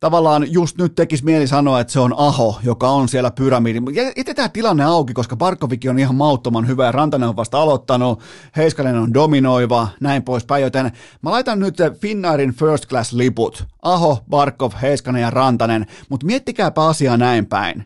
tavallaan 0.00 0.52
just 0.52 0.78
nyt 0.78 0.94
tekisi 0.94 1.24
mieli 1.24 1.46
sanoa, 1.46 1.80
että 1.80 1.92
se 1.92 2.00
on 2.00 2.14
Aho, 2.16 2.60
joka 2.62 2.90
on 2.90 3.08
siellä 3.08 3.30
pyramidi. 3.30 3.80
Jätetään 4.16 4.50
tilanne 4.50 4.84
auki, 4.84 5.14
koska 5.14 5.36
Barkoviki 5.36 5.88
on 5.88 5.98
ihan 5.98 6.14
mauttoman 6.14 6.66
hyvä 6.66 6.84
ja 6.84 6.92
Rantanen 6.92 7.28
on 7.28 7.36
vasta 7.36 7.60
aloittanut, 7.60 8.20
Heiskanen 8.56 8.96
on 8.96 9.14
dominoiva, 9.14 9.88
näin 10.00 10.22
poispäin, 10.22 10.62
joten 10.62 10.92
mä 11.22 11.30
laitan 11.30 11.58
nyt 11.60 11.76
Finnairin 12.00 12.52
first 12.52 12.86
class 12.86 13.12
liput. 13.12 13.64
Aho, 13.82 14.18
Barkov, 14.30 14.72
Heiskanen 14.82 15.22
ja 15.22 15.30
Rantanen, 15.30 15.86
mutta 16.08 16.26
miettikääpä 16.26 16.86
asiaa 16.86 17.16
näin 17.16 17.46
päin. 17.46 17.84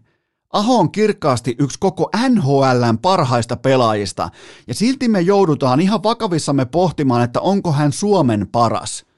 Aho 0.53 0.79
on 0.79 0.93
kirkkaasti 0.93 1.57
yksi 1.59 1.79
koko 1.81 2.11
NHLn 2.29 2.99
parhaista 3.03 3.57
pelaajista, 3.57 4.31
ja 4.67 4.75
silti 4.75 5.09
me 5.09 5.21
joudutaan 5.21 5.81
ihan 5.81 6.03
vakavissamme 6.03 6.65
pohtimaan, 6.65 7.23
että 7.23 7.41
onko 7.41 7.73
hän 7.73 7.93
Suomen 7.93 8.49
paras– 8.53 9.05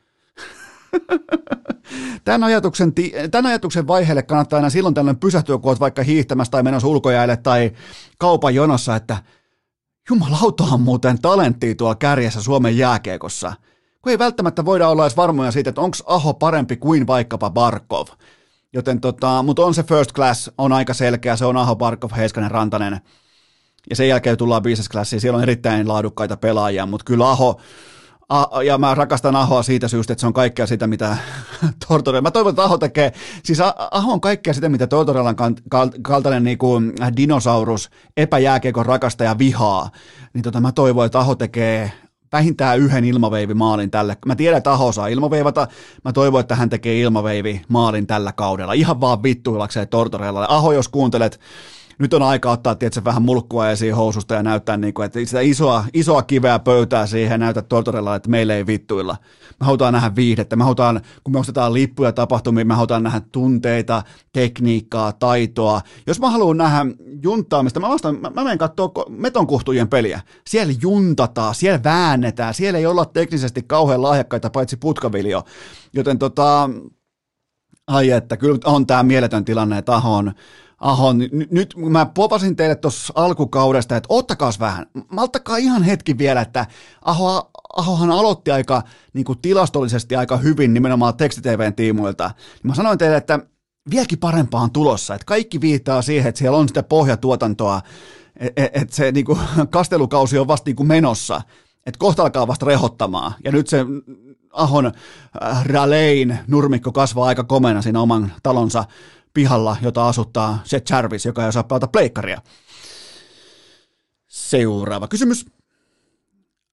Tämän 2.25 2.45
ajatuksen, 2.45 2.93
tämän 3.31 3.47
ajatuksen 3.47 3.87
vaiheelle 3.87 4.23
kannattaa 4.23 4.57
aina 4.57 4.71
silloin 4.71 4.95
tällöin 4.95 5.17
pysähtyä, 5.17 5.59
kun 5.59 5.71
olet 5.71 5.81
vaikka 5.81 6.03
hiihtämässä 6.03 6.51
tai 6.51 6.63
menossa 6.63 6.89
ulkojäälle 6.89 7.37
tai 7.37 7.73
kaupan 8.19 8.55
jonossa, 8.55 8.97
että 8.97 9.17
jumalauta 10.11 10.65
on 10.65 10.81
muuten 10.81 11.19
talenttia 11.19 11.75
tuolla 11.75 11.95
kärjessä 11.95 12.43
Suomen 12.43 12.79
jääkiekossa. 12.79 13.53
Kun 14.03 14.11
ei 14.11 14.19
välttämättä 14.19 14.65
voida 14.65 14.89
olla 14.89 15.05
edes 15.05 15.17
varmoja 15.17 15.51
siitä, 15.51 15.71
että 15.71 15.81
onko 15.81 15.97
Aho 16.07 16.35
parempi 16.35 16.77
kuin 16.77 17.07
vaikkapa 17.07 17.51
Barkov. 17.51 18.07
Joten 18.73 19.01
tota, 19.01 19.43
mutta 19.43 19.65
on 19.65 19.75
se 19.75 19.83
first 19.83 20.13
class, 20.13 20.51
on 20.59 20.73
aika 20.73 20.95
selkeä, 20.95 21.37
se 21.37 21.45
on 21.45 21.57
Aho, 21.57 21.77
Barkov, 21.77 22.11
Heiskanen, 22.17 22.51
Rantanen. 22.51 23.01
Ja 23.91 23.97
sen 23.97 24.09
jälkeen 24.09 24.37
tullaan 24.37 24.63
business 24.63 24.89
classiin, 24.89 25.21
siellä 25.21 25.37
on 25.37 25.43
erittäin 25.43 25.89
laadukkaita 25.89 26.37
pelaajia, 26.37 26.87
mutta 26.87 27.05
kyllä 27.05 27.31
Aho, 27.31 27.61
ja 28.65 28.79
mä 28.79 28.95
rakastan 28.95 29.37
Ahoa 29.37 29.63
siitä 29.63 29.89
syystä, 29.89 30.13
että 30.13 30.21
se 30.21 30.27
on 30.27 30.33
kaikkea 30.33 30.67
sitä, 30.67 30.87
mitä 30.87 31.17
Tortorella, 31.89 32.23
mä 32.23 32.31
toivon, 32.31 32.51
että 32.51 32.63
Aho 32.63 32.79
tekee, 32.79 33.13
siis 33.45 33.59
Aho 33.91 34.13
on 34.13 34.21
kaikkea 34.21 34.55
sitä, 34.55 34.69
mitä 34.69 34.87
Tortorellan 34.87 35.37
kaltainen 36.03 36.45
niin 36.45 36.59
kuin 36.59 36.93
dinosaurus, 37.17 37.91
epäjääkeikon 38.17 38.87
rakastaja 38.87 39.39
vihaa, 39.39 39.91
niin 40.35 40.43
tota, 40.43 40.61
mä 40.61 40.73
toivon, 40.73 41.07
että 41.07 41.19
Aho 41.19 41.35
tekee 41.35 41.93
vähintään 42.33 42.79
yhden 42.79 43.05
ilmaveivimaalin 43.05 43.91
tälle. 43.91 44.17
Mä 44.27 44.37
tiedän, 44.37 44.59
että 44.59 44.73
Aho 44.73 44.93
saa 44.93 45.07
ilmaveivata. 45.07 45.69
Mä 46.05 46.13
toivon, 46.13 46.41
että 46.41 46.55
hän 46.55 46.71
tekee 46.71 47.01
ilmaveivi 47.01 47.63
maalin 47.69 48.07
tällä 48.07 48.33
kaudella. 48.33 48.73
Ihan 48.73 49.01
vaan 49.01 49.23
vittuillakseen 49.23 49.89
Tortorellalle. 49.89 50.47
Aho, 50.51 50.73
jos 50.73 50.89
kuuntelet, 50.89 51.41
nyt 51.99 52.15
on 52.15 52.23
aika 52.23 52.51
ottaa 52.51 52.75
tietysti 52.75 53.05
vähän 53.05 53.23
mulkkua 53.23 53.71
esiin 53.71 53.95
housusta 53.95 54.35
ja 54.35 54.43
näyttää, 54.43 54.77
niin 54.77 54.95
kuin, 54.95 55.07
että 55.07 55.25
sitä 55.25 55.41
isoa, 55.41 55.85
isoa 55.95 56.23
kiveä 56.23 56.59
pöytää 56.59 57.07
siihen 57.07 57.35
ja 57.35 57.39
näytä 57.39 57.63
Tortorella, 57.63 58.15
että 58.15 58.31
meille 58.31 58.57
ei 58.57 58.67
vittuilla. 58.67 59.17
Me 59.61 59.67
halutaan 59.67 59.93
nähdä 59.93 60.17
viihdettä, 60.17 60.57
me 60.57 60.65
halutaan, 60.65 61.01
kun 61.25 61.33
me 61.33 61.39
ostetaan 61.39 61.75
lippuja 61.75 62.13
tapahtumiin, 62.13 62.67
me 62.67 62.75
halutaan 62.75 63.03
nähdä 63.03 63.21
tunteita, 63.33 64.03
tekniikkaa, 64.33 65.13
taitoa. 65.13 65.81
Jos 66.07 66.21
mä 66.21 66.31
haluan 66.31 66.57
nähdä 66.57 66.87
juntaamista, 67.23 67.81
mä, 67.81 67.89
vastaan, 67.89 68.21
mä, 68.21 68.31
mä 68.31 68.45
menen 68.45 68.59
katsoa 68.59 68.93
metonkuhtujen 69.09 69.89
peliä. 69.89 70.21
Siellä 70.47 70.75
juntataan, 70.83 71.55
siellä 71.55 71.85
väännetään, 71.85 72.55
siellä 72.55 72.79
ei 72.79 72.87
olla 72.87 73.05
teknisesti 73.05 73.63
kauhean 73.63 74.03
lahjakkaita, 74.03 74.51
paitsi 74.51 74.77
putkaviljo. 74.77 75.43
Joten 75.93 76.19
tota, 76.19 76.71
ai 77.87 78.11
että, 78.11 78.37
kyllä 78.37 78.59
on 78.65 78.87
tämä 78.87 79.03
mieletön 79.03 79.45
tilanne, 79.45 79.79
että 79.79 79.95
Ahon, 79.95 80.33
Aho, 80.85 81.13
n- 81.13 81.47
nyt 81.51 81.75
mä 81.77 82.07
popasin 82.07 82.57
teille 82.57 82.75
tuossa 82.75 83.13
alkukaudesta, 83.17 83.97
että 83.97 84.07
ottakaas 84.09 84.61
vähän, 84.61 84.87
malttakaa 85.11 85.57
ihan 85.57 85.83
hetki 85.83 86.19
vielä, 86.19 86.41
että 86.41 86.67
Aho, 87.03 87.51
Ahohan 87.77 88.11
aloitti 88.11 88.51
aika 88.51 88.83
niin 89.13 89.25
kuin 89.25 89.39
tilastollisesti 89.39 90.17
aika 90.17 90.37
hyvin 90.37 90.75
nimenomaan 90.75 91.17
tekstitvn 91.17 91.75
tiimoilta. 91.75 92.31
Mä 92.63 92.75
sanoin 92.75 92.99
teille, 92.99 93.17
että 93.17 93.39
vieläkin 93.91 94.19
parempaan 94.19 94.71
tulossa, 94.71 95.15
että 95.15 95.25
kaikki 95.25 95.61
viittaa 95.61 96.03
siihen, 96.03 96.29
että 96.29 96.39
siellä 96.39 96.59
on 96.59 96.69
sitä 96.69 96.83
pohjatuotantoa, 96.83 97.81
että 98.41 98.81
et 98.81 98.93
se 98.93 99.13
niin 99.13 99.25
kuin, 99.25 99.39
kastelukausi 99.71 100.39
on 100.39 100.49
vasta 100.49 100.69
niin 100.69 100.77
kuin 100.77 100.89
menossa, 100.89 101.41
että 101.87 101.99
kohta 101.99 102.23
alkaa 102.23 102.47
vasta 102.47 102.67
rehottamaan, 102.67 103.33
ja 103.45 103.53
nyt 103.53 103.69
se 103.69 103.87
Ahon 104.53 104.87
äh, 104.87 105.65
Ralein 105.67 106.39
nurmikko 106.47 106.93
kasvaa 106.93 107.27
aika 107.27 107.45
komena 107.45 107.83
siinä 107.83 108.01
oman 108.01 108.33
talonsa 108.43 108.85
pihalla, 109.35 109.77
jota 109.83 110.09
asuttaa 110.09 110.59
se 110.65 110.83
Jarvis, 110.91 111.25
joka 111.25 111.43
ei 111.43 111.49
osaa 111.49 111.63
pelata 111.63 111.89
pleikkaria. 111.89 112.43
Seuraava 114.27 115.09
kysymys. 115.09 115.47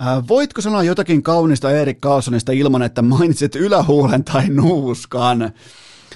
Äh, 0.06 0.28
voitko 0.28 0.62
sanoa 0.62 0.84
jotakin 0.84 1.24
kaunista 1.24 1.72
Erik 1.72 2.00
Carlsonista 2.00 2.52
ilman, 2.52 2.82
että 2.82 3.02
mainitset 3.02 3.56
ylähuulen 3.56 4.24
tai 4.24 4.50
nuuskan? 4.50 5.52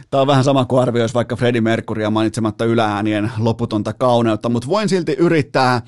Tämä 0.09 0.21
on 0.21 0.27
vähän 0.27 0.43
sama 0.43 0.65
kuin 0.65 0.81
arvioisi 0.81 1.13
vaikka 1.13 1.35
Freddie 1.35 1.61
Mercurya 1.61 2.09
mainitsematta 2.09 2.65
ylääänien 2.65 3.31
loputonta 3.37 3.93
kauneutta, 3.93 4.49
mutta 4.49 4.67
voin 4.67 4.89
silti 4.89 5.13
yrittää 5.13 5.81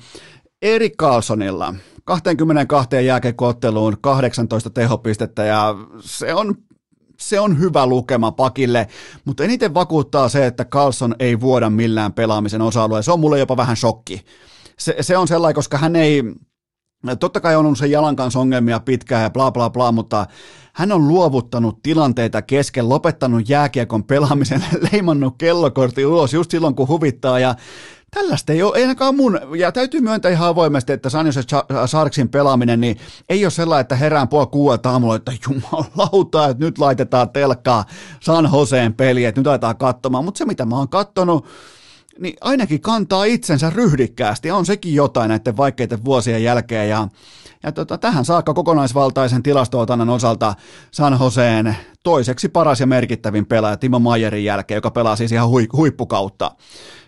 Erik 0.62 0.96
Carlsonilla 0.96 1.74
22 2.04 3.06
jääkekootteluun 3.06 3.96
18 4.00 4.70
tehopistettä 4.70 5.44
ja 5.44 5.74
se 6.00 6.34
on 6.34 6.54
se 7.20 7.40
on 7.40 7.58
hyvä 7.58 7.86
lukema 7.86 8.32
pakille, 8.32 8.88
mutta 9.24 9.44
eniten 9.44 9.74
vakuuttaa 9.74 10.28
se, 10.28 10.46
että 10.46 10.64
Carlson 10.64 11.14
ei 11.18 11.40
vuoda 11.40 11.70
millään 11.70 12.12
pelaamisen 12.12 12.62
osa-alueella. 12.62 13.02
Se 13.02 13.12
on 13.12 13.20
mulle 13.20 13.38
jopa 13.38 13.56
vähän 13.56 13.76
shokki. 13.76 14.24
Se, 14.78 14.96
se 15.00 15.16
on 15.16 15.28
sellainen, 15.28 15.54
koska 15.54 15.78
hän 15.78 15.96
ei, 15.96 16.22
totta 17.20 17.40
kai 17.40 17.56
on 17.56 17.66
ollut 17.66 17.78
sen 17.78 17.90
jalan 17.90 18.16
kanssa 18.16 18.38
ongelmia 18.38 18.80
pitkään 18.80 19.22
ja 19.22 19.30
bla 19.30 19.50
bla 19.50 19.70
bla, 19.70 19.92
mutta 19.92 20.26
hän 20.72 20.92
on 20.92 21.08
luovuttanut 21.08 21.82
tilanteita 21.82 22.42
kesken, 22.42 22.88
lopettanut 22.88 23.48
jääkiekon 23.48 24.04
pelaamisen, 24.04 24.64
leimannut 24.92 25.34
kellokortti 25.38 26.06
ulos 26.06 26.34
just 26.34 26.50
silloin, 26.50 26.74
kun 26.74 26.88
huvittaa 26.88 27.38
ja 27.38 27.54
Tällaista 28.10 28.52
ei 28.52 28.62
ole, 28.62 28.80
ainakaan 28.80 29.16
mun, 29.16 29.40
ja 29.56 29.72
täytyy 29.72 30.00
myöntää 30.00 30.30
ihan 30.30 30.48
avoimesti, 30.48 30.92
että 30.92 31.10
San 31.10 31.26
Jose 31.26 31.40
Sharksin 31.86 32.28
pelaaminen, 32.28 32.80
niin 32.80 32.96
ei 33.28 33.44
ole 33.44 33.50
sellainen, 33.50 33.80
että 33.80 33.96
herään 33.96 34.28
puoli 34.28 34.46
kuuelta 34.46 34.90
aamulla, 34.90 35.16
että 35.16 35.32
jumalauta, 35.48 36.48
että 36.48 36.64
nyt 36.64 36.78
laitetaan 36.78 37.30
telkkaa 37.30 37.84
San 38.20 38.50
Joseen 38.52 38.94
peli, 38.94 39.24
että 39.24 39.40
nyt 39.40 39.46
aletaan 39.46 39.76
katsomaan, 39.76 40.24
mutta 40.24 40.38
se 40.38 40.44
mitä 40.44 40.64
mä 40.64 40.76
oon 40.76 40.88
kattonut, 40.88 41.46
niin 42.18 42.34
ainakin 42.40 42.80
kantaa 42.80 43.24
itsensä 43.24 43.70
ryhdikkäästi, 43.70 44.50
on 44.50 44.66
sekin 44.66 44.94
jotain 44.94 45.28
näiden 45.28 45.56
vaikeiden 45.56 46.04
vuosien 46.04 46.42
jälkeen, 46.42 46.88
ja 46.88 47.08
ja 47.62 47.72
tota, 47.72 47.98
tähän 47.98 48.24
saakka 48.24 48.54
kokonaisvaltaisen 48.54 49.42
tilastootannan 49.42 50.08
osalta 50.08 50.54
San 50.90 51.18
Joseen 51.20 51.76
toiseksi 52.02 52.48
paras 52.48 52.80
ja 52.80 52.86
merkittävin 52.86 53.46
pelaaja 53.46 53.76
Timo 53.76 53.98
Mayerin 53.98 54.44
jälkeen, 54.44 54.76
joka 54.76 54.90
pelaa 54.90 55.16
siis 55.16 55.32
ihan 55.32 55.48
hui, 55.48 55.66
huippukautta. 55.72 56.50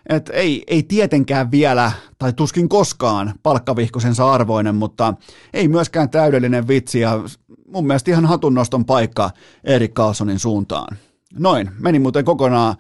Et 0.09 0.31
ei, 0.33 0.65
ei 0.67 0.83
tietenkään 0.83 1.51
vielä, 1.51 1.93
tai 2.19 2.33
tuskin 2.33 2.69
koskaan, 2.69 3.35
palkkavihkosensa 3.43 4.33
arvoinen, 4.33 4.75
mutta 4.75 5.15
ei 5.53 5.69
myöskään 5.69 6.11
täydellinen 6.11 6.69
vitsi, 6.69 7.01
ja 7.01 7.21
mun 7.69 7.87
mielestä 7.87 8.11
ihan 8.11 8.27
hatunnoston 8.27 8.85
paikka 8.85 9.31
Erik 9.65 9.95
Carlsonin 9.95 10.39
suuntaan. 10.39 10.97
Noin, 11.39 11.71
meni 11.79 11.99
muuten 11.99 12.25
kokonaan 12.25 12.77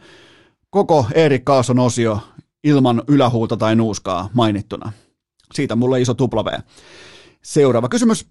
koko 0.70 1.06
Erik 1.14 1.44
Carlson 1.44 1.78
osio 1.78 2.20
ilman 2.64 3.02
ylähuuta 3.08 3.56
tai 3.56 3.76
nuuskaa 3.76 4.30
mainittuna. 4.32 4.92
Siitä 5.54 5.76
mulle 5.76 6.00
iso 6.00 6.14
tupla. 6.14 6.44
Seuraava 7.42 7.88
kysymys. 7.88 8.26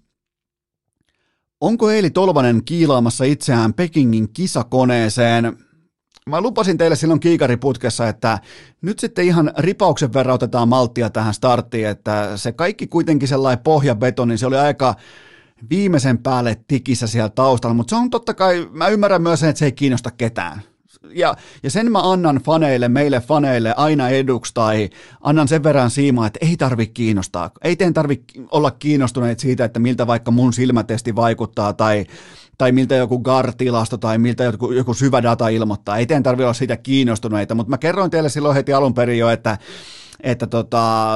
Onko 1.60 1.90
Eili 1.90 2.10
Tolvanen 2.10 2.64
kiilaamassa 2.64 3.24
itseään 3.24 3.74
Pekingin 3.74 4.32
kisakoneeseen? 4.32 5.56
mä 6.30 6.40
lupasin 6.40 6.78
teille 6.78 6.96
silloin 6.96 7.20
kiikariputkessa, 7.20 8.08
että 8.08 8.38
nyt 8.82 8.98
sitten 8.98 9.24
ihan 9.24 9.52
ripauksen 9.58 10.12
verran 10.12 10.34
otetaan 10.34 10.68
malttia 10.68 11.10
tähän 11.10 11.34
starttiin, 11.34 11.88
että 11.88 12.36
se 12.36 12.52
kaikki 12.52 12.86
kuitenkin 12.86 13.28
sellainen 13.28 13.64
pohjabeto, 13.64 14.24
niin 14.24 14.38
se 14.38 14.46
oli 14.46 14.56
aika 14.56 14.94
viimeisen 15.70 16.18
päälle 16.18 16.60
tikissä 16.68 17.06
siellä 17.06 17.28
taustalla, 17.28 17.74
mutta 17.74 17.90
se 17.90 18.02
on 18.02 18.10
totta 18.10 18.34
kai, 18.34 18.68
mä 18.70 18.88
ymmärrän 18.88 19.22
myös 19.22 19.40
sen, 19.40 19.48
että 19.48 19.58
se 19.58 19.64
ei 19.64 19.72
kiinnosta 19.72 20.10
ketään. 20.10 20.62
Ja, 21.08 21.34
ja 21.62 21.70
sen 21.70 21.92
mä 21.92 22.12
annan 22.12 22.36
faneille, 22.36 22.88
meille 22.88 23.20
faneille 23.20 23.74
aina 23.76 24.08
eduksi 24.08 24.54
tai 24.54 24.90
annan 25.20 25.48
sen 25.48 25.62
verran 25.62 25.90
siimaa, 25.90 26.26
että 26.26 26.38
ei 26.42 26.56
tarvi 26.56 26.86
kiinnostaa. 26.86 27.50
Ei 27.64 27.76
teidän 27.76 27.94
tarvi 27.94 28.24
olla 28.50 28.70
kiinnostuneet 28.70 29.40
siitä, 29.40 29.64
että 29.64 29.80
miltä 29.80 30.06
vaikka 30.06 30.30
mun 30.30 30.52
silmätesti 30.52 31.16
vaikuttaa 31.16 31.72
tai 31.72 32.06
tai 32.58 32.72
miltä 32.72 32.94
joku 32.94 33.18
GAR-tilasto 33.18 33.98
tai 33.98 34.18
miltä 34.18 34.44
joku, 34.44 34.72
joku 34.72 34.94
syvä 34.94 35.22
data 35.22 35.48
ilmoittaa. 35.48 35.96
Ei 35.96 36.06
teidän 36.06 36.22
tarvitse 36.22 36.44
olla 36.44 36.54
siitä 36.54 36.76
kiinnostuneita, 36.76 37.54
mutta 37.54 37.70
mä 37.70 37.78
kerroin 37.78 38.10
teille 38.10 38.28
silloin 38.28 38.54
heti 38.54 38.72
alun 38.72 38.94
perin 38.94 39.18
jo, 39.18 39.28
että, 39.28 39.58
että 40.22 40.46
tota, 40.46 41.14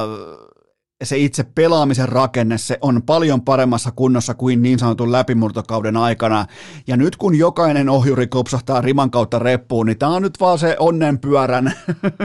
se 1.03 1.17
itse 1.17 1.43
pelaamisen 1.43 2.09
rakenne, 2.09 2.57
se 2.57 2.77
on 2.81 3.01
paljon 3.03 3.41
paremmassa 3.41 3.91
kunnossa 3.91 4.33
kuin 4.33 4.61
niin 4.61 4.79
sanotun 4.79 5.11
läpimurtokauden 5.11 5.97
aikana. 5.97 6.45
Ja 6.87 6.97
nyt 6.97 7.15
kun 7.15 7.35
jokainen 7.35 7.89
ohjuri 7.89 8.27
kopsahtaa 8.27 8.81
riman 8.81 9.11
kautta 9.11 9.39
reppuun, 9.39 9.85
niin 9.85 9.97
tämä 9.97 10.11
on 10.11 10.21
nyt 10.21 10.39
vaan 10.39 10.59
se 10.59 10.75
onnenpyörän, 10.79 11.73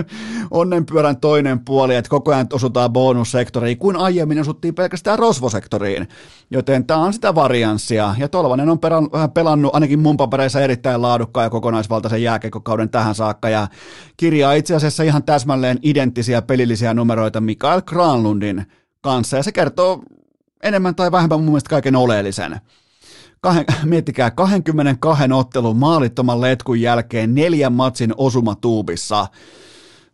onnenpyörän 0.51 1.17
toinen 1.17 1.65
puoli, 1.65 1.95
että 1.97 2.09
koko 2.09 2.33
ajan 2.33 2.47
osutaan 2.53 2.93
bonussektoriin, 2.93 3.79
kun 3.79 3.97
aiemmin 3.97 4.41
osuttiin 4.41 4.75
pelkästään 4.75 5.19
rosvosektoriin. 5.19 6.09
Joten 6.51 6.87
tämä 6.87 7.01
on 7.01 7.13
sitä 7.13 7.35
varianssia, 7.35 8.15
ja 8.19 8.29
Tolvanen 8.29 8.69
on 8.69 8.79
pelannut 9.35 9.75
ainakin 9.75 9.99
mun 9.99 10.17
papereissa 10.17 10.61
erittäin 10.61 11.03
laadukkaan 11.03 11.45
ja 11.45 11.51
kokonaisvaltaisen 11.51 12.23
jääkekokauden 12.23 12.91
tähän 12.91 13.15
saakka, 13.15 13.49
ja 13.49 13.69
kirjaa 14.17 14.53
itse 14.53 14.75
asiassa 14.75 15.03
ihan 15.03 15.23
täsmälleen 15.23 15.79
identtisiä 15.83 16.43
pelillisiä 16.43 16.95
numeroita 16.95 17.41
Mikael 17.41 17.83
Granlundin 17.83 18.61
kanssa, 19.01 19.37
ja 19.37 19.43
se 19.43 19.53
kertoo 19.53 20.03
enemmän 20.63 20.95
tai 20.95 21.13
vähemmän 21.13 21.41
mun 21.41 21.49
mielestä 21.49 21.71
kaiken 21.71 21.97
oleellisen. 21.97 22.61
Kahden, 23.41 23.65
miettikää, 23.85 24.31
22 24.31 25.25
ottelun 25.33 25.77
maalittoman 25.77 26.41
letkun 26.41 26.81
jälkeen 26.81 27.35
neljän 27.35 27.73
matsin 27.73 28.15
osuma 28.17 28.55
tuubissa. 28.55 29.27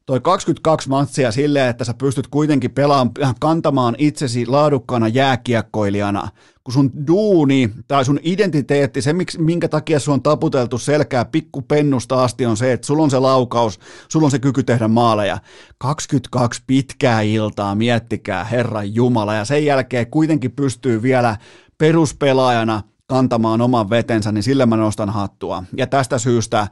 Toi 0.07 0.21
22 0.21 0.89
matsia 0.89 1.33
silleen, 1.33 1.69
että 1.69 1.85
sä 1.85 1.95
pystyt 1.95 2.27
kuitenkin 2.27 2.71
pelaamaan, 2.71 3.35
kantamaan 3.41 3.95
itsesi 3.99 4.47
laadukkaana 4.47 5.09
jääkiekkoilijana, 5.09 6.29
kun 6.65 6.75
sun 6.75 6.91
duuni 7.07 7.71
tai 7.89 8.05
sun 8.05 8.21
identiteetti, 8.23 9.03
se 9.03 9.15
minkä 9.39 9.69
takia 9.69 10.01
sun 10.01 10.15
on 10.15 10.23
taputeltu 10.23 10.79
selkää 10.79 11.25
pikkupennusta 11.25 12.25
asti 12.25 12.47
on 12.47 12.57
se, 12.57 12.73
että 12.73 12.87
sulla 12.87 13.03
on 13.03 13.11
se 13.11 13.19
laukaus, 13.19 13.81
sulla 14.09 14.25
on 14.25 14.31
se 14.31 14.39
kyky 14.39 14.63
tehdä 14.63 14.89
maaleja. 14.89 15.39
22 15.79 16.63
pitkää 16.67 17.21
iltaa, 17.21 17.75
miettikää, 17.75 18.45
Herran 18.45 18.95
Jumala, 18.95 19.35
ja 19.35 19.45
sen 19.45 19.65
jälkeen 19.65 20.11
kuitenkin 20.11 20.53
pystyy 20.53 21.03
vielä 21.03 21.37
peruspelaajana 21.79 22.83
kantamaan 23.07 23.61
oman 23.61 23.91
vetensä, 23.91 24.33
niin 24.33 24.43
sillä 24.43 24.67
mä 24.67 24.77
nostan 24.77 25.11
hattua. 25.11 25.65
Ja 25.77 25.87
tästä 25.87 26.19
syystä 26.19 26.69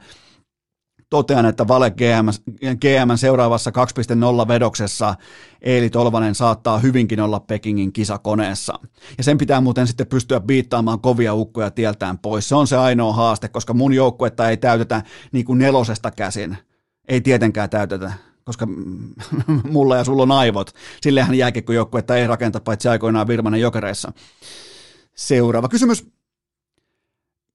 totean, 1.09 1.45
että 1.45 1.67
Vale 1.67 1.91
GM, 1.91 2.55
GM 2.61 3.15
seuraavassa 3.15 3.71
2.0 4.41 4.47
vedoksessa 4.47 5.15
Eeli 5.61 5.89
Tolvanen 5.89 6.35
saattaa 6.35 6.79
hyvinkin 6.79 7.19
olla 7.19 7.39
Pekingin 7.39 7.93
kisakoneessa. 7.93 8.79
Ja 9.17 9.23
sen 9.23 9.37
pitää 9.37 9.61
muuten 9.61 9.87
sitten 9.87 10.07
pystyä 10.07 10.39
biittaamaan 10.39 10.99
kovia 10.99 11.33
ukkoja 11.33 11.71
tieltään 11.71 12.17
pois. 12.17 12.49
Se 12.49 12.55
on 12.55 12.67
se 12.67 12.77
ainoa 12.77 13.13
haaste, 13.13 13.47
koska 13.47 13.73
mun 13.73 13.93
joukkuetta 13.93 14.49
ei 14.49 14.57
täytetä 14.57 15.03
niin 15.31 15.45
kuin 15.45 15.59
nelosesta 15.59 16.11
käsin. 16.11 16.57
Ei 17.07 17.21
tietenkään 17.21 17.69
täytetä 17.69 18.13
koska 18.45 18.67
mulla 19.73 19.97
ja 19.97 20.03
sulla 20.03 20.23
on 20.23 20.31
aivot. 20.31 20.71
Sillehän 21.01 21.35
jääkiekkojoukkuetta 21.35 22.15
ei 22.15 22.27
rakenta 22.27 22.59
paitsi 22.59 22.87
aikoinaan 22.87 23.27
Virmanen 23.27 23.61
jokereissa. 23.61 24.11
Seuraava 25.15 25.69
kysymys. 25.69 26.14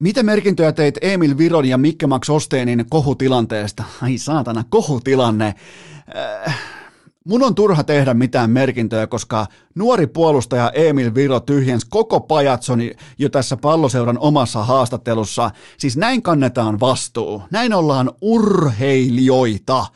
Mitä 0.01 0.23
merkintöjä 0.23 0.73
teit 0.73 0.99
Emil 1.01 1.39
Viron 1.39 1.65
ja 1.65 1.79
Mikke 1.79 2.07
Max 2.07 2.31
Osteenin 2.31 2.85
kohutilanteesta? 2.91 3.85
Ai 4.03 4.19
saatana, 4.19 4.65
kohutilanne. 4.71 5.55
Äh, 6.47 6.59
mun 7.25 7.43
on 7.43 7.55
turha 7.55 7.85
tehdä 7.85 8.15
mitään 8.15 8.51
merkintöjä, 8.51 9.07
koska 9.07 9.47
nuori 9.75 10.07
puolustaja 10.07 10.71
Emil 10.71 11.15
Viro 11.15 11.41
tyhjens 11.41 11.85
koko 11.85 12.21
pajatsoni 12.21 12.93
jo 13.19 13.29
tässä 13.29 13.57
palloseuran 13.57 14.19
omassa 14.19 14.65
haastattelussa. 14.65 15.51
Siis 15.79 15.97
näin 15.97 16.23
kannetaan 16.23 16.81
vastuu. 16.81 17.43
Näin 17.51 17.75
ollaan 17.75 18.11
urheilijoita. 18.21 19.87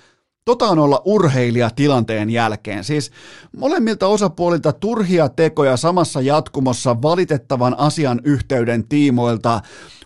Tota 0.44 0.68
on 0.68 0.78
olla 0.78 1.02
urheilija 1.04 1.70
tilanteen 1.70 2.30
jälkeen. 2.30 2.84
Siis 2.84 3.10
molemmilta 3.56 4.06
osapuolilta 4.06 4.72
turhia 4.72 5.28
tekoja 5.28 5.76
samassa 5.76 6.20
jatkumossa 6.20 7.02
valitettavan 7.02 7.78
asian 7.78 8.20
yhteyden 8.24 8.88
tiimoilta 8.88 9.60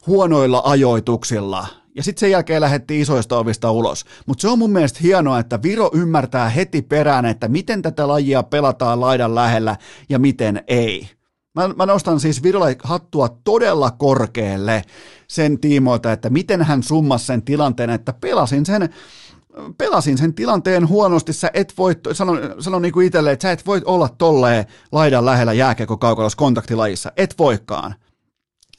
huonoilla 0.06 0.62
ajoituksilla. 0.64 1.66
Ja 1.94 2.02
sitten 2.02 2.20
sen 2.20 2.30
jälkeen 2.30 2.60
lähdettiin 2.60 3.00
isoista 3.00 3.38
ovista 3.38 3.70
ulos. 3.70 4.04
Mutta 4.26 4.42
se 4.42 4.48
on 4.48 4.58
mun 4.58 4.70
mielestä 4.70 4.98
hienoa, 5.02 5.38
että 5.38 5.62
Viro 5.62 5.90
ymmärtää 5.94 6.48
heti 6.48 6.82
perään, 6.82 7.24
että 7.24 7.48
miten 7.48 7.82
tätä 7.82 8.08
lajia 8.08 8.42
pelataan 8.42 9.00
laidan 9.00 9.34
lähellä 9.34 9.76
ja 10.08 10.18
miten 10.18 10.64
ei. 10.66 11.08
Mä, 11.54 11.68
mä 11.68 11.86
nostan 11.86 12.20
siis 12.20 12.42
Virolle 12.42 12.76
hattua 12.84 13.28
todella 13.44 13.90
korkealle 13.90 14.82
sen 15.28 15.60
tiimoilta, 15.60 16.12
että 16.12 16.30
miten 16.30 16.62
hän 16.62 16.82
summasi 16.82 17.26
sen 17.26 17.42
tilanteen, 17.42 17.90
että 17.90 18.12
pelasin 18.12 18.66
sen 18.66 18.88
pelasin 19.78 20.18
sen 20.18 20.34
tilanteen 20.34 20.88
huonosti, 20.88 21.32
sä 21.32 21.50
et 21.54 21.74
voi, 21.78 21.94
sanon, 22.12 22.38
sanon 22.58 22.82
niin 22.82 22.92
kuin 22.92 23.06
itselle, 23.06 23.32
että 23.32 23.42
sä 23.42 23.52
et 23.52 23.66
voi 23.66 23.82
olla 23.84 24.08
tolleen 24.08 24.64
laidan 24.92 25.26
lähellä 25.26 25.52
jääkiekko 25.52 25.96
kaukolos 25.96 26.36
kontaktilajissa, 26.36 27.12
et 27.16 27.34
voikaan. 27.38 27.94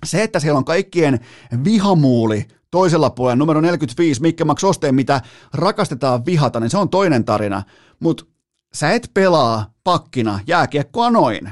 Se, 0.05 0.23
että 0.23 0.39
siellä 0.39 0.57
on 0.57 0.65
kaikkien 0.65 1.19
vihamuuli 1.63 2.47
toisella 2.71 3.09
puolella, 3.09 3.35
numero 3.35 3.61
45, 3.61 4.21
Mikke 4.21 4.45
Max 4.45 4.63
Osteen, 4.63 4.95
mitä 4.95 5.21
rakastetaan 5.53 6.25
vihata, 6.25 6.59
niin 6.59 6.69
se 6.69 6.77
on 6.77 6.89
toinen 6.89 7.25
tarina, 7.25 7.63
mutta 7.99 8.25
sä 8.73 8.91
et 8.91 9.11
pelaa 9.13 9.73
pakkina 9.83 10.39
jääkiekkoa 10.47 11.09
noin. 11.09 11.49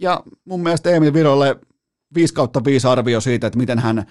Ja 0.00 0.22
mun 0.44 0.62
mielestä 0.62 0.90
Emil 0.90 1.12
Virolle 1.12 1.56
5 2.14 2.34
kautta 2.34 2.64
5 2.64 2.86
arvio 2.86 3.20
siitä, 3.20 3.46
että 3.46 3.58
miten 3.58 3.78
hän 3.78 4.06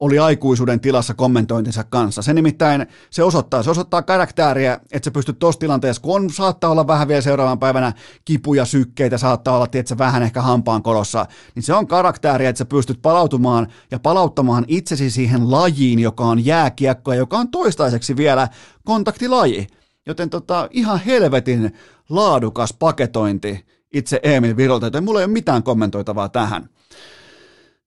oli 0.00 0.18
aikuisuuden 0.18 0.80
tilassa 0.80 1.14
kommentointinsa 1.14 1.84
kanssa. 1.84 2.22
Se 2.22 2.34
nimittäin, 2.34 2.86
se 3.10 3.22
osoittaa, 3.22 3.62
se 3.62 3.70
osoittaa 3.70 4.02
karaktääriä, 4.02 4.80
että 4.92 5.04
sä 5.04 5.10
pystyt 5.10 5.38
tuossa 5.38 5.58
tilanteessa, 5.58 6.02
kun 6.02 6.30
saattaa 6.30 6.70
olla 6.70 6.86
vähän 6.86 7.08
vielä 7.08 7.20
seuraavan 7.20 7.58
päivänä 7.58 7.92
kipuja, 8.24 8.64
sykkeitä, 8.64 9.18
saattaa 9.18 9.54
olla, 9.54 9.66
että 9.72 9.98
vähän 9.98 10.22
ehkä 10.22 10.42
hampaan 10.42 10.82
kolossa, 10.82 11.26
niin 11.54 11.62
se 11.62 11.74
on 11.74 11.86
karaktääriä, 11.86 12.48
että 12.48 12.58
sä 12.58 12.64
pystyt 12.64 13.02
palautumaan 13.02 13.66
ja 13.90 13.98
palauttamaan 13.98 14.64
itsesi 14.68 15.10
siihen 15.10 15.50
lajiin, 15.50 15.98
joka 15.98 16.24
on 16.24 16.44
jääkiekko 16.44 17.12
ja 17.12 17.18
joka 17.18 17.38
on 17.38 17.50
toistaiseksi 17.50 18.16
vielä 18.16 18.48
kontaktilaji. 18.84 19.66
Joten 20.06 20.30
tota, 20.30 20.68
ihan 20.70 21.00
helvetin 21.00 21.74
laadukas 22.08 22.72
paketointi 22.72 23.66
itse 23.94 24.20
Emil 24.22 24.56
Virolta, 24.56 24.86
joten 24.86 25.04
mulla 25.04 25.20
ei 25.20 25.24
ole 25.24 25.32
mitään 25.32 25.62
kommentoitavaa 25.62 26.28
tähän. 26.28 26.68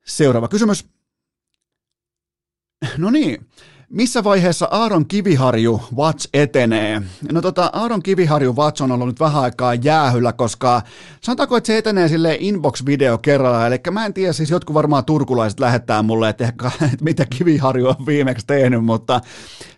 Seuraava 0.05 0.47
kysymys. 0.47 0.92
No 2.97 3.09
niin, 3.09 3.45
missä 3.93 4.23
vaiheessa 4.23 4.67
Aaron 4.71 5.07
Kiviharju 5.07 5.81
Watch 5.95 6.29
etenee? 6.33 7.01
No 7.31 7.41
tota, 7.41 7.69
Aaron 7.73 8.03
Kiviharju 8.03 8.55
Watch 8.55 8.83
on 8.83 8.91
ollut 8.91 9.07
nyt 9.07 9.19
vähän 9.19 9.43
aikaa 9.43 9.73
jäähyllä, 9.73 10.33
koska 10.33 10.81
sanotaanko, 11.21 11.57
että 11.57 11.67
se 11.67 11.77
etenee 11.77 12.07
sille 12.07 12.37
inbox-video 12.39 13.17
kerralla, 13.21 13.67
eli 13.67 13.79
mä 13.91 14.05
en 14.05 14.13
tiedä, 14.13 14.33
siis 14.33 14.49
jotkut 14.49 14.73
varmaan 14.73 15.05
turkulaiset 15.05 15.59
lähettää 15.59 16.03
mulle, 16.03 16.29
että, 16.29 16.43
ehkä, 16.43 16.71
että 16.93 17.03
mitä 17.03 17.25
Kiviharju 17.25 17.87
on 17.87 18.05
viimeksi 18.05 18.47
tehnyt, 18.47 18.85
mutta 18.85 19.21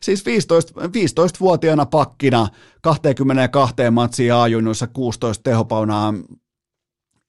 siis 0.01 0.25
15, 0.25 0.81
15-vuotiaana 0.81 1.85
pakkina 1.85 2.47
22 2.81 3.75
matsia 3.91 4.41
A-junnuissa 4.41 4.87
16 4.87 5.43
tehopaunaa. 5.43 6.13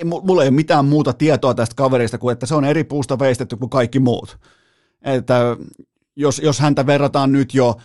Mulla 0.05 0.43
ei 0.43 0.49
ole 0.49 0.57
mitään 0.57 0.85
muuta 0.85 1.13
tietoa 1.13 1.55
tästä 1.55 1.75
kaverista 1.75 2.19
kuin, 2.19 2.33
että 2.33 2.47
se 2.47 2.55
on 2.55 2.65
eri 2.65 2.85
puusta 2.85 3.19
veistetty 3.19 3.57
kuin 3.57 3.71
kaikki 3.71 4.01
muut 4.01 4.39
että 5.07 5.57
jos, 6.17 6.39
jos 6.45 6.61
häntä 6.61 6.87
verrataan 6.87 7.33
nyt 7.33 7.55
jo 7.55 7.77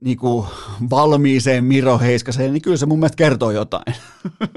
niin 0.00 0.18
kuin 0.18 0.46
valmiiseen 0.90 1.64
Miro 1.64 1.98
Heiskaseen, 1.98 2.52
niin 2.52 2.62
kyllä 2.62 2.76
se 2.76 2.86
mun 2.86 2.98
mielestä 2.98 3.16
kertoo 3.16 3.50
jotain. 3.50 3.94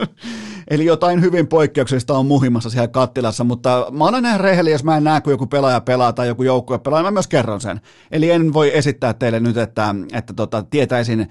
Eli 0.72 0.86
jotain 0.86 1.22
hyvin 1.22 1.48
poikkeuksellista 1.48 2.18
on 2.18 2.26
muhimassa 2.26 2.70
siellä 2.70 2.88
kattilassa, 2.88 3.44
mutta 3.44 3.88
mä 3.92 4.06
olen 4.06 4.24
näin 4.24 4.40
rehellinen, 4.40 4.72
jos 4.72 4.84
mä 4.84 4.98
en 4.98 5.04
näe, 5.04 5.22
kun 5.22 5.34
joku 5.34 5.48
pelaaja 5.48 5.82
pelaa 5.82 6.14
tai 6.14 6.28
joku 6.28 6.44
joukkue 6.44 6.80
pelaa, 6.80 7.00
niin 7.00 7.06
mä 7.06 7.12
myös 7.12 7.28
kerron 7.28 7.62
sen. 7.62 7.82
Eli 8.12 8.32
en 8.32 8.54
voi 8.54 8.78
esittää 8.78 9.14
teille 9.14 9.40
nyt, 9.40 9.58
että, 9.58 9.96
että 10.14 10.34
tota, 10.34 10.64
tietäisin, 10.64 11.28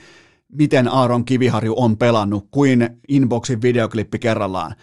miten 0.53 0.89
Aaron 0.89 1.25
Kiviharju 1.25 1.75
on 1.77 1.97
pelannut, 1.97 2.49
kuin 2.51 2.91
inboxin 3.09 3.63
videoklippi 3.63 4.19
kerrallaan. 4.19 4.75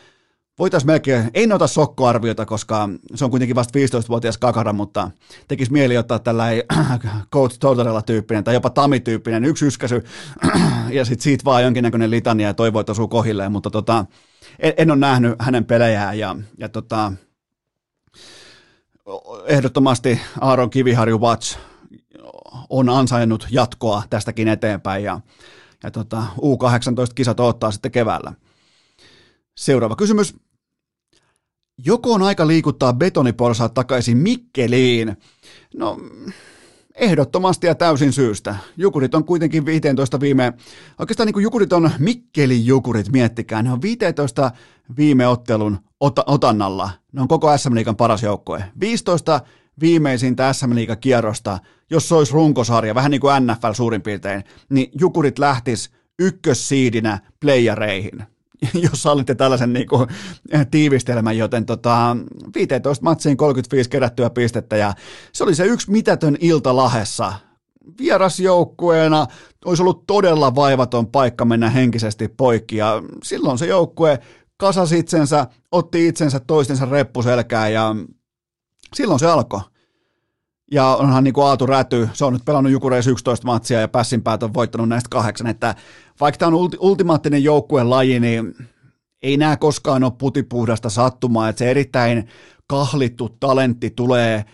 Voitaisiin 0.59 0.87
melkein, 0.87 1.31
en 1.33 1.53
ota 1.53 1.67
sokkoarviota, 1.67 2.45
koska 2.45 2.89
se 3.15 3.25
on 3.25 3.31
kuitenkin 3.31 3.55
vasta 3.55 3.79
15-vuotias 3.79 4.37
kakara, 4.37 4.73
mutta 4.73 5.11
tekisi 5.47 5.71
mieli 5.71 5.97
ottaa 5.97 6.19
tällainen 6.19 6.63
Coach 7.33 7.59
Totorella 7.59 8.01
tyyppinen 8.01 8.43
tai 8.43 8.53
jopa 8.53 8.69
Tami-tyyppinen 8.69 9.45
yksi 9.45 9.65
yskäsy 9.65 10.03
ja 10.89 11.05
sitten 11.05 11.23
siitä 11.23 11.45
vaan 11.45 11.63
jonkinnäköinen 11.63 12.11
litania 12.11 12.47
ja 12.47 12.53
toivoo, 12.53 12.79
että 12.79 12.91
osuu 12.91 13.07
kohilleen, 13.07 13.51
mutta 13.51 13.69
tota, 13.69 14.05
en, 14.59 14.73
en 14.77 14.91
ole 14.91 14.99
nähnyt 14.99 15.35
hänen 15.39 15.65
pelejään 15.65 16.19
ja, 16.19 16.35
ja 16.57 16.69
tota, 16.69 17.13
ehdottomasti 19.45 20.21
Aaron 20.41 20.69
Kiviharju 20.69 21.19
Watch 21.19 21.57
on 22.69 22.89
ansainnut 22.89 23.47
jatkoa 23.51 24.03
tästäkin 24.09 24.47
eteenpäin 24.47 25.03
ja, 25.03 25.19
ja 25.83 25.91
tota, 25.91 26.23
U18-kisat 26.37 27.39
ottaa 27.39 27.71
sitten 27.71 27.91
keväällä. 27.91 28.33
Seuraava 29.55 29.95
kysymys. 29.95 30.35
Joko 31.85 32.13
on 32.13 32.23
aika 32.23 32.47
liikuttaa 32.47 32.93
betoniporsaat 32.93 33.73
takaisin 33.73 34.17
Mikkeliin? 34.17 35.17
No, 35.75 35.97
ehdottomasti 36.95 37.67
ja 37.67 37.75
täysin 37.75 38.13
syystä. 38.13 38.55
Jukurit 38.77 39.15
on 39.15 39.23
kuitenkin 39.23 39.65
15 39.65 40.19
viime, 40.19 40.53
oikeastaan 40.99 41.27
niin 41.27 41.33
kuin 41.33 41.43
Jukurit 41.43 41.73
on 41.73 41.91
Mikkelin 41.99 42.65
Jukurit, 42.65 43.11
miettikää, 43.11 43.63
ne 43.63 43.71
on 43.71 43.81
15 43.81 44.51
viime 44.97 45.27
ottelun 45.27 45.77
ot- 46.05 46.23
otannalla. 46.25 46.89
Ne 47.11 47.21
on 47.21 47.27
koko 47.27 47.57
SM 47.57 47.75
Liigan 47.75 47.95
paras 47.95 48.23
joukkue. 48.23 48.63
15 48.79 49.41
viimeisintä 49.81 50.53
SM 50.53 50.75
Liigan 50.75 50.97
kierrosta, 50.97 51.59
jos 51.89 52.09
se 52.09 52.15
olisi 52.15 52.33
runkosarja, 52.33 52.95
vähän 52.95 53.11
niin 53.11 53.21
kuin 53.21 53.33
NFL 53.47 53.71
suurin 53.73 54.01
piirtein, 54.01 54.43
niin 54.69 54.91
Jukurit 54.99 55.39
lähtis 55.39 55.91
ykkössiidinä 56.19 57.19
playereihin 57.39 58.23
jos 58.91 59.03
sallitte 59.03 59.35
tällaisen 59.35 59.73
niin 59.73 59.87
kuin, 59.87 60.07
tiivistelmän, 60.71 61.37
joten 61.37 61.65
tota, 61.65 62.17
15 62.55 63.03
matsiin 63.03 63.37
35 63.37 63.89
kerättyä 63.89 64.29
pistettä 64.29 64.77
ja 64.77 64.93
se 65.33 65.43
oli 65.43 65.55
se 65.55 65.65
yksi 65.65 65.91
mitätön 65.91 66.37
ilta 66.39 66.75
Lahessa. 66.75 67.33
Vierasjoukkueena 67.99 69.27
olisi 69.65 69.83
ollut 69.83 70.07
todella 70.07 70.55
vaivaton 70.55 71.07
paikka 71.07 71.45
mennä 71.45 71.69
henkisesti 71.69 72.27
poikki 72.27 72.77
ja 72.77 73.03
silloin 73.23 73.57
se 73.57 73.65
joukkue 73.65 74.19
kasasi 74.57 74.99
itsensä, 74.99 75.47
otti 75.71 76.07
itsensä 76.07 76.39
toistensa 76.39 76.85
reppuselkään 76.85 77.73
ja 77.73 77.95
silloin 78.95 79.19
se 79.19 79.27
alkoi. 79.27 79.61
Ja 80.71 80.95
onhan 80.95 81.23
niin 81.23 81.33
kuin 81.33 81.47
Aatu 81.47 81.65
Räty, 81.65 82.09
se 82.13 82.25
on 82.25 82.33
nyt 82.33 82.45
pelannut 82.45 82.71
Jukureissa 82.71 83.11
11 83.11 83.45
matsia 83.45 83.81
ja 83.81 83.87
Pässinpäät 83.87 84.43
on 84.43 84.53
voittanut 84.53 84.89
näistä 84.89 85.07
kahdeksan, 85.09 85.47
että 85.47 85.75
vaikka 86.19 86.37
tämä 86.37 86.47
on 86.47 86.53
ulti, 86.53 86.77
ultimaattinen 86.79 87.43
joukkueen 87.43 87.89
laji, 87.89 88.19
niin 88.19 88.55
ei 89.21 89.37
nämä 89.37 89.57
koskaan 89.57 90.03
ole 90.03 90.11
putipuhdasta 90.17 90.89
sattumaa, 90.89 91.49
että 91.49 91.59
se 91.59 91.71
erittäin 91.71 92.27
kahlittu 92.67 93.29
talentti 93.39 93.89
tulee 93.89 94.45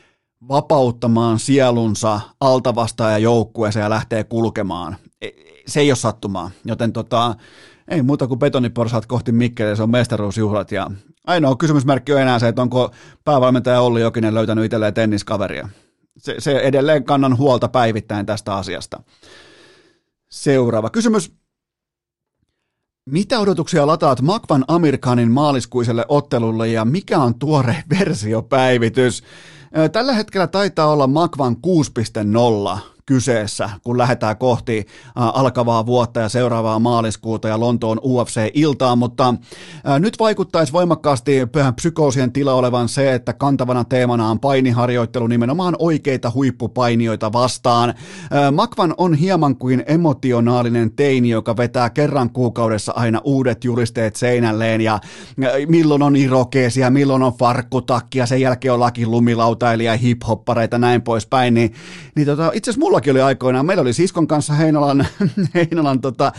vapauttamaan 0.47 1.39
sielunsa 1.39 2.21
altavastaaja 2.39 3.17
joukkueeseen 3.17 3.83
ja 3.83 3.89
lähtee 3.89 4.23
kulkemaan. 4.23 4.95
E, 5.21 5.29
se 5.67 5.79
ei 5.79 5.89
ole 5.89 5.95
sattumaa, 5.95 6.51
joten 6.65 6.93
tota, 6.93 7.35
ei 7.87 8.01
muuta 8.01 8.27
kuin 8.27 8.39
betoniporsaat 8.39 9.05
kohti 9.05 9.31
Mikkeliä, 9.31 9.75
se 9.75 9.83
on 9.83 9.91
mestaruusjuhlat 9.91 10.71
ja 10.71 10.91
ainoa 11.27 11.55
kysymysmerkki 11.55 12.13
on 12.13 12.21
enää 12.21 12.39
se, 12.39 12.47
että 12.47 12.61
onko 12.61 12.91
päävalmentaja 13.25 13.81
Olli 13.81 14.01
Jokinen 14.01 14.33
löytänyt 14.33 14.65
itselleen 14.65 14.93
tenniskaveria 14.93 15.69
se, 16.17 16.35
se 16.39 16.59
edelleen 16.59 17.03
kannan 17.03 17.37
huolta 17.37 17.67
päivittäin 17.67 18.25
tästä 18.25 18.55
asiasta. 18.55 19.03
Seuraava 20.29 20.89
kysymys. 20.89 21.31
Mitä 23.09 23.39
odotuksia 23.39 23.87
lataat 23.87 24.21
Makvan 24.21 24.65
Amerikanin 24.67 25.31
maaliskuiselle 25.31 26.05
ottelulle 26.07 26.67
ja 26.67 26.85
mikä 26.85 27.19
on 27.19 27.39
tuore 27.39 27.83
versiopäivitys? 27.99 29.23
Tällä 29.91 30.13
hetkellä 30.13 30.47
taitaa 30.47 30.87
olla 30.87 31.07
Makvan 31.07 31.57
6.0 32.75 32.92
kyseessä, 33.05 33.69
kun 33.83 33.97
lähdetään 33.97 34.37
kohti 34.37 34.85
alkavaa 35.15 35.85
vuotta 35.85 36.19
ja 36.19 36.29
seuraavaa 36.29 36.79
maaliskuuta 36.79 37.47
ja 37.47 37.59
Lontoon 37.59 37.99
UFC-iltaa, 38.03 38.95
mutta 38.95 39.35
nyt 39.99 40.19
vaikuttaisi 40.19 40.73
voimakkaasti 40.73 41.31
psykoosien 41.75 42.31
tila 42.31 42.53
olevan 42.53 42.89
se, 42.89 43.13
että 43.13 43.33
kantavana 43.33 43.83
teemana 43.83 44.29
on 44.29 44.39
painiharjoittelu 44.39 45.27
nimenomaan 45.27 45.75
oikeita 45.79 46.31
huippupainioita 46.33 47.33
vastaan. 47.33 47.93
Makvan 48.51 48.93
on 48.97 49.13
hieman 49.13 49.55
kuin 49.55 49.83
emotionaalinen 49.87 50.91
teini, 50.91 51.29
joka 51.29 51.57
vetää 51.57 51.89
kerran 51.89 52.29
kuukaudessa 52.29 52.93
aina 52.95 53.21
uudet 53.23 53.63
julisteet 53.63 54.15
seinälleen 54.15 54.81
ja 54.81 54.99
milloin 55.67 56.01
on 56.01 56.15
irokeesia, 56.15 56.89
milloin 56.89 57.23
on 57.23 57.33
farkkutakkia, 57.33 58.25
sen 58.25 58.41
jälkeen 58.41 58.73
on 58.73 58.79
laki 58.79 59.05
lumilautailija, 59.05 59.97
hip-hoppareita 59.97 60.77
näin 60.77 61.01
poispäin, 61.01 61.53
niin, 61.53 61.73
niin 62.15 62.27
tota, 62.27 62.51
itse 62.53 62.71
asiassa 62.71 62.92
mullakin 62.93 63.11
oli 63.11 63.21
aikoinaan, 63.21 63.65
meillä 63.65 63.81
oli 63.81 63.93
siskon 63.93 64.27
kanssa 64.27 64.53
Heinolan, 64.53 65.07
Heinolan 65.55 66.01
tota, 66.01 66.31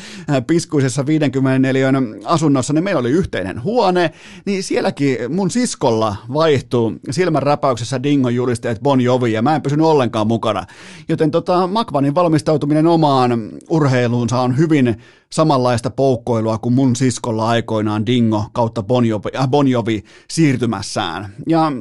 piskuisessa 0.46 1.06
54 1.06 1.92
asunnossa, 2.24 2.72
niin 2.72 2.84
meillä 2.84 3.00
oli 3.00 3.10
yhteinen 3.10 3.62
huone, 3.62 4.10
niin 4.44 4.62
sielläkin 4.62 5.16
mun 5.28 5.50
siskolla 5.50 6.16
vaihtuu 6.32 6.92
silmän 7.10 7.42
räpäyksessä 7.42 8.02
Dingon 8.02 8.34
julisteet 8.34 8.80
Bon 8.80 9.00
Jovi, 9.00 9.32
ja 9.32 9.42
mä 9.42 9.54
en 9.54 9.62
pysynyt 9.62 9.86
ollenkaan 9.86 10.26
mukana. 10.26 10.66
Joten 11.08 11.30
tota, 11.30 11.66
Makvanin 11.66 12.14
valmistautuminen 12.14 12.86
omaan 12.86 13.50
urheiluunsa 13.70 14.40
on 14.40 14.58
hyvin 14.58 14.96
samanlaista 15.32 15.90
poukkoilua 15.90 16.58
kuin 16.58 16.74
mun 16.74 16.96
siskolla 16.96 17.48
aikoinaan 17.48 18.06
Dingo 18.06 18.44
kautta 18.52 18.82
Bon 18.82 19.06
Jovi, 19.06 19.30
äh, 19.36 19.48
bon 19.48 19.68
Jovi 19.68 20.04
siirtymässään. 20.30 21.34
Ja 21.48 21.72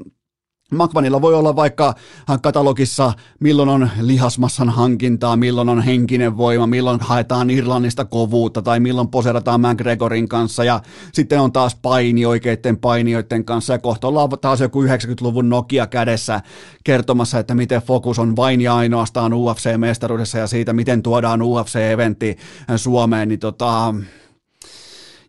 Makvanilla 0.76 1.22
voi 1.22 1.36
olla 1.36 1.56
vaikka 1.56 1.94
katalogissa, 2.42 3.14
milloin 3.40 3.70
on 3.70 3.90
lihasmassan 4.02 4.70
hankintaa, 4.70 5.36
milloin 5.36 5.70
on 5.70 5.82
henkinen 5.82 6.38
voima, 6.38 6.68
milloin 6.68 7.00
haetaan 7.02 7.50
Irlannista 7.50 8.06
kovuutta 8.06 8.62
tai 8.62 8.80
milloin 8.80 9.08
poserataan 9.08 9.62
McGregorin 9.62 10.28
kanssa. 10.28 10.64
Ja 10.64 10.82
sitten 11.14 11.42
on 11.42 11.52
taas 11.52 11.76
paini 11.76 12.26
oikeiden 12.26 12.78
painijoiden 12.78 13.46
kanssa. 13.46 13.74
Ja 13.74 13.80
kohta 13.80 14.08
ollaan 14.08 14.30
taas 14.42 14.60
joku 14.60 14.84
90-luvun 14.84 15.50
Nokia 15.50 15.88
kädessä 15.88 16.42
kertomassa, 16.84 17.40
että 17.40 17.56
miten 17.56 17.82
fokus 17.82 18.20
on 18.20 18.36
vain 18.36 18.62
ja 18.62 18.76
ainoastaan 18.76 19.34
UFC-mestaruudessa 19.34 20.38
ja 20.38 20.48
siitä, 20.48 20.74
miten 20.74 21.04
tuodaan 21.04 21.42
UFC-eventti 21.42 22.38
Suomeen, 22.76 23.30
niin 23.30 23.40
tota, 23.40 23.96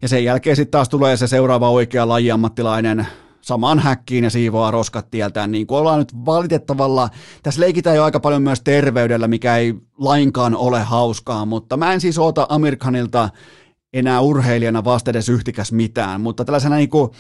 ja 0.03 0.09
sen 0.09 0.24
jälkeen 0.24 0.57
sitten 0.57 0.70
taas 0.70 0.88
tulee 0.88 1.16
se 1.16 1.26
seuraava 1.26 1.70
oikea 1.70 2.09
lajiammattilainen, 2.09 3.07
samaan 3.45 3.78
häkkiin 3.78 4.24
ja 4.24 4.30
siivoaa 4.30 4.70
roskat 4.70 5.11
tieltään, 5.11 5.53
niin 5.53 5.66
kuin 5.66 5.78
ollaan 5.78 5.99
nyt 5.99 6.24
valitettavalla, 6.26 7.09
tässä 7.42 7.61
leikitään 7.61 7.97
jo 7.97 8.05
aika 8.05 8.20
paljon 8.20 8.42
myös 8.42 8.61
terveydellä, 8.61 9.28
mikä 9.28 9.57
ei 9.57 9.74
lainkaan 9.99 10.57
ole 10.57 10.82
hauskaa, 10.82 11.45
mutta 11.45 11.76
mä 11.76 11.92
en 11.92 12.01
siis 12.01 12.18
oota 12.18 12.47
Amerikanilta 12.49 13.28
enää 13.92 14.20
urheilijana 14.20 14.84
vasta 14.84 15.11
edes 15.11 15.28
yhtikäs 15.28 15.72
mitään, 15.72 16.20
mutta 16.20 16.45
tällaisena 16.45 16.76
niin 16.76 16.90
kuin, 16.90 17.11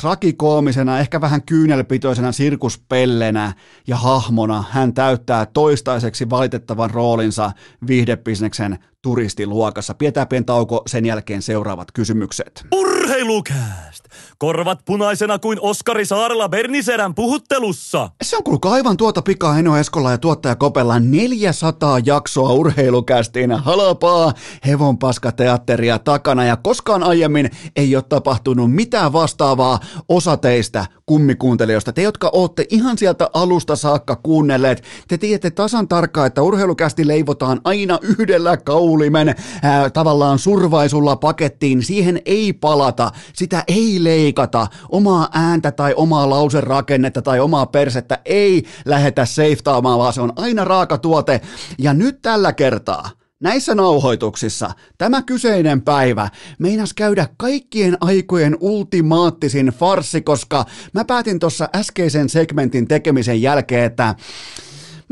trakikoomisena, 0.00 0.98
ehkä 0.98 1.20
vähän 1.20 1.42
kyynelpitoisena 1.42 2.32
sirkuspellenä 2.32 3.52
ja 3.86 3.96
hahmona 3.96 4.64
hän 4.70 4.94
täyttää 4.94 5.46
toistaiseksi 5.46 6.30
valitettavan 6.30 6.90
roolinsa 6.90 7.52
viihdebisneksen 7.86 8.78
turistiluokassa. 9.02 9.94
Pidetään 9.94 10.28
pieni 10.28 10.44
tauko, 10.44 10.82
sen 10.86 11.06
jälkeen 11.06 11.42
seuraavat 11.42 11.92
kysymykset. 11.92 12.64
Urheilukääst! 12.72 14.04
Korvat 14.38 14.78
punaisena 14.84 15.38
kuin 15.38 15.58
Oskari 15.60 16.04
Saarella 16.04 16.48
Berniserän 16.48 17.14
puhuttelussa. 17.14 18.10
Se 18.22 18.36
on 18.36 18.44
kuulkaa 18.44 18.72
aivan 18.72 18.96
tuota 18.96 19.22
pikaa 19.22 19.58
Eno 19.58 19.76
Eskola 19.76 20.10
ja 20.10 20.18
tuottaja 20.18 20.56
Kopella 20.56 21.00
400 21.00 21.98
jaksoa 22.04 22.52
urheilukästiin 22.52 23.52
halapaa 23.52 24.32
hevonpaskateatteria 24.66 25.98
takana 25.98 26.44
ja 26.44 26.56
koskaan 26.56 27.02
aiemmin 27.02 27.50
ei 27.76 27.96
ole 27.96 28.04
tapahtunut 28.08 28.72
mitään 28.72 29.12
vastaavaa 29.12 29.80
osa 30.08 30.36
teistä 30.36 30.86
kummikuuntelijoista. 31.06 31.92
Te, 31.92 32.02
jotka 32.02 32.30
olette 32.32 32.66
ihan 32.70 32.98
sieltä 32.98 33.30
alusta 33.32 33.76
saakka 33.76 34.16
kuunnelleet, 34.16 34.82
te 35.08 35.18
tiedätte 35.18 35.50
tasan 35.50 35.88
tarkkaan, 35.88 36.26
että 36.26 36.42
urheilukästi 36.42 37.06
leivotaan 37.06 37.60
aina 37.64 37.98
yhdellä 38.02 38.56
kaulimen 38.92 39.34
ää, 39.62 39.90
tavallaan 39.90 40.38
survaisulla 40.38 41.16
pakettiin. 41.16 41.82
Siihen 41.82 42.20
ei 42.24 42.52
palata, 42.52 43.10
sitä 43.34 43.64
ei 43.68 44.04
leikata, 44.04 44.66
omaa 44.88 45.28
ääntä 45.32 45.72
tai 45.72 45.94
omaa 45.96 46.30
lauserakennetta 46.30 47.22
tai 47.22 47.40
omaa 47.40 47.66
persettä 47.66 48.18
ei 48.24 48.64
lähetä 48.84 49.24
seiftaamaan, 49.24 49.98
vaan 49.98 50.12
se 50.12 50.20
on 50.20 50.32
aina 50.36 50.64
raaka 50.64 50.98
tuote. 50.98 51.40
Ja 51.78 51.94
nyt 51.94 52.22
tällä 52.22 52.52
kertaa 52.52 53.10
Näissä 53.40 53.74
nauhoituksissa 53.74 54.70
tämä 54.98 55.22
kyseinen 55.22 55.82
päivä 55.82 56.28
meinas 56.58 56.94
käydä 56.94 57.26
kaikkien 57.36 57.96
aikojen 58.00 58.56
ultimaattisin 58.60 59.66
farsi, 59.66 60.20
koska 60.20 60.64
mä 60.92 61.04
päätin 61.04 61.38
tuossa 61.38 61.68
äskeisen 61.76 62.28
segmentin 62.28 62.88
tekemisen 62.88 63.42
jälkeen, 63.42 63.84
että 63.84 64.14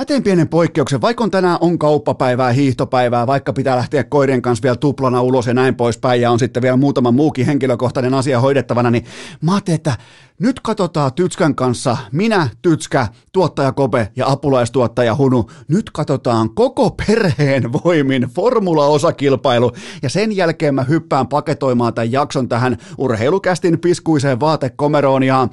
Mä 0.01 0.05
teen 0.05 0.23
pienen 0.23 0.49
poikkeuksen, 0.49 1.01
vaikka 1.01 1.25
on 1.25 1.31
tänään 1.31 1.59
on 1.61 1.79
kauppapäivää, 1.79 2.53
hiihtopäivää, 2.53 3.27
vaikka 3.27 3.53
pitää 3.53 3.77
lähteä 3.77 4.05
koirien 4.05 4.43
kanssa 4.43 4.63
vielä 4.63 4.77
tuplana 4.77 5.23
ulos 5.23 5.47
ja 5.47 5.55
näin 5.55 5.75
poispäin, 5.75 6.21
ja 6.21 6.31
on 6.31 6.39
sitten 6.39 6.63
vielä 6.63 6.77
muutama 6.77 7.11
muukin 7.11 7.47
henkilökohtainen 7.47 8.15
asia 8.15 8.41
hoidettavana, 8.41 8.91
niin 8.91 9.05
mä 9.41 9.53
ajattelin, 9.53 9.77
että 9.77 9.97
nyt 10.39 10.61
katsotaan 10.61 11.13
Tytskän 11.13 11.55
kanssa, 11.55 11.97
minä, 12.13 12.49
Tytskä, 12.63 13.09
tuottaja 13.33 13.73
Kope 13.73 14.09
ja 14.17 14.29
apulaistuottaja 14.29 15.17
Hunu, 15.17 15.51
nyt 15.69 15.91
katsotaan 15.91 16.55
koko 16.55 16.91
perheen 16.91 17.73
voimin 17.73 18.23
formula-osakilpailu, 18.23 19.73
ja 20.03 20.09
sen 20.09 20.37
jälkeen 20.37 20.75
mä 20.75 20.83
hyppään 20.83 21.29
paketoimaan 21.29 21.95
tämän 21.95 22.13
jakson 22.13 22.49
tähän 22.49 22.77
urheilukästin 22.99 23.81
piskuiseen 23.81 24.41
vaatekomeroon, 24.41 25.23
ja, 25.23 25.49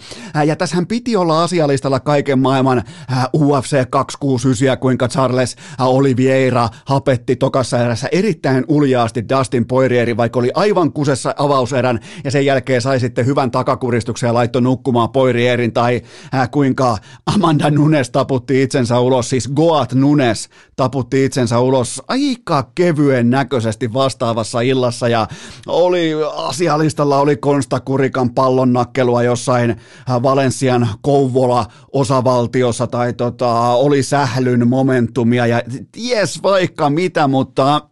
ja 0.45 0.55
tässähän 0.55 0.87
piti 0.87 1.15
olla 1.15 1.43
asialistalla 1.43 1.99
kaiken 1.99 2.39
maailman 2.39 2.83
UFC 3.33 3.89
269, 4.37 4.77
kuinka 4.77 5.07
Charles 5.07 5.55
Oliveira 5.79 6.69
hapetti 6.85 7.35
tokassa 7.35 7.79
erässä 7.85 8.09
erittäin 8.11 8.65
uljaasti 8.67 9.25
Dustin 9.29 9.65
Poirieri, 9.65 10.17
vaikka 10.17 10.39
oli 10.39 10.51
aivan 10.53 10.91
kusessa 10.93 11.35
avauserän, 11.37 11.99
ja 12.23 12.31
sen 12.31 12.45
jälkeen 12.45 12.81
sai 12.81 12.99
sitten 12.99 13.25
hyvän 13.25 13.51
takakuristuksen 13.51 14.27
ja 14.27 14.33
laittoi 14.33 14.61
nukkumaan 14.61 15.09
Poirierin, 15.09 15.73
tai 15.73 16.01
äh, 16.33 16.51
kuinka 16.51 16.97
Amanda 17.35 17.69
Nunes 17.69 18.09
taputti 18.09 18.63
itsensä 18.63 18.99
ulos, 18.99 19.29
siis 19.29 19.47
Goat 19.47 19.93
Nunes 19.93 20.49
taputti 20.75 21.25
itsensä 21.25 21.59
ulos 21.59 22.01
aika 22.07 22.71
kevyen 22.75 23.29
näköisesti 23.29 23.93
vastaavassa 23.93 24.61
illassa, 24.61 25.07
ja 25.07 25.27
oli 25.67 26.11
asialistalla 26.35 27.19
oli 27.19 27.37
Konsta 27.37 27.79
Kurikan 27.79 28.29
pallonnakkelua 28.33 29.23
jossain 29.23 29.75
Valensian 30.23 30.87
Kouvola 31.01 31.65
osavaltiossa, 31.93 32.87
tai 32.87 33.13
tota, 33.13 33.51
oli 33.61 34.03
sählyn 34.17 34.67
momentumia, 34.67 35.45
ja 35.47 35.61
ties 35.91 36.43
vaikka 36.43 36.89
mitä, 36.89 37.27
mutta 37.27 37.81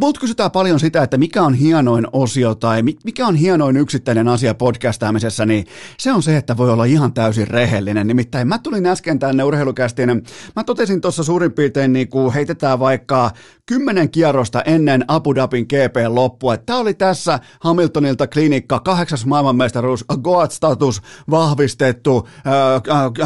Multa 0.00 0.20
kysytään 0.20 0.50
paljon 0.50 0.80
sitä, 0.80 1.02
että 1.02 1.18
mikä 1.18 1.42
on 1.42 1.54
hienoin 1.54 2.06
osio 2.12 2.54
tai 2.54 2.82
mikä 2.82 3.26
on 3.26 3.34
hienoin 3.34 3.76
yksittäinen 3.76 4.28
asia 4.28 4.54
podcastaamisessa, 4.54 5.46
niin 5.46 5.66
se 5.98 6.12
on 6.12 6.22
se, 6.22 6.36
että 6.36 6.56
voi 6.56 6.70
olla 6.70 6.84
ihan 6.84 7.12
täysin 7.12 7.48
rehellinen. 7.48 8.06
Nimittäin 8.06 8.48
mä 8.48 8.58
tulin 8.58 8.86
äsken 8.86 9.18
tänne 9.18 9.44
urheilukästiin, 9.44 10.22
mä 10.56 10.64
totesin 10.64 11.00
tuossa 11.00 11.24
suurin 11.24 11.52
piirtein, 11.52 11.92
niin 11.92 12.08
kuin 12.08 12.32
heitetään 12.32 12.80
vaikka 12.80 13.30
kymmenen 13.66 14.10
kierrosta 14.10 14.62
ennen 14.62 15.04
Abu 15.08 15.34
Dhabin 15.34 15.64
GP 15.64 15.96
loppua. 16.08 16.56
Tämä 16.56 16.78
oli 16.78 16.94
tässä 16.94 17.40
Hamiltonilta 17.60 18.26
klinikka, 18.26 18.80
kahdeksas 18.80 19.26
maailmanmestaruus, 19.26 20.04
Goat-status 20.22 21.02
vahvistettu, 21.30 22.28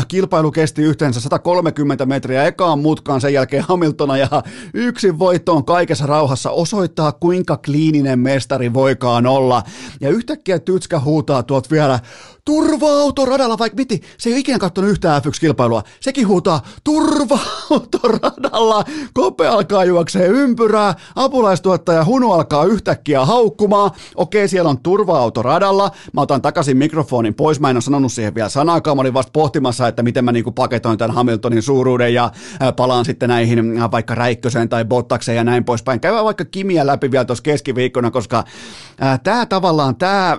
kilpailu 0.09 0.51
kesti 0.51 0.82
yhteensä 0.82 1.20
130 1.20 2.07
metriä 2.07 2.44
ekaan 2.44 2.78
mutkaan, 2.78 3.20
sen 3.20 3.32
jälkeen 3.32 3.64
Hamiltona 3.68 4.16
ja 4.16 4.42
yksin 4.74 5.18
voittoon 5.18 5.64
kaikessa 5.64 6.07
rauhassa 6.07 6.36
osoittaa, 6.45 7.12
kuinka 7.12 7.57
kliininen 7.57 8.18
mestari 8.18 8.74
voikaan 8.74 9.26
olla. 9.26 9.62
Ja 10.01 10.11
yhtäkkiä 10.11 10.59
Tytskä 10.59 11.01
huutaa 11.01 11.43
tuot 11.43 11.70
vielä, 11.70 12.01
turva-autoradalla, 12.47 13.59
vaikka 13.59 13.76
miti, 13.76 14.03
se 14.18 14.28
ei 14.28 14.32
ole 14.32 14.40
ikinä 14.40 14.59
katsonut 14.59 14.90
yhtään 14.90 15.22
F1-kilpailua. 15.22 15.82
Sekin 16.01 16.28
huutaa 16.28 16.62
turva-autoradalla, 16.84 18.84
kope 19.14 19.49
alkaa 19.49 19.84
juoksee 19.84 20.26
ympyrää, 20.26 20.94
apulaistuottaja 21.16 22.05
Hunu 22.05 22.32
alkaa 22.32 22.64
yhtäkkiä 22.64 23.24
haukkumaan. 23.24 23.90
Okei, 24.14 24.49
siellä 24.49 24.70
on 24.70 24.78
turva-autoradalla, 24.78 25.90
mä 26.12 26.20
otan 26.20 26.42
takaisin 26.42 26.76
mikrofonin 26.76 27.34
pois, 27.34 27.61
mä 27.61 27.70
en 27.70 27.76
ole 27.76 27.82
sanonut 27.82 28.12
siihen 28.12 28.34
vielä 28.34 28.49
sanaakaan, 28.49 28.97
mä 28.97 29.01
olin 29.01 29.14
vasta 29.14 29.32
pohtimassa, 29.32 29.88
että 29.88 30.03
miten 30.03 30.24
mä 30.24 30.32
niinku 30.32 30.53
paketoin 30.53 30.99
tämän 30.99 31.14
Hamiltonin 31.14 31.62
suuruuden 31.62 32.14
ja 32.14 32.30
palaan 32.76 33.05
sitten 33.05 33.28
näihin 33.28 33.90
vaikka 33.90 34.14
Räikköseen 34.14 34.68
tai 34.68 34.84
Bottakseen 34.84 35.36
ja 35.36 35.44
näin 35.44 35.64
poispäin. 35.64 36.01
Käydään 36.01 36.24
vaikka 36.24 36.44
Kimiä 36.44 36.86
läpi 36.86 37.11
vielä 37.11 37.24
tuossa 37.24 37.42
keskiviikkona, 37.42 38.11
koska 38.11 38.44
tämä 39.22 39.47
tavallaan, 39.47 39.97
tämä 39.97 40.38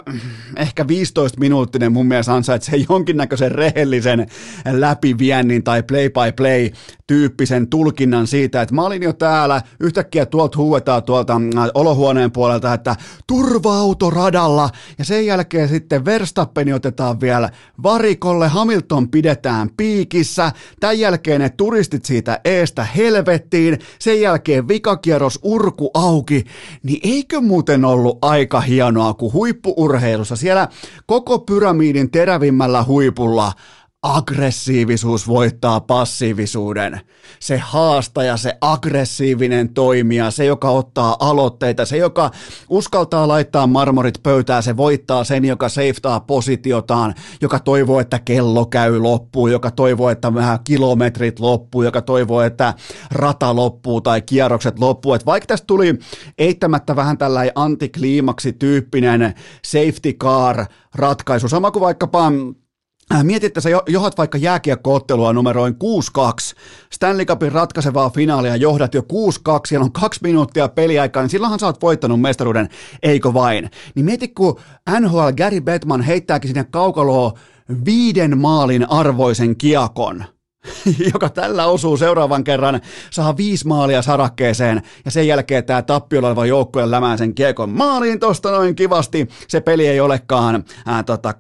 ehkä 0.56 0.88
15 0.88 1.40
minuuttinen 1.40 1.97
mun 1.98 2.08
mielestä 2.08 2.34
ansaitsee 2.34 2.80
jonkinnäköisen 2.90 3.52
rehellisen 3.52 4.28
läpiviennin 4.72 5.64
tai 5.64 5.84
play-by-play 5.84 6.70
tyyppisen 7.08 7.68
tulkinnan 7.68 8.28
siitä, 8.28 8.62
että 8.62 8.76
mä 8.76 8.86
olin 8.86 9.04
jo 9.04 9.14
täällä, 9.14 9.62
yhtäkkiä 9.80 10.26
tuolta 10.26 10.58
huuetaan 10.58 11.04
tuolta 11.04 11.34
äh, 11.34 11.70
olohuoneen 11.74 12.32
puolelta, 12.32 12.74
että 12.74 12.96
turva-autoradalla, 13.28 14.70
ja 14.98 15.06
sen 15.06 15.26
jälkeen 15.26 15.70
sitten 15.70 16.06
Verstappeni 16.06 16.74
otetaan 16.74 17.22
vielä 17.22 17.50
varikolle, 17.84 18.48
Hamilton 18.48 19.10
pidetään 19.10 19.70
piikissä, 19.78 20.52
tämän 20.80 21.00
jälkeen 21.00 21.42
ne 21.42 21.50
turistit 21.50 22.06
siitä 22.06 22.40
eestä 22.46 22.84
helvettiin, 22.84 23.80
sen 24.00 24.22
jälkeen 24.22 24.68
vikakierros 24.68 25.40
urku 25.44 25.92
auki, 25.94 26.44
niin 26.84 27.00
eikö 27.04 27.42
muuten 27.42 27.86
ollut 27.86 28.18
aika 28.22 28.62
hienoa, 28.62 29.14
kun 29.14 29.34
huippuurheilussa 29.34 30.36
siellä 30.36 30.68
koko 31.06 31.40
pyramidin 31.40 32.12
terävimmällä 32.12 32.84
huipulla 32.84 33.54
aggressiivisuus 34.04 35.28
voittaa 35.28 35.80
passiivisuuden. 35.80 37.02
Se 37.40 37.58
haastaja, 37.58 38.38
se 38.38 38.58
aggressiivinen 38.62 39.74
toimija, 39.74 40.32
se 40.32 40.46
joka 40.46 40.70
ottaa 40.70 41.16
aloitteita, 41.20 41.86
se 41.86 41.98
joka 41.98 42.32
uskaltaa 42.70 43.28
laittaa 43.28 43.68
marmorit 43.68 44.24
pöytään, 44.24 44.64
se 44.64 44.78
voittaa 44.78 45.24
sen, 45.24 45.46
joka 45.46 45.70
seiftaa 45.70 46.20
positiotaan, 46.20 47.14
joka 47.42 47.60
toivoo, 47.60 48.00
että 48.00 48.20
kello 48.20 48.66
käy 48.66 49.00
loppuun, 49.00 49.52
joka 49.52 49.72
toivoo, 49.72 50.10
että 50.10 50.34
vähän 50.34 50.60
kilometrit 50.64 51.40
loppuu, 51.40 51.84
joka 51.84 52.02
toivoo, 52.02 52.42
että 52.42 52.74
rata 53.12 53.56
loppuu 53.56 54.02
tai 54.02 54.22
kierrokset 54.22 54.80
loppuu. 54.80 55.14
Et 55.14 55.26
vaikka 55.26 55.48
tästä 55.48 55.68
tuli 55.68 56.00
eittämättä 56.38 56.96
vähän 56.96 57.18
tällainen 57.18 57.52
antikliimaksi 57.56 58.54
tyyppinen 58.54 59.34
safety 59.66 60.14
car 60.14 60.66
ratkaisu, 60.96 61.50
sama 61.50 61.72
kuin 61.72 61.82
vaikkapa 61.82 62.32
Äh, 63.14 63.24
Mietit, 63.24 63.48
että 63.48 63.62
sä 63.62 63.70
johdat 63.88 64.18
vaikka 64.18 64.38
jääkiekkoottelua 64.38 65.34
numeroin 65.34 65.74
6-2, 65.74 65.78
Stanley 66.94 67.26
Cupin 67.26 67.52
ratkaisevaa 67.52 68.10
finaalia 68.10 68.56
johdat 68.56 68.94
jo 68.94 69.02
6-2, 69.02 69.06
siellä 69.68 69.84
on 69.84 69.92
kaksi 69.92 70.20
minuuttia 70.24 70.68
peliaikaa, 70.68 71.24
niin 71.24 71.30
silloinhan 71.30 71.60
sä 71.60 71.66
oot 71.66 71.82
voittanut 71.82 72.22
mestaruuden, 72.22 72.70
eikö 73.04 73.34
vain? 73.34 73.70
Niin 73.96 74.06
mieti, 74.06 74.28
kun 74.28 74.60
NHL 75.00 75.30
Gary 75.38 75.62
Bettman 75.62 76.02
heittääkin 76.02 76.50
sinne 76.50 76.64
kaukaloon 76.64 77.32
viiden 77.86 78.38
maalin 78.38 78.90
arvoisen 78.90 79.56
kiekon– 79.56 80.26
joka 81.14 81.30
tällä 81.30 81.66
osuu 81.66 81.98
seuraavan 81.98 82.44
kerran, 82.44 82.82
saa 83.12 83.38
viisi 83.38 83.68
maalia 83.68 84.02
sarakkeeseen. 84.02 84.82
Ja 85.06 85.12
sen 85.12 85.28
jälkeen 85.28 85.66
tämä 85.66 85.82
tappiolla 85.82 86.28
oleva 86.28 86.46
joukkue 86.46 86.92
lämää 86.92 87.18
sen 87.18 87.36
kiekon 87.36 87.70
maaliin 87.70 88.20
tosta 88.20 88.52
noin 88.52 88.76
kivasti. 88.76 89.28
Se 89.48 89.62
peli 89.62 89.88
ei 89.88 90.00
olekaan 90.00 90.64
ää, 90.86 91.04
tota, 91.04 91.34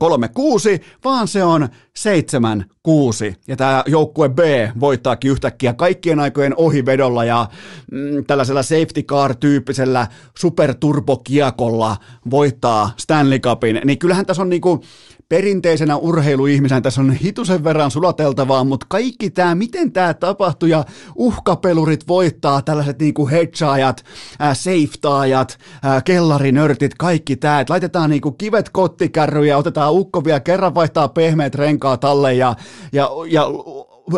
3-6, 0.78 0.84
vaan 1.04 1.28
se 1.28 1.44
on 1.44 1.70
7-6 1.98 3.36
ja 3.48 3.56
tämä 3.56 3.84
joukkue 3.86 4.30
B 4.30 4.40
voittaakin 4.80 5.32
yhtäkkiä 5.32 5.74
kaikkien 5.74 6.20
aikojen 6.20 6.54
ohivedolla 6.58 7.26
ja 7.26 7.48
mm, 7.92 8.26
tällaisella 8.26 8.64
safety 8.64 9.02
car-tyyppisellä 9.02 10.08
superturbokiekolla 10.40 11.98
voittaa 12.30 12.92
Stanley 12.98 13.40
Cupin, 13.40 13.82
niin 13.86 14.00
kyllähän 14.00 14.26
tässä 14.26 14.42
on 14.42 14.50
niinku 14.50 14.84
perinteisenä 15.30 15.98
urheiluihmisenä. 15.98 16.82
Tässä 16.82 17.02
on 17.02 17.12
hitusen 17.12 17.64
verran 17.64 17.92
sulateltavaa, 17.92 18.64
mutta 18.64 18.86
kaikki 18.90 19.30
tämä, 19.30 19.56
miten 19.56 19.92
tämä 19.92 20.14
tapahtuu 20.14 20.70
ja 20.70 20.86
uhkapelurit 21.16 22.08
voittaa, 22.08 22.62
tällaiset 22.62 23.00
niinku 23.00 23.28
hedgeajat, 23.28 24.06
äh, 24.42 24.58
safetaajat, 24.58 25.58
äh, 25.86 26.04
kellarinörtit, 26.04 26.96
kaikki 26.98 27.36
tämä, 27.36 27.60
että 27.60 27.74
laitetaan 27.74 28.10
niinku 28.10 28.32
kivet 28.32 28.70
kottikärryjä, 28.70 29.58
otetaan 29.58 29.94
ukko 29.94 30.26
vielä 30.26 30.40
kerran 30.40 30.76
vaihtaa 30.76 31.08
pehmeät 31.08 31.56
renkaat 31.56 32.04
alle 32.04 32.34
ja, 32.34 32.56
ja, 32.94 33.10
ja 33.30 33.46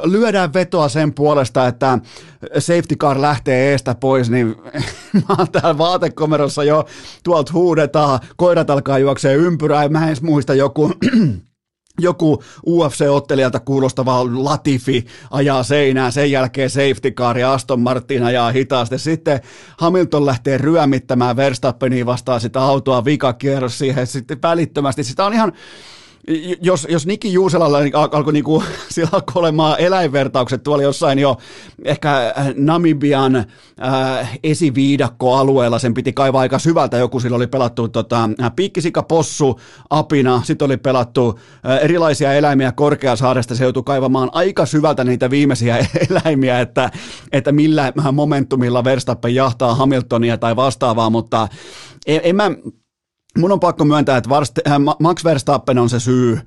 lyödään 0.04 0.54
vetoa 0.54 0.90
sen 0.90 1.14
puolesta, 1.14 1.68
että 1.68 2.00
safety 2.58 2.96
car 2.96 3.22
lähtee 3.22 3.72
eestä 3.72 3.96
pois, 3.96 4.30
niin 4.30 4.56
mä 5.14 5.36
oon 5.38 5.52
täällä 5.52 5.78
vaatekomerossa 5.78 6.64
jo, 6.64 6.86
tuolta 7.24 7.54
huudetaan, 7.54 8.20
koirat 8.38 8.70
alkaa 8.70 9.00
juoksee 9.00 9.36
ympyrää, 9.36 9.90
mä 9.90 10.10
en 10.10 10.18
muista 10.22 10.54
joku 10.54 10.92
joku 12.00 12.44
UFC-ottelijalta 12.68 13.60
kuulostava 13.60 14.26
Latifi 14.26 15.06
ajaa 15.32 15.64
seinään, 15.64 16.12
sen 16.12 16.32
jälkeen 16.32 16.70
safety 16.70 17.12
car 17.12 17.38
ja 17.38 17.54
Aston 17.54 17.80
Martin 17.80 18.24
ajaa 18.24 18.52
hitaasti. 18.52 19.00
Sitten 19.00 19.42
Hamilton 19.78 20.26
lähtee 20.26 20.58
ryömittämään 20.58 21.36
Verstappeniin 21.36 22.06
vastaan 22.06 22.42
sitä 22.42 22.62
autoa 22.62 23.06
vikakierros 23.06 23.78
siihen 23.78 24.08
sitten 24.08 24.42
välittömästi. 24.42 25.04
Sitä 25.04 25.26
on 25.26 25.34
ihan, 25.34 25.54
jos, 26.62 26.88
jos 26.90 27.06
Niki 27.06 27.34
Juuselalla 27.34 27.80
niin 27.80 27.96
alkoi 27.96 28.34
niinku, 28.34 28.64
sillä 28.90 29.22
olemaan 29.36 29.80
eläinvertaukset 29.80 30.64
tuolla 30.64 30.84
jossain 30.84 31.20
jo 31.20 31.38
ehkä 31.86 32.34
Namibian 32.56 33.36
äh, 33.36 34.40
esiviidakkoalueella, 34.44 35.80
sen 35.80 35.94
piti 35.94 36.14
kaivaa 36.14 36.42
aika 36.42 36.60
syvältä, 36.60 36.98
joku 36.98 37.20
sillä 37.20 37.36
oli 37.36 37.48
pelattu 37.48 37.88
tota, 37.88 38.30
piikkisika, 38.56 39.04
possu, 39.04 39.60
apina, 39.90 40.42
sitten 40.44 40.66
oli 40.66 40.78
pelattu 40.78 41.40
äh, 41.66 41.78
erilaisia 41.84 42.34
eläimiä 42.34 42.72
Korkeasaaresta, 42.72 43.56
se 43.56 43.64
joutui 43.64 43.84
kaivamaan 43.84 44.30
aika 44.32 44.66
syvältä 44.66 45.04
niitä 45.04 45.30
viimeisiä 45.30 45.78
eläimiä, 46.10 46.60
että, 46.60 46.92
että 47.32 47.52
millä 47.52 47.94
momentumilla 48.12 48.84
Verstappen 48.84 49.36
jahtaa 49.36 49.76
Hamiltonia 49.76 50.38
tai 50.38 50.56
vastaavaa, 50.56 51.10
mutta 51.10 51.48
en, 52.08 52.22
en 52.24 52.36
mä, 52.36 52.52
mun 53.38 53.52
on 53.52 53.60
pakko 53.60 53.86
myöntää, 53.86 54.18
että 54.18 54.30
Varst, 54.30 54.60
äh, 54.68 54.74
Max 55.00 55.24
Verstappen 55.24 55.78
on 55.78 55.90
se 55.90 56.00
syy, 56.00 56.40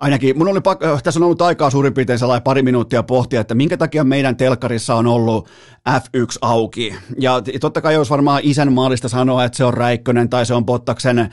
Ainakin 0.00 0.38
mun 0.38 0.48
oli 0.48 0.60
pakko, 0.60 0.86
äh, 0.86 1.02
tässä 1.02 1.20
on 1.20 1.24
ollut 1.24 1.42
aikaa 1.42 1.70
suurin 1.70 1.94
piirtein 1.94 2.18
sellainen 2.18 2.42
pari 2.42 2.62
minuuttia 2.62 3.02
pohtia, 3.02 3.40
että 3.40 3.54
minkä 3.54 3.76
takia 3.76 4.04
meidän 4.04 4.36
telkkarissa 4.36 4.94
on 4.94 5.06
ollut 5.06 5.48
F1 5.88 6.38
auki. 6.40 6.94
Ja 7.18 7.42
totta 7.60 7.80
kai 7.80 7.96
olisi 7.96 8.10
varmaan 8.10 8.40
isänmaallista 8.44 9.08
sanoa, 9.08 9.44
että 9.44 9.56
se 9.56 9.64
on 9.64 9.74
Räikkönen 9.74 10.28
tai 10.28 10.46
se 10.46 10.54
on 10.54 10.66
Bottaksen 10.66 11.18
äh, 11.18 11.30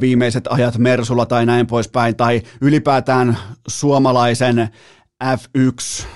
viimeiset 0.00 0.44
ajat 0.50 0.78
Mersulla 0.78 1.26
tai 1.26 1.46
näin 1.46 1.66
poispäin, 1.66 2.16
tai 2.16 2.42
ylipäätään 2.60 3.38
suomalaisen 3.68 4.68
F1 5.24 6.06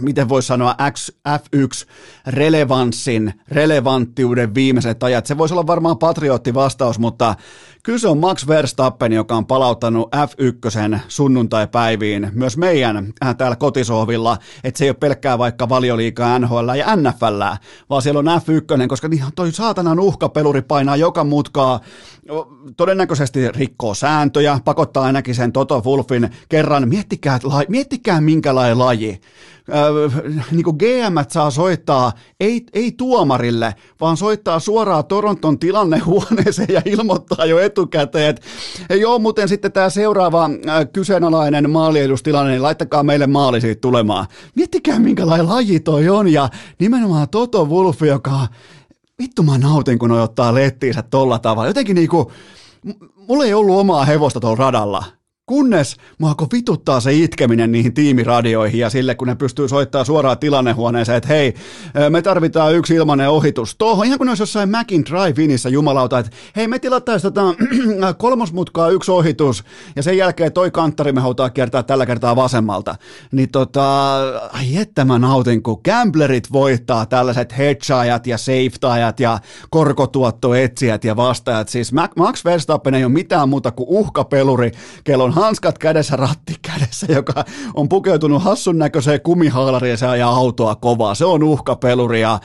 miten 0.00 0.28
voisi 0.28 0.46
sanoa, 0.46 0.74
X, 0.92 1.10
F1-relevanssin, 1.28 3.32
relevanttiuden 3.48 4.54
viimeiset 4.54 5.02
ajat. 5.02 5.26
Se 5.26 5.38
voisi 5.38 5.54
olla 5.54 5.66
varmaan 5.66 5.98
patriottivastaus, 5.98 6.98
mutta 6.98 7.34
kyllä 7.88 7.98
se 7.98 8.08
on 8.08 8.18
Max 8.18 8.46
Verstappen, 8.46 9.12
joka 9.12 9.36
on 9.36 9.46
palauttanut 9.46 10.08
F1 10.14 10.98
sunnuntai-päiviin 11.08 12.30
myös 12.32 12.56
meidän 12.56 13.12
äh, 13.24 13.36
täällä 13.36 13.56
kotisohvilla, 13.56 14.38
että 14.64 14.78
se 14.78 14.84
ei 14.84 14.90
ole 14.90 14.96
pelkkää 15.00 15.38
vaikka 15.38 15.68
valioliikaa 15.68 16.38
NHL 16.38 16.68
ja 16.78 16.96
NFL, 16.96 17.42
vaan 17.90 18.02
siellä 18.02 18.18
on 18.18 18.26
F1, 18.26 18.88
koska 18.88 19.08
niin 19.08 19.24
toi 19.34 19.52
saatanan 19.52 20.00
uhkapeluri 20.00 20.62
painaa 20.62 20.96
joka 20.96 21.24
mutkaa, 21.24 21.80
todennäköisesti 22.76 23.52
rikkoo 23.52 23.94
sääntöjä, 23.94 24.60
pakottaa 24.64 25.04
ainakin 25.04 25.34
sen 25.34 25.52
Toto 25.52 25.82
Wolfin 25.84 26.30
kerran, 26.48 26.88
miettikää, 26.88 27.38
miettikää 27.68 28.20
minkälainen 28.20 28.78
laji, 28.78 29.20
niin 30.50 30.64
kuin 30.64 30.76
GM 30.76 31.18
saa 31.28 31.50
soittaa, 31.50 32.12
ei, 32.40 32.66
ei 32.72 32.92
tuomarille, 32.92 33.74
vaan 34.00 34.16
soittaa 34.16 34.60
suoraan 34.60 35.04
Toronton 35.04 35.58
tilannehuoneeseen 35.58 36.68
ja 36.72 36.82
ilmoittaa 36.84 37.46
jo 37.46 37.58
etukäteen, 37.78 38.30
että 38.30 38.42
joo, 38.94 39.18
muuten 39.18 39.48
sitten 39.48 39.72
tämä 39.72 39.90
seuraava 39.90 40.44
äh, 40.44 40.86
kyseenalainen 40.92 41.70
maaliedustilanne, 41.70 42.50
niin 42.50 42.62
laittakaa 42.62 43.02
meille 43.02 43.26
maali 43.26 43.60
siitä 43.60 43.80
tulemaan. 43.80 44.26
Miettikää 44.54 44.98
minkälainen 44.98 45.48
laji 45.48 45.80
toi 45.80 46.08
on, 46.08 46.28
ja 46.28 46.48
nimenomaan 46.78 47.28
Toto 47.28 47.64
Wolf, 47.64 48.02
joka 48.02 48.46
vittu 49.18 49.42
mä 49.42 49.58
nautin, 49.58 49.98
kun 49.98 50.12
ottaa 50.12 50.54
lettiinsä 50.54 51.02
tolla 51.02 51.38
tavalla. 51.38 51.68
Jotenkin 51.68 51.94
niinku, 51.94 52.32
mulla 53.28 53.44
ei 53.44 53.54
ollut 53.54 53.78
omaa 53.78 54.04
hevosta 54.04 54.40
tuolla 54.40 54.56
radalla 54.56 55.04
Kunnes 55.48 55.96
mua 56.18 56.34
vituttaa 56.52 57.00
se 57.00 57.12
itkeminen 57.12 57.72
niihin 57.72 57.94
tiimiradioihin 57.94 58.80
ja 58.80 58.90
sille, 58.90 59.14
kun 59.14 59.28
ne 59.28 59.34
pystyy 59.34 59.68
soittamaan 59.68 60.06
suoraan 60.06 60.38
tilannehuoneeseen, 60.38 61.16
että 61.16 61.28
hei, 61.28 61.54
me 62.10 62.22
tarvitaan 62.22 62.74
yksi 62.74 62.94
ilmainen 62.94 63.30
ohitus. 63.30 63.76
Tuohon, 63.78 64.06
ihan 64.06 64.18
kun 64.18 64.28
olisi 64.28 64.42
jossain 64.42 64.70
Macin 64.70 65.04
Drive-inissä 65.04 65.68
jumalauta, 65.68 66.18
että 66.18 66.32
hei, 66.56 66.68
me 66.68 66.78
tilattaisiin 66.78 67.32
tota, 67.32 67.54
kolmosmutkaa 68.18 68.88
yksi 68.88 69.10
ohitus 69.10 69.64
ja 69.96 70.02
sen 70.02 70.16
jälkeen 70.16 70.52
toi 70.52 70.70
kanttari 70.70 71.12
me 71.12 71.20
halutaan 71.20 71.52
kiertää 71.52 71.82
tällä 71.82 72.06
kertaa 72.06 72.36
vasemmalta. 72.36 72.94
Niin 73.32 73.50
tota, 73.50 74.16
ai 74.52 74.76
että 74.76 75.04
mä 75.04 75.18
nautin, 75.18 75.62
kun 75.62 75.80
gamblerit 75.84 76.52
voittaa 76.52 77.06
tällaiset 77.06 77.58
hedgeajat 77.58 78.26
ja 78.26 78.38
safetajat 78.38 79.20
ja 79.20 79.38
korkotuottoetsijät 79.70 81.04
ja 81.04 81.16
vastaajat. 81.16 81.68
Siis 81.68 81.92
Max 81.92 82.44
Verstappen 82.44 82.94
ei 82.94 83.04
ole 83.04 83.12
mitään 83.12 83.48
muuta 83.48 83.70
kuin 83.70 83.88
uhkapeluri, 83.88 84.72
kellon 85.04 85.37
hanskat 85.38 85.78
kädessä, 85.78 86.16
ratti 86.16 86.54
kädessä, 86.62 87.06
joka 87.12 87.44
on 87.74 87.88
pukeutunut 87.88 88.42
hassun 88.42 88.78
näköiseen 88.78 89.20
kumihaalariin 89.20 89.98
ja 90.00 90.10
ajaa 90.10 90.30
autoa 90.30 90.74
kovaa. 90.74 91.14
Se 91.14 91.24
on 91.24 91.42
uhkapeluri 91.42 92.20
ja, 92.20 92.40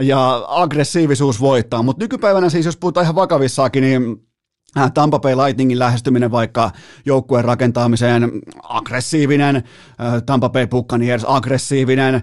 ja 0.00 0.44
aggressiivisuus 0.48 1.40
voittaa. 1.40 1.82
Mutta 1.82 2.04
nykypäivänä 2.04 2.50
siis, 2.50 2.66
jos 2.66 2.76
puhutaan 2.76 3.04
ihan 3.04 3.14
vakavissaakin, 3.14 3.82
niin 3.82 4.28
Äh, 4.76 4.92
Tampa 4.92 5.18
Bay 5.18 5.36
Lightningin 5.36 5.78
lähestyminen 5.78 6.30
vaikka 6.30 6.70
joukkueen 7.06 7.44
rakentamiseen 7.44 8.30
aggressiivinen, 8.62 9.56
äh, 9.56 9.62
Tampa 10.26 10.48
Bay 10.48 10.66
Buccaneers 10.66 11.24
aggressiivinen, 11.26 12.22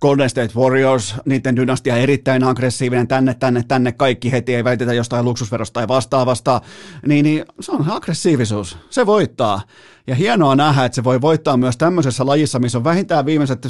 Golden 0.00 0.30
State 0.30 0.54
Warriors, 0.56 1.14
niiden 1.24 1.56
dynastia 1.56 1.96
erittäin 1.96 2.44
aggressiivinen, 2.44 3.08
tänne, 3.08 3.34
tänne, 3.34 3.62
tänne, 3.68 3.92
kaikki 3.92 4.32
heti, 4.32 4.54
ei 4.54 4.64
väitetä 4.64 4.92
jostain 4.92 5.24
luksusverosta 5.24 5.74
tai 5.74 5.88
vastaavasta, 5.88 6.60
niin, 7.06 7.24
niin 7.24 7.44
se 7.60 7.72
on 7.72 7.90
aggressiivisuus, 7.90 8.78
se 8.90 9.06
voittaa. 9.06 9.60
Ja 10.06 10.14
hienoa 10.14 10.56
nähdä, 10.56 10.84
että 10.84 10.96
se 10.96 11.04
voi 11.04 11.20
voittaa 11.20 11.56
myös 11.56 11.76
tämmöisessä 11.76 12.26
lajissa, 12.26 12.58
missä 12.58 12.78
on 12.78 12.84
vähintään 12.84 13.26
viimeiset 13.26 13.66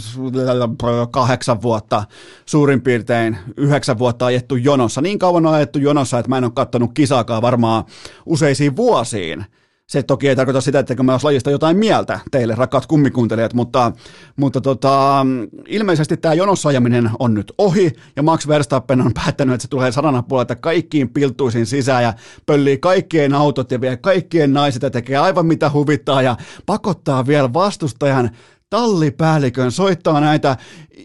kahdeksan 1.11 1.62
vuotta, 1.62 2.05
suurin 2.47 2.82
piirtein 2.82 3.36
yhdeksän 3.57 3.99
vuotta 3.99 4.26
ajettu 4.26 4.57
jonossa. 4.57 5.01
Niin 5.01 5.18
kauan 5.18 5.47
on 5.47 5.55
ajettu 5.55 5.78
jonossa, 5.78 6.18
että 6.18 6.28
mä 6.28 6.38
en 6.38 6.44
ole 6.44 6.53
katsonut 6.55 6.90
kisaakaan 6.94 7.42
varmaan 7.42 7.84
useisiin 8.26 8.76
vuosiin. 8.76 9.47
Se 9.87 10.03
toki 10.03 10.28
ei 10.28 10.37
tarkoita 10.37 10.61
sitä, 10.61 10.78
että 10.78 11.03
mä 11.03 11.12
olisi 11.12 11.24
lajista 11.24 11.51
jotain 11.51 11.76
mieltä 11.76 12.20
teille, 12.30 12.55
rakkaat 12.55 12.87
kummikuuntelijat, 12.87 13.55
mutta, 13.55 13.93
mutta 14.37 14.61
tota, 14.61 15.26
ilmeisesti 15.68 16.16
tämä 16.16 16.34
jonossa 16.34 16.68
ajaminen 16.68 17.11
on 17.18 17.34
nyt 17.34 17.53
ohi, 17.59 17.93
ja 18.16 18.22
Max 18.22 18.49
Verstappen 18.49 19.01
on 19.01 19.14
päättänyt, 19.14 19.55
että 19.55 19.62
se 19.62 19.68
tulee 19.68 19.93
sadana 19.93 20.22
puolelta 20.22 20.57
kaikkiin 20.57 21.09
piltuisiin 21.09 21.66
sisään, 21.66 22.03
ja 22.03 22.14
pöllii 22.47 22.78
kaikkien 22.78 23.34
autot 23.34 23.70
ja 23.70 23.80
vie 23.80 23.97
kaikkien 23.97 24.53
naiset, 24.53 24.82
ja 24.82 24.91
tekee 24.91 25.16
aivan 25.16 25.47
mitä 25.47 25.70
huvittaa, 25.70 26.22
ja 26.22 26.37
pakottaa 26.66 27.26
vielä 27.26 27.53
vastustajan 27.53 28.30
tallipäällikön 28.70 29.72
soittaa 29.72 30.20
näitä 30.20 30.57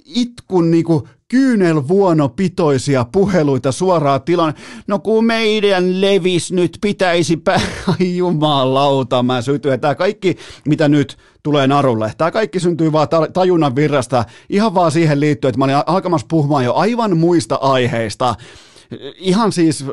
itkun 0.05 0.71
niinku 0.71 1.07
kyynelvuonopitoisia 1.32 3.05
puheluita 3.11 3.71
suoraan 3.71 4.21
tilan. 4.21 4.53
No 4.88 4.99
kun 4.99 5.25
meidän 5.25 6.01
levis 6.01 6.51
nyt 6.51 6.77
pitäisi 6.82 7.38
pää... 7.38 7.61
Ai 7.99 8.17
jumalauta, 8.17 9.23
mä 9.23 9.41
sytyn. 9.41 9.79
Tämä 9.79 9.95
kaikki, 9.95 10.38
mitä 10.67 10.89
nyt 10.89 11.17
tulee 11.43 11.67
narulle, 11.67 12.13
tämä 12.17 12.32
kaikki 12.32 12.59
syntyy 12.59 12.91
vaan 12.91 13.07
tajunnan 13.34 13.75
virrasta 13.75 14.25
ihan 14.49 14.73
vaan 14.73 14.91
siihen 14.91 15.19
liittyen, 15.19 15.49
että 15.49 15.59
mä 15.59 15.65
olin 15.65 15.75
alkamassa 15.86 16.27
puhumaan 16.29 16.65
jo 16.65 16.73
aivan 16.73 17.17
muista 17.17 17.55
aiheista 17.55 18.36
ihan 19.15 19.51
siis 19.51 19.85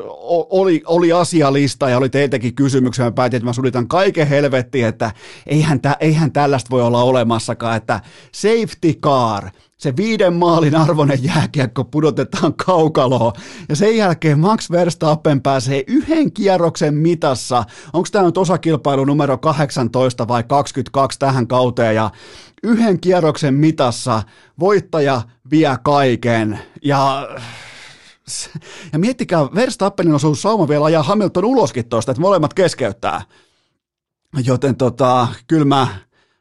oli, 0.49 0.81
oli 0.85 1.11
asialista 1.11 1.89
ja 1.89 1.97
oli 1.97 2.09
teiltäkin 2.09 2.55
kysymyksiä. 2.55 3.05
Mä 3.05 3.11
päätin, 3.11 3.37
että 3.37 3.45
mä 3.45 3.53
sulitan 3.53 3.87
kaiken 3.87 4.27
helvettiin, 4.27 4.85
että 4.85 5.11
eihän, 5.47 5.81
tä, 5.81 5.97
eihän 5.99 6.31
tällaista 6.31 6.69
voi 6.69 6.81
olla 6.81 7.03
olemassakaan, 7.03 7.77
että 7.77 7.99
safety 8.31 8.93
car, 8.93 9.49
se 9.77 9.95
viiden 9.95 10.33
maalin 10.33 10.75
arvoinen 10.75 11.23
jääkiekko 11.23 11.83
pudotetaan 11.83 12.53
kaukaloon 12.65 13.33
ja 13.69 13.75
sen 13.75 13.97
jälkeen 13.97 14.39
Max 14.39 14.71
Verstappen 14.71 15.41
pääsee 15.41 15.83
yhden 15.87 16.31
kierroksen 16.31 16.93
mitassa. 16.93 17.63
Onko 17.93 18.09
tämä 18.11 18.25
nyt 18.25 18.37
osakilpailu 18.37 19.05
numero 19.05 19.37
18 19.37 20.27
vai 20.27 20.43
22 20.43 21.19
tähän 21.19 21.47
kauteen 21.47 21.95
ja 21.95 22.11
yhden 22.63 22.99
kierroksen 22.99 23.53
mitassa 23.53 24.23
voittaja 24.59 25.21
vie 25.51 25.77
kaiken 25.83 26.59
ja 26.83 27.27
ja 28.93 28.99
miettikää, 28.99 29.39
Verstappenin 29.55 30.13
on 30.13 30.35
sauma 30.35 30.67
vielä 30.67 30.85
ajaa 30.85 31.03
Hamilton 31.03 31.45
uloskin 31.45 31.89
tuosta, 31.89 32.11
että 32.11 32.21
molemmat 32.21 32.53
keskeyttää. 32.53 33.21
Joten 34.45 34.75
tota, 34.75 35.27
kyllä 35.47 35.65
mä, 35.65 35.87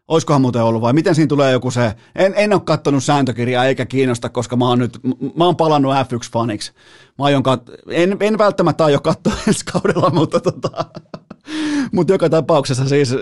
olisikohan 0.08 0.40
muuten 0.40 0.62
ollut 0.62 0.82
vai 0.82 0.92
miten 0.92 1.14
siinä 1.14 1.28
tulee 1.28 1.52
joku 1.52 1.70
se, 1.70 1.94
en, 2.14 2.32
en 2.36 2.52
ole 2.52 2.60
kattonut 2.60 3.04
sääntökirjaa 3.04 3.64
eikä 3.64 3.86
kiinnosta, 3.86 4.28
koska 4.28 4.56
mä 4.56 4.68
oon 4.68 4.78
nyt, 4.78 4.98
mä 5.36 5.44
oon 5.44 5.56
palannut 5.56 5.94
F1-faniksi. 5.94 6.72
Mä 7.18 7.24
aion 7.24 7.42
kat, 7.42 7.62
en, 7.90 8.16
en 8.20 8.38
välttämättä 8.38 8.84
aio 8.84 9.00
katsoa 9.00 9.32
ensi 9.48 9.64
kaudella, 9.64 10.10
mutta 10.10 10.40
tota, 10.40 10.84
mutta 11.92 12.12
joka 12.12 12.30
tapauksessa 12.30 12.88
siis 12.88 13.14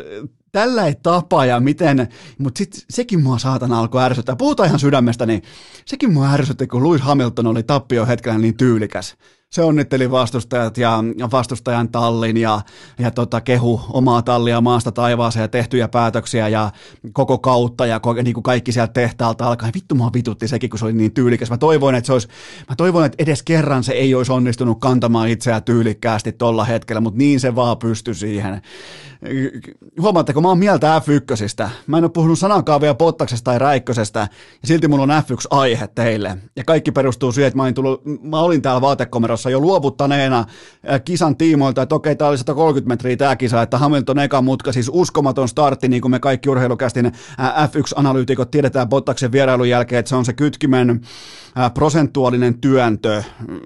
tällä 0.57 0.87
ei 0.87 0.95
tapa 1.03 1.47
ja 1.47 1.61
miten, 1.61 2.09
mutta 2.39 2.59
sitten 2.59 2.81
sekin 2.91 3.23
mua 3.23 3.39
saatana 3.39 3.79
alkoi 3.79 4.03
ärsyttää. 4.03 4.37
Puhutaan 4.37 4.67
ihan 4.67 4.81
sydämestä, 4.81 5.27
niin 5.27 5.43
sekin 5.87 6.13
mua 6.13 6.33
ärsytti, 6.33 6.67
kun 6.67 6.89
Lewis 6.89 7.01
Hamilton 7.01 7.47
oli 7.47 7.63
tappio 7.63 8.07
hetkellä 8.07 8.39
niin 8.39 8.57
tyylikäs. 8.57 9.17
Se 9.53 9.63
onnitteli 9.63 10.11
vastustajat 10.11 10.79
ja, 10.79 11.05
ja 11.19 11.29
vastustajan 11.33 11.89
tallin 11.89 12.37
ja, 12.37 12.61
ja 12.99 13.11
tota, 13.11 13.41
kehu 13.41 13.81
omaa 13.91 14.23
tallia 14.23 14.61
maasta 14.61 14.93
taivaaseen 14.93 15.43
ja 15.43 15.49
tehtyjä 15.49 15.89
päätöksiä 15.89 16.49
ja 16.49 16.71
koko 17.13 17.39
kautta 17.39 17.87
ja 17.87 18.01
ko, 18.01 18.13
niin 18.13 18.35
kuin 18.35 18.45
kaikki 18.45 18.73
sieltä 18.73 18.93
tehtaalta 18.93 19.47
alkaen. 19.47 19.73
Vittu 19.75 19.95
mua 19.95 20.11
vitutti 20.15 20.49
sekin, 20.49 20.71
kun 20.71 20.79
se 20.79 20.85
oli 20.85 20.93
niin 20.93 21.13
tyylikäs. 21.13 21.51
Mä 21.51 21.59
toivoin, 21.59 21.95
että 21.95 22.07
se 22.07 22.13
olisi, 22.13 22.29
mä 22.69 22.77
toivoin, 22.77 23.07
että 23.07 23.23
edes 23.23 23.43
kerran 23.43 23.85
se 23.85 23.93
ei 23.93 24.15
olisi 24.15 24.33
onnistunut 24.33 24.81
kantamaan 24.81 25.29
itseään 25.29 25.65
tyylikkäästi 25.65 26.33
tolla 26.33 26.65
hetkellä, 26.65 27.01
mutta 27.01 27.19
niin 27.19 27.41
se 27.41 27.55
vaan 27.55 27.79
pystyi 27.79 28.15
siihen. 28.15 28.63
Huomaatteko, 30.01 30.41
mä 30.41 30.49
oon 30.49 30.59
mieltä 30.59 31.03
F1. 31.05 31.69
Mä 31.87 31.99
en 31.99 32.05
ole 32.05 32.11
puhunut 32.11 32.39
sanankaan 32.39 32.81
vielä 32.81 32.95
Pottaksesta 32.95 33.45
tai 33.45 33.59
Räikkösestä, 33.59 34.21
ja 34.63 34.69
silti 34.69 34.89
mulla 34.89 35.03
on 35.03 35.11
F1-aihe 35.11 35.87
teille. 35.95 36.39
Ja 36.57 36.65
kaikki 36.65 36.93
perustuu 36.93 37.33
siihen, 37.33 37.49
että 37.49 37.57
mä 37.57 37.73
tullut, 37.73 38.03
mä 38.23 38.41
olin 38.41 38.63
täällä 38.63 38.81
vaatekomerossa 38.81 39.36
jo 39.51 39.61
luovuttaneena 39.61 40.45
kisan 41.05 41.37
tiimoilta, 41.37 41.83
että 41.83 41.95
okei, 41.95 42.17
tää 42.17 42.29
oli 42.29 42.39
130 42.39 42.89
metriä 42.89 43.17
tämä 43.17 43.37
kisa, 43.37 43.63
että 43.63 43.79
Hamilton 43.79 44.19
eka 44.19 44.43
mutka, 44.43 44.73
siis 44.73 44.91
uskomaton 44.93 45.49
startti, 45.49 45.89
niin 45.89 46.03
kuin 46.03 46.11
me 46.11 46.19
kaikki 46.19 46.49
urheilukästin 46.49 47.13
F1-analyytikot 47.41 48.51
tiedetään 48.51 48.89
Bottaksen 48.89 49.33
vierailun 49.33 49.69
jälkeen, 49.69 49.99
että 49.99 50.09
se 50.09 50.17
on 50.17 50.25
se 50.25 50.33
kytkimen 50.33 51.01
prosentuaalinen 51.75 52.61
työntö, 52.61 53.23
mm, 53.49 53.61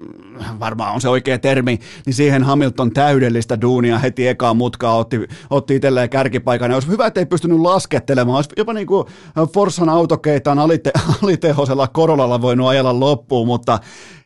varmaan 0.59 0.93
on 0.93 1.01
se 1.01 1.09
oikea 1.09 1.39
termi, 1.39 1.79
niin 2.05 2.13
siihen 2.13 2.43
Hamilton 2.43 2.91
täydellistä 2.91 3.61
duunia 3.61 3.99
heti 3.99 4.27
ekaa 4.27 4.53
mutkaa 4.53 4.97
otti, 4.97 5.27
otti 5.49 5.75
itselleen 5.75 6.09
kärkipaikan. 6.09 6.71
Ja 6.71 6.75
olisi 6.75 6.87
hyvä, 6.87 7.05
ettei 7.05 7.25
pystynyt 7.25 7.59
laskettelemaan. 7.59 8.35
Olisi 8.35 8.49
jopa 8.57 8.73
niin 8.73 8.87
kuin 8.87 9.07
Forsan 9.53 9.89
autokeitaan 9.89 10.59
alite, 10.59 10.91
alitehoisella 11.23 11.87
korolalla 11.87 12.41
voinut 12.41 12.67
ajella 12.67 12.99
loppuun, 12.99 13.47
mutta 13.47 13.79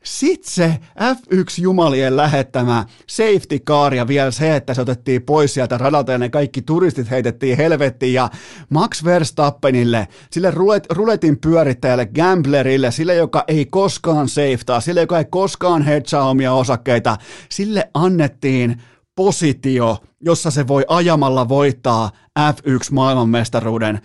sitten 0.06 0.52
se 0.52 0.78
F1-jumalien 1.00 2.18
lähettämä 2.18 2.86
safety 3.08 3.60
car 3.60 3.94
ja 3.94 4.08
vielä 4.08 4.32
se, 4.32 4.56
että 4.56 4.74
se 4.74 4.82
otettiin 4.82 5.22
pois 5.22 5.54
sieltä 5.54 5.78
radalta 5.78 6.12
ja 6.12 6.18
ne 6.18 6.30
kaikki 6.30 6.62
turistit 6.62 7.10
heitettiin 7.10 7.58
helvettiin 7.58 8.14
ja 8.14 8.30
Max 8.70 9.04
Verstappenille, 9.04 10.08
sille 10.32 10.54
ruletin 10.90 11.38
pyörittäjälle, 11.38 12.06
gamblerille, 12.06 12.92
sille, 12.92 13.16
joka 13.16 13.44
koskaan 13.66 14.30
safetaa, 14.30 14.82
sille, 14.82 15.02
joka 15.02 15.18
ei 15.18 15.26
koskaan 15.26 15.82
hedgea 15.82 16.24
omia 16.24 16.54
osakkeita, 16.54 17.18
sille 17.50 17.90
annettiin 17.94 18.82
positio, 19.16 19.98
jossa 20.22 20.52
se 20.52 20.68
voi 20.68 20.86
ajamalla 20.88 21.50
voittaa 21.50 22.12
F1-maailmanmestaruuden 22.40 24.02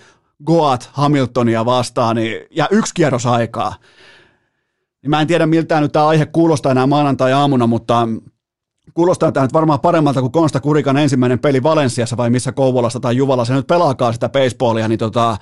Goat 0.47 0.91
Hamiltonia 0.93 1.65
vastaan 1.65 2.17
niin, 2.17 2.37
ja 2.51 2.69
yksi 2.71 2.95
kierros 2.95 3.27
aikaa. 3.27 3.75
Niin 5.03 5.11
mä 5.11 5.21
en 5.21 5.27
tiedä 5.27 5.47
miltä 5.47 5.81
nyt 5.81 5.93
tämä 5.93 6.07
aihe 6.07 6.27
kuulostaa 6.27 6.73
enää 6.73 6.87
maanantai-aamuna, 6.87 7.67
mutta 7.67 8.09
kuulostaa 8.95 9.33
tämä 9.33 9.45
nyt 9.45 9.53
varmaan 9.53 9.81
paremmalta 9.81 10.21
kuin 10.21 10.33
Konsta 10.33 10.61
Kurikan 10.61 10.97
ensimmäinen 10.97 11.39
peli 11.39 11.63
Valensiassa 11.63 12.17
vai 12.17 12.31
missä 12.31 12.53
Kouvolassa 12.53 13.01
tai 13.01 13.17
Juvalassa 13.17 13.53
se 13.53 13.57
nyt 13.57 13.67
pelaakaan 13.67 14.15
sitä 14.15 14.29
baseballia, 14.29 14.89
niin 14.89 14.99
tota, 14.99 15.37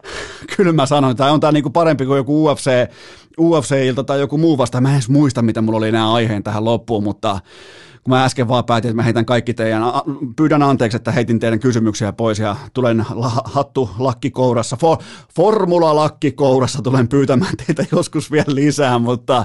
kyllä 0.56 0.72
mä 0.72 0.86
sanoin, 0.86 1.10
että 1.10 1.32
on 1.32 1.40
tämä 1.40 1.52
niinku 1.52 1.70
parempi 1.70 2.06
kuin 2.06 2.16
joku 2.16 2.46
UFC, 2.46 2.70
UFC-ilta 3.40 4.04
tai 4.04 4.20
joku 4.20 4.38
muu 4.38 4.58
vasta. 4.58 4.80
Mä 4.80 4.88
en 4.88 4.94
edes 4.94 5.08
muista, 5.08 5.42
mitä 5.42 5.62
mulla 5.62 5.78
oli 5.78 5.92
nämä 5.92 6.12
aiheen 6.12 6.42
tähän 6.42 6.64
loppuun, 6.64 7.04
mutta 7.04 7.40
kun 8.04 8.14
mä 8.14 8.24
äsken 8.24 8.48
vaan 8.48 8.64
päätin, 8.64 8.88
että 8.88 8.96
mä 8.96 9.02
heitän 9.02 9.24
kaikki 9.24 9.54
teidän, 9.54 9.82
pyydän 10.36 10.62
anteeksi, 10.62 10.96
että 10.96 11.12
heitin 11.12 11.40
teidän 11.40 11.60
kysymyksiä 11.60 12.12
pois 12.12 12.38
ja 12.38 12.56
tulen 12.74 13.04
hattu 13.44 13.90
lakkikourassa, 13.98 14.76
for, 14.76 14.98
formula 15.36 15.96
lakkikourassa 15.96 16.82
tulen 16.82 17.08
pyytämään 17.08 17.56
teitä 17.66 17.84
joskus 17.96 18.30
vielä 18.30 18.54
lisää, 18.54 18.98
mutta 18.98 19.44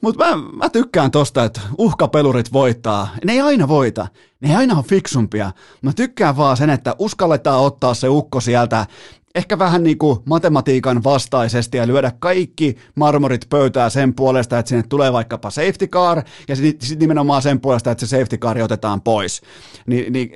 mutta 0.00 0.24
mä, 0.24 0.36
mä 0.56 0.68
tykkään 0.68 1.10
tosta, 1.10 1.44
että 1.44 1.60
uhkapelurit 1.78 2.52
voittaa. 2.52 3.08
Ne 3.24 3.32
ei 3.32 3.40
aina 3.40 3.68
voita, 3.68 4.06
ne 4.40 4.48
ei 4.48 4.54
aina 4.54 4.76
ole 4.76 4.84
fiksumpia. 4.84 5.52
Mä 5.82 5.92
tykkään 5.92 6.36
vaan 6.36 6.56
sen, 6.56 6.70
että 6.70 6.96
uskalletaan 6.98 7.60
ottaa 7.60 7.94
se 7.94 8.08
ukko 8.08 8.40
sieltä 8.40 8.86
ehkä 9.34 9.58
vähän 9.58 9.82
niin 9.82 9.98
kuin 9.98 10.18
matematiikan 10.24 11.04
vastaisesti 11.04 11.76
ja 11.76 11.86
lyödä 11.86 12.12
kaikki 12.18 12.76
marmorit 12.94 13.46
pöytää 13.50 13.90
sen 13.90 14.14
puolesta, 14.14 14.58
että 14.58 14.68
sinne 14.68 14.84
tulee 14.88 15.12
vaikkapa 15.12 15.50
safety 15.50 15.86
car 15.86 16.22
ja 16.48 16.56
sitten 16.56 16.98
nimenomaan 16.98 17.42
sen 17.42 17.60
puolesta, 17.60 17.90
että 17.90 18.06
se 18.06 18.10
safety 18.10 18.36
car 18.36 18.58
otetaan 18.62 19.00
pois. 19.00 19.42
Ni, 19.86 20.06
niin 20.10 20.30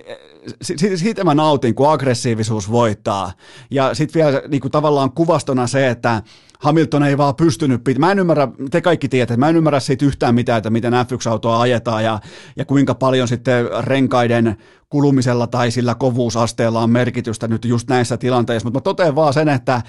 siitä 0.96 1.24
mä 1.24 1.34
nautin, 1.34 1.74
kun 1.74 1.90
aggressiivisuus 1.90 2.70
voittaa. 2.70 3.32
Ja 3.70 3.94
sitten 3.94 4.22
vielä 4.22 4.42
niin 4.48 4.60
kuin 4.60 4.72
tavallaan 4.72 5.12
kuvastona 5.12 5.66
se, 5.66 5.88
että 5.88 6.22
Hamilton 6.58 7.02
ei 7.02 7.18
vaan 7.18 7.34
pystynyt 7.36 7.88
pit- 7.88 7.98
Mä 7.98 8.12
en 8.12 8.18
ymmärrä, 8.18 8.48
te 8.70 8.80
kaikki 8.80 9.08
tiedätte, 9.08 9.36
mä 9.36 9.48
en 9.48 9.56
ymmärrä 9.56 9.80
siitä 9.80 10.04
yhtään 10.04 10.34
mitään, 10.34 10.58
että 10.58 10.70
miten 10.70 10.92
F1-autoa 10.92 11.60
ajetaan 11.60 12.04
ja, 12.04 12.20
ja 12.56 12.64
kuinka 12.64 12.94
paljon 12.94 13.28
sitten 13.28 13.66
renkaiden 13.80 14.56
kulumisella 14.88 15.46
tai 15.46 15.70
sillä 15.70 15.94
kovuusasteella 15.94 16.80
on 16.80 16.90
merkitystä 16.90 17.48
nyt 17.48 17.64
just 17.64 17.88
näissä 17.88 18.16
tilanteissa, 18.16 18.66
mutta 18.66 18.78
mä 18.78 18.82
totean 18.82 19.14
vaan 19.14 19.34
sen, 19.34 19.48
että 19.48 19.82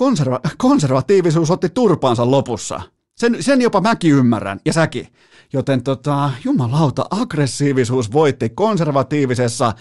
konserva- 0.00 0.50
konservatiivisuus 0.58 1.50
otti 1.50 1.68
turpaansa 1.68 2.30
lopussa. 2.30 2.80
Sen, 3.16 3.36
sen 3.40 3.60
jopa 3.62 3.80
mäkin 3.80 4.12
ymmärrän, 4.12 4.60
ja 4.64 4.72
säkin. 4.72 5.06
Joten 5.52 5.82
tota, 5.82 6.30
jumalauta, 6.44 7.04
aggressiivisuus 7.10 8.12
voitti 8.12 8.48
konservatiivisessa 8.48 9.72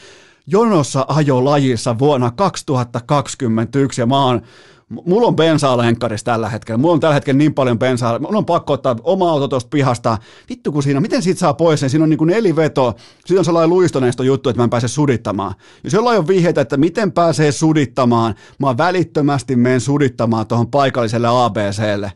jonossa 0.48 1.06
ajolajissa 1.08 2.00
vuonna 2.00 2.32
2021, 2.32 4.02
ja 4.02 4.06
mä 4.06 4.26
oon 4.26 4.42
Mulla 4.90 5.28
on 5.28 5.36
bensaa 5.36 5.78
tällä 6.24 6.50
hetkellä. 6.50 6.78
Mulla 6.78 6.94
on 6.94 7.00
tällä 7.00 7.14
hetkellä 7.14 7.38
niin 7.38 7.54
paljon 7.54 7.80
bensaa. 7.80 8.20
Mulla 8.20 8.38
on 8.38 8.46
pakko 8.46 8.74
ottaa 8.74 8.96
oma 9.04 9.30
auto 9.32 9.48
tuosta 9.48 9.70
pihasta. 9.70 10.18
Vittu 10.50 10.72
kun 10.72 10.84
siinä, 10.84 11.00
miten 11.00 11.22
siitä 11.22 11.40
saa 11.40 11.54
pois 11.54 11.80
sen? 11.80 11.90
Siinä 11.90 12.04
on 12.04 12.10
niin 12.10 12.18
kuin 12.18 12.28
neliveto. 12.28 12.96
Siinä 13.26 13.40
on 13.40 13.46
sellainen 13.46 13.70
luistoneisto 13.70 14.24
juttu, 14.24 14.50
että 14.50 14.60
mä 14.60 14.64
en 14.64 14.70
pääse 14.70 14.88
sudittamaan. 14.88 15.54
Jos 15.84 15.94
jollain 15.94 16.20
on 16.20 16.28
vihjeitä, 16.28 16.62
että 16.62 16.78
miten 16.78 17.12
pääsee 17.12 17.52
sudittamaan, 17.52 18.36
mä 18.60 18.78
välittömästi 18.78 19.56
menen 19.56 19.82
sudittamaan 19.82 20.48
tuohon 20.48 20.72
paikalliselle 20.72 21.28
ABClle 21.28 22.12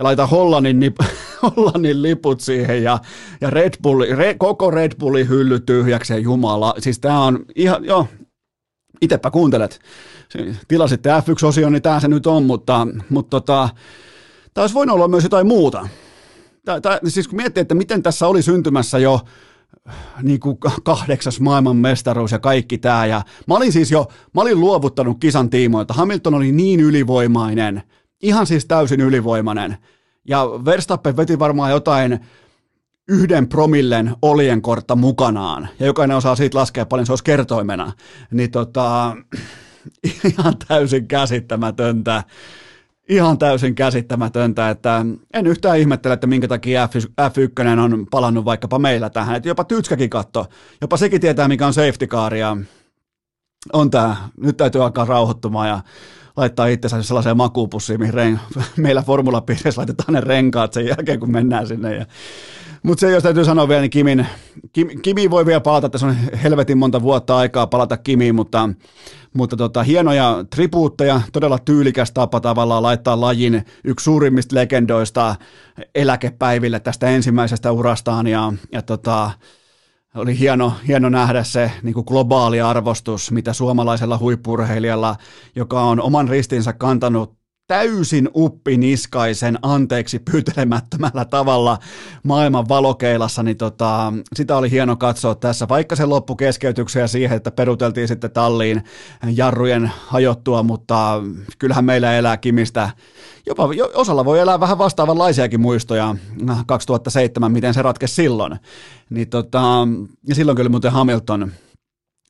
ja 0.00 0.04
laita 0.04 0.26
Hollannin, 0.26 0.80
nip, 0.80 0.96
Hollannin 1.56 2.02
liput 2.02 2.40
siihen 2.40 2.82
ja, 2.82 2.98
ja 3.40 3.50
Red 3.50 3.74
Bull, 3.82 4.04
re, 4.16 4.34
koko 4.34 4.70
Red 4.70 4.92
Bullin 4.98 5.28
hylly 5.28 5.60
tyhjäksi 5.60 6.22
jumala. 6.22 6.74
Siis 6.78 6.98
tää 6.98 7.20
on 7.20 7.44
ihan, 7.54 7.84
joo, 7.84 8.06
itepä 9.00 9.30
kuuntelet 9.30 9.80
tilasitte 10.68 11.10
F1-osio, 11.10 11.70
niin 11.70 11.82
tämä 11.82 12.00
se 12.00 12.08
nyt 12.08 12.26
on, 12.26 12.44
mutta, 12.44 12.86
mutta 13.08 13.30
tota, 13.30 13.68
tämä 14.54 14.62
olisi 14.62 14.74
voinut 14.74 14.94
olla 14.94 15.08
myös 15.08 15.24
jotain 15.24 15.46
muuta. 15.46 15.88
Tää, 16.64 16.80
tää, 16.80 16.98
siis 17.08 17.28
kun 17.28 17.36
miettii, 17.36 17.60
että 17.60 17.74
miten 17.74 18.02
tässä 18.02 18.26
oli 18.26 18.42
syntymässä 18.42 18.98
jo 18.98 19.20
niin 20.22 20.40
kuin 20.40 20.58
kahdeksas 20.82 21.40
maailmanmestaruus 21.40 22.32
ja 22.32 22.38
kaikki 22.38 22.78
tämä. 22.78 23.06
Ja 23.06 23.22
mä 23.46 23.54
olin 23.54 23.72
siis 23.72 23.90
jo, 23.90 24.08
mä 24.34 24.40
olin 24.40 24.60
luovuttanut 24.60 25.20
kisan 25.20 25.50
tiimoilta. 25.50 25.94
Hamilton 25.94 26.34
oli 26.34 26.52
niin 26.52 26.80
ylivoimainen, 26.80 27.82
ihan 28.22 28.46
siis 28.46 28.66
täysin 28.66 29.00
ylivoimainen. 29.00 29.76
Ja 30.28 30.46
Verstappen 30.64 31.16
veti 31.16 31.38
varmaan 31.38 31.70
jotain 31.70 32.20
yhden 33.08 33.48
promillen 33.48 34.14
oljenkortta 34.22 34.96
mukanaan, 34.96 35.68
ja 35.80 35.86
jokainen 35.86 36.16
osaa 36.16 36.36
siitä 36.36 36.58
laskea 36.58 36.86
paljon 36.86 37.06
se 37.06 37.12
olisi 37.12 37.24
kertoimena. 37.24 37.92
Niin 38.30 38.50
tota, 38.50 39.16
ihan 40.32 40.54
täysin 40.68 41.08
käsittämätöntä. 41.08 42.24
Ihan 43.08 43.38
täysin 43.38 43.74
käsittämätöntä, 43.74 44.70
että 44.70 45.06
en 45.34 45.46
yhtään 45.46 45.78
ihmettele, 45.78 46.14
että 46.14 46.26
minkä 46.26 46.48
takia 46.48 46.88
F1 47.20 47.80
on 47.80 48.06
palannut 48.10 48.44
vaikkapa 48.44 48.78
meillä 48.78 49.10
tähän. 49.10 49.36
Että 49.36 49.48
jopa 49.48 49.64
Tytskäkin 49.64 50.10
katto, 50.10 50.46
jopa 50.80 50.96
sekin 50.96 51.20
tietää 51.20 51.48
mikä 51.48 51.66
on 51.66 51.74
safety 51.74 52.06
car 52.06 52.34
ja 52.34 52.56
on 53.72 53.90
tämä, 53.90 54.16
nyt 54.36 54.56
täytyy 54.56 54.82
alkaa 54.82 55.04
rauhoittumaan 55.04 55.68
ja 55.68 55.80
laittaa 56.36 56.66
itsensä 56.66 57.02
sellaiseen 57.02 57.36
makuupussiin, 57.36 58.00
mihin 58.00 58.14
ren, 58.14 58.40
meillä 58.76 59.02
formulapiirissä 59.02 59.80
laitetaan 59.80 60.12
ne 60.14 60.20
renkaat 60.20 60.72
sen 60.72 60.86
jälkeen, 60.86 61.20
kun 61.20 61.30
mennään 61.30 61.66
sinne. 61.66 61.96
Ja 61.96 62.06
mutta 62.82 63.00
se, 63.00 63.10
jos 63.10 63.22
täytyy 63.22 63.44
sanoa 63.44 63.68
vielä, 63.68 63.80
niin 63.80 63.90
Kimin, 63.90 64.26
Kim, 64.72 64.88
Kimi 65.02 65.30
voi 65.30 65.46
vielä 65.46 65.60
palata, 65.60 65.88
tässä 65.88 66.06
on 66.06 66.16
helvetin 66.42 66.78
monta 66.78 67.02
vuotta 67.02 67.36
aikaa 67.36 67.66
palata 67.66 67.96
Kimiin, 67.96 68.34
mutta, 68.34 68.68
mutta 69.32 69.56
tota, 69.56 69.82
hienoja 69.82 70.44
tribuutteja, 70.54 71.20
todella 71.32 71.58
tyylikäs 71.58 72.12
tapa 72.12 72.40
tavallaan 72.40 72.82
laittaa 72.82 73.20
lajin 73.20 73.64
yksi 73.84 74.04
suurimmista 74.04 74.56
legendoista 74.56 75.36
eläkepäiville 75.94 76.80
tästä 76.80 77.08
ensimmäisestä 77.08 77.72
urastaan 77.72 78.26
ja, 78.26 78.52
ja 78.72 78.82
tota, 78.82 79.30
oli 80.14 80.38
hieno, 80.38 80.72
hieno 80.88 81.08
nähdä 81.08 81.44
se 81.44 81.72
niin 81.82 81.94
kuin 81.94 82.04
globaali 82.08 82.60
arvostus, 82.60 83.30
mitä 83.30 83.52
suomalaisella 83.52 84.18
huippurheilijalla, 84.18 85.16
joka 85.56 85.82
on 85.82 86.00
oman 86.00 86.28
ristinsä 86.28 86.72
kantanut 86.72 87.39
täysin 87.70 88.28
uppiniskaisen 88.34 89.58
anteeksi 89.62 90.18
pyytelemättömällä 90.18 91.24
tavalla 91.24 91.78
maailman 92.22 92.68
valokeilassa, 92.68 93.42
niin 93.42 93.56
tota, 93.56 94.12
sitä 94.34 94.56
oli 94.56 94.70
hieno 94.70 94.96
katsoa 94.96 95.34
tässä, 95.34 95.68
vaikka 95.68 95.96
se 95.96 96.06
loppu 96.06 96.36
keskeytyksiä 96.36 97.06
siihen, 97.06 97.36
että 97.36 97.50
peruteltiin 97.50 98.08
sitten 98.08 98.30
talliin 98.30 98.84
jarrujen 99.34 99.90
hajottua, 100.06 100.62
mutta 100.62 101.22
kyllähän 101.58 101.84
meillä 101.84 102.14
elää 102.14 102.36
Kimistä, 102.36 102.90
jopa 103.46 103.68
osalla 103.94 104.24
voi 104.24 104.38
elää 104.40 104.60
vähän 104.60 104.78
vastaavanlaisiakin 104.78 105.60
muistoja. 105.60 106.16
2007, 106.66 107.52
miten 107.52 107.74
se 107.74 107.82
ratkesi 107.82 108.14
silloin. 108.14 108.56
Niin 109.10 109.28
tota, 109.28 109.88
ja 110.28 110.34
silloin 110.34 110.56
kyllä 110.56 110.70
muuten 110.70 110.92
Hamilton, 110.92 111.52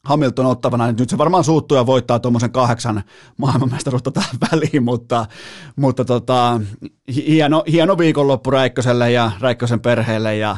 Hamilton 0.05 0.47
ottavana, 0.47 0.87
niin 0.87 0.97
nyt 0.99 1.11
se 1.11 1.19
varmaan 1.19 1.45
suuttuu 1.45 1.79
ja 1.79 1.87
voittaa 1.87 2.19
tuommoisen 2.19 2.53
kahdeksan 2.53 3.03
maailmanmestaruutta 3.37 4.11
tähän 4.11 4.37
väliin, 4.53 4.83
mutta, 4.83 5.27
mutta 5.77 6.05
tota, 6.05 6.61
hieno, 7.15 7.65
hieno 7.71 7.99
viikonloppu 7.99 8.51
Räikköselle 8.51 9.13
ja 9.13 9.33
Räikkösen 9.41 9.81
perheelle 9.81 10.37
ja 10.37 10.57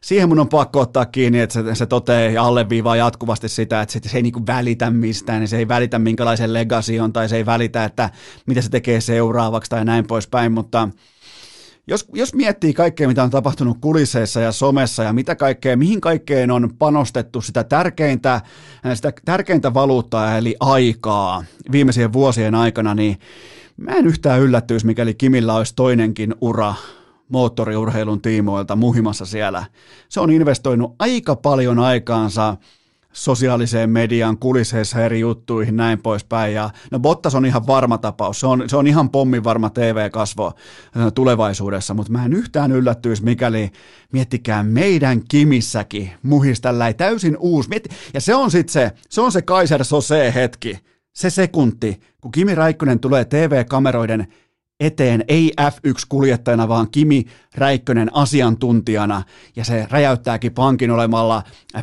siihen 0.00 0.28
mun 0.28 0.38
on 0.38 0.48
pakko 0.48 0.80
ottaa 0.80 1.06
kiinni, 1.06 1.40
että 1.40 1.52
se, 1.52 1.74
se 1.74 1.86
toteaa 1.86 2.30
ja 2.30 2.42
alleviivaa 2.42 2.96
jatkuvasti 2.96 3.48
sitä, 3.48 3.80
että 3.80 4.08
se, 4.08 4.16
ei 4.16 4.22
niinku 4.22 4.46
välitä 4.46 4.90
mistään, 4.90 5.40
niin 5.40 5.48
se 5.48 5.58
ei 5.58 5.68
välitä 5.68 5.98
minkälaisen 5.98 6.52
legacy 6.54 6.98
on 6.98 7.12
tai 7.12 7.28
se 7.28 7.36
ei 7.36 7.46
välitä, 7.46 7.84
että 7.84 8.10
mitä 8.46 8.62
se 8.62 8.68
tekee 8.68 9.00
seuraavaksi 9.00 9.70
tai 9.70 9.84
näin 9.84 10.06
poispäin, 10.06 10.52
mutta 10.52 10.88
jos, 11.86 12.06
jos 12.12 12.34
miettii 12.34 12.72
kaikkea, 12.72 13.08
mitä 13.08 13.22
on 13.22 13.30
tapahtunut 13.30 13.78
kulisseissa 13.80 14.40
ja 14.40 14.52
somessa 14.52 15.02
ja 15.02 15.12
mitä 15.12 15.36
kaikkea, 15.36 15.76
mihin 15.76 16.00
kaikkeen 16.00 16.50
on 16.50 16.70
panostettu 16.78 17.40
sitä 17.40 17.64
tärkeintä, 17.64 18.40
sitä 18.94 19.12
tärkeintä 19.24 19.74
valuuttaa 19.74 20.36
eli 20.36 20.56
aikaa 20.60 21.44
viimeisien 21.72 22.12
vuosien 22.12 22.54
aikana, 22.54 22.94
niin 22.94 23.18
mä 23.76 23.92
en 23.92 24.06
yhtään 24.06 24.40
yllättyisi, 24.40 24.86
mikäli 24.86 25.14
Kimillä 25.14 25.54
olisi 25.54 25.74
toinenkin 25.74 26.34
ura 26.40 26.74
moottoriurheilun 27.28 28.22
tiimoilta 28.22 28.76
muhimassa 28.76 29.26
siellä. 29.26 29.64
Se 30.08 30.20
on 30.20 30.30
investoinut 30.30 30.94
aika 30.98 31.36
paljon 31.36 31.78
aikaansa 31.78 32.56
sosiaaliseen 33.12 33.90
mediaan, 33.90 34.38
kulisseissa 34.38 35.04
eri 35.04 35.20
juttuihin, 35.20 35.76
näin 35.76 36.02
poispäin. 36.02 36.54
Ja, 36.54 36.70
no 36.90 36.98
Bottas 36.98 37.34
on 37.34 37.46
ihan 37.46 37.66
varma 37.66 37.98
tapaus, 37.98 38.40
se 38.40 38.46
on, 38.46 38.68
se 38.68 38.76
on 38.76 38.86
ihan 38.86 39.10
pommin 39.10 39.44
varma 39.44 39.70
TV-kasvo 39.70 40.52
tulevaisuudessa, 41.14 41.94
mutta 41.94 42.12
mä 42.12 42.24
en 42.24 42.32
yhtään 42.32 42.72
yllättyisi, 42.72 43.24
mikäli 43.24 43.70
miettikää 44.12 44.62
meidän 44.62 45.20
Kimissäkin 45.28 46.10
muhis 46.22 46.60
tällä 46.60 46.92
täysin 46.92 47.36
uusi. 47.36 47.68
Mietti, 47.68 47.90
ja 48.14 48.20
se 48.20 48.34
on 48.34 48.50
sitten 48.50 48.72
se, 48.72 48.92
se 49.08 49.20
on 49.20 49.32
se 49.32 49.42
Kaiser 49.42 49.84
Sose 49.84 50.34
hetki, 50.34 50.78
se 51.12 51.30
sekunti, 51.30 52.00
kun 52.20 52.32
Kimi 52.32 52.54
Räikkönen 52.54 53.00
tulee 53.00 53.24
TV-kameroiden 53.24 54.26
eteen, 54.80 55.24
ei 55.28 55.52
F1-kuljettajana, 55.60 56.68
vaan 56.68 56.90
Kimi 56.90 57.24
Räikkönen 57.54 58.16
asiantuntijana, 58.16 59.22
ja 59.56 59.64
se 59.64 59.86
räjäyttääkin 59.90 60.54
pankin 60.54 60.90
olemalla 60.90 61.42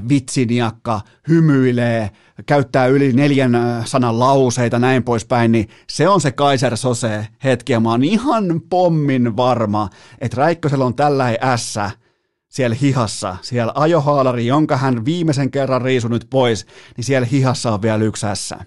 vitsiniakka, 0.10 1.02
hymyilee, 1.30 2.11
käyttää 2.45 2.88
yli 2.88 3.14
neljän 3.14 3.56
äh, 3.56 3.86
sanan 3.86 4.19
lauseita, 4.19 4.80
näin 4.80 5.03
poispäin, 5.03 5.52
niin 5.52 5.69
se 5.90 6.07
on 6.07 6.22
se 6.22 6.32
Kaiser 6.32 6.78
Sose 6.78 7.28
hetki, 7.44 7.74
ja 7.74 7.80
mä 7.80 7.91
oon 7.91 8.03
ihan 8.03 8.61
pommin 8.69 9.38
varma, 9.38 9.90
että 10.22 10.38
Räikkösellä 10.38 10.86
on 10.86 10.95
tällä 10.95 11.36
ässä, 11.41 11.91
siellä 12.49 12.76
hihassa, 12.82 13.38
siellä 13.41 13.72
ajohaalari, 13.76 14.45
jonka 14.45 14.78
hän 14.78 15.06
viimeisen 15.06 15.52
kerran 15.52 15.82
riisunut 15.82 16.28
pois, 16.30 16.65
niin 16.98 17.06
siellä 17.06 17.28
hihassa 17.32 17.72
on 17.72 17.82
vielä 17.82 18.03
yksi 18.03 18.26
ässä. 18.26 18.57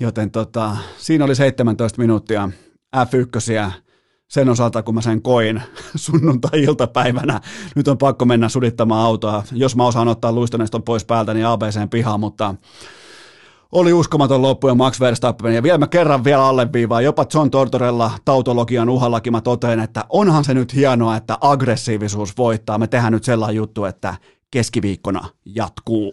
Joten 0.00 0.30
tota, 0.30 0.76
siinä 0.98 1.24
oli 1.24 1.34
17 1.34 2.00
minuuttia 2.00 2.48
F1 2.96 3.72
sen 4.28 4.48
osalta, 4.48 4.82
kun 4.82 4.94
mä 4.94 5.00
sen 5.00 5.22
koin 5.22 5.62
sunnuntai-iltapäivänä. 5.96 7.40
Nyt 7.76 7.88
on 7.88 7.98
pakko 7.98 8.24
mennä 8.24 8.48
sudittamaan 8.48 9.06
autoa. 9.06 9.42
Jos 9.52 9.76
mä 9.76 9.86
osaan 9.86 10.08
ottaa 10.08 10.32
luistoneston 10.32 10.82
pois 10.82 11.04
päältä, 11.04 11.34
niin 11.34 11.46
ABCn 11.46 11.88
pihaan, 11.90 12.20
mutta 12.20 12.54
oli 13.72 13.92
uskomaton 13.92 14.42
loppu 14.42 14.68
ja 14.68 14.74
Max 14.74 15.00
Verstappen. 15.00 15.54
Ja 15.54 15.62
vielä 15.62 15.78
mä 15.78 15.86
kerran 15.86 16.24
vielä 16.24 16.46
alleviivaan, 16.46 17.04
jopa 17.04 17.26
John 17.34 17.50
Tortorella 17.50 18.10
tautologian 18.24 18.88
uhallakin 18.88 19.32
mä 19.32 19.40
totean, 19.40 19.80
että 19.80 20.04
onhan 20.08 20.44
se 20.44 20.54
nyt 20.54 20.74
hienoa, 20.74 21.16
että 21.16 21.38
aggressiivisuus 21.40 22.36
voittaa. 22.38 22.78
Me 22.78 22.86
tehdään 22.86 23.12
nyt 23.12 23.24
sellainen 23.24 23.56
juttu, 23.56 23.84
että 23.84 24.14
keskiviikkona 24.50 25.28
jatkuu. 25.44 26.12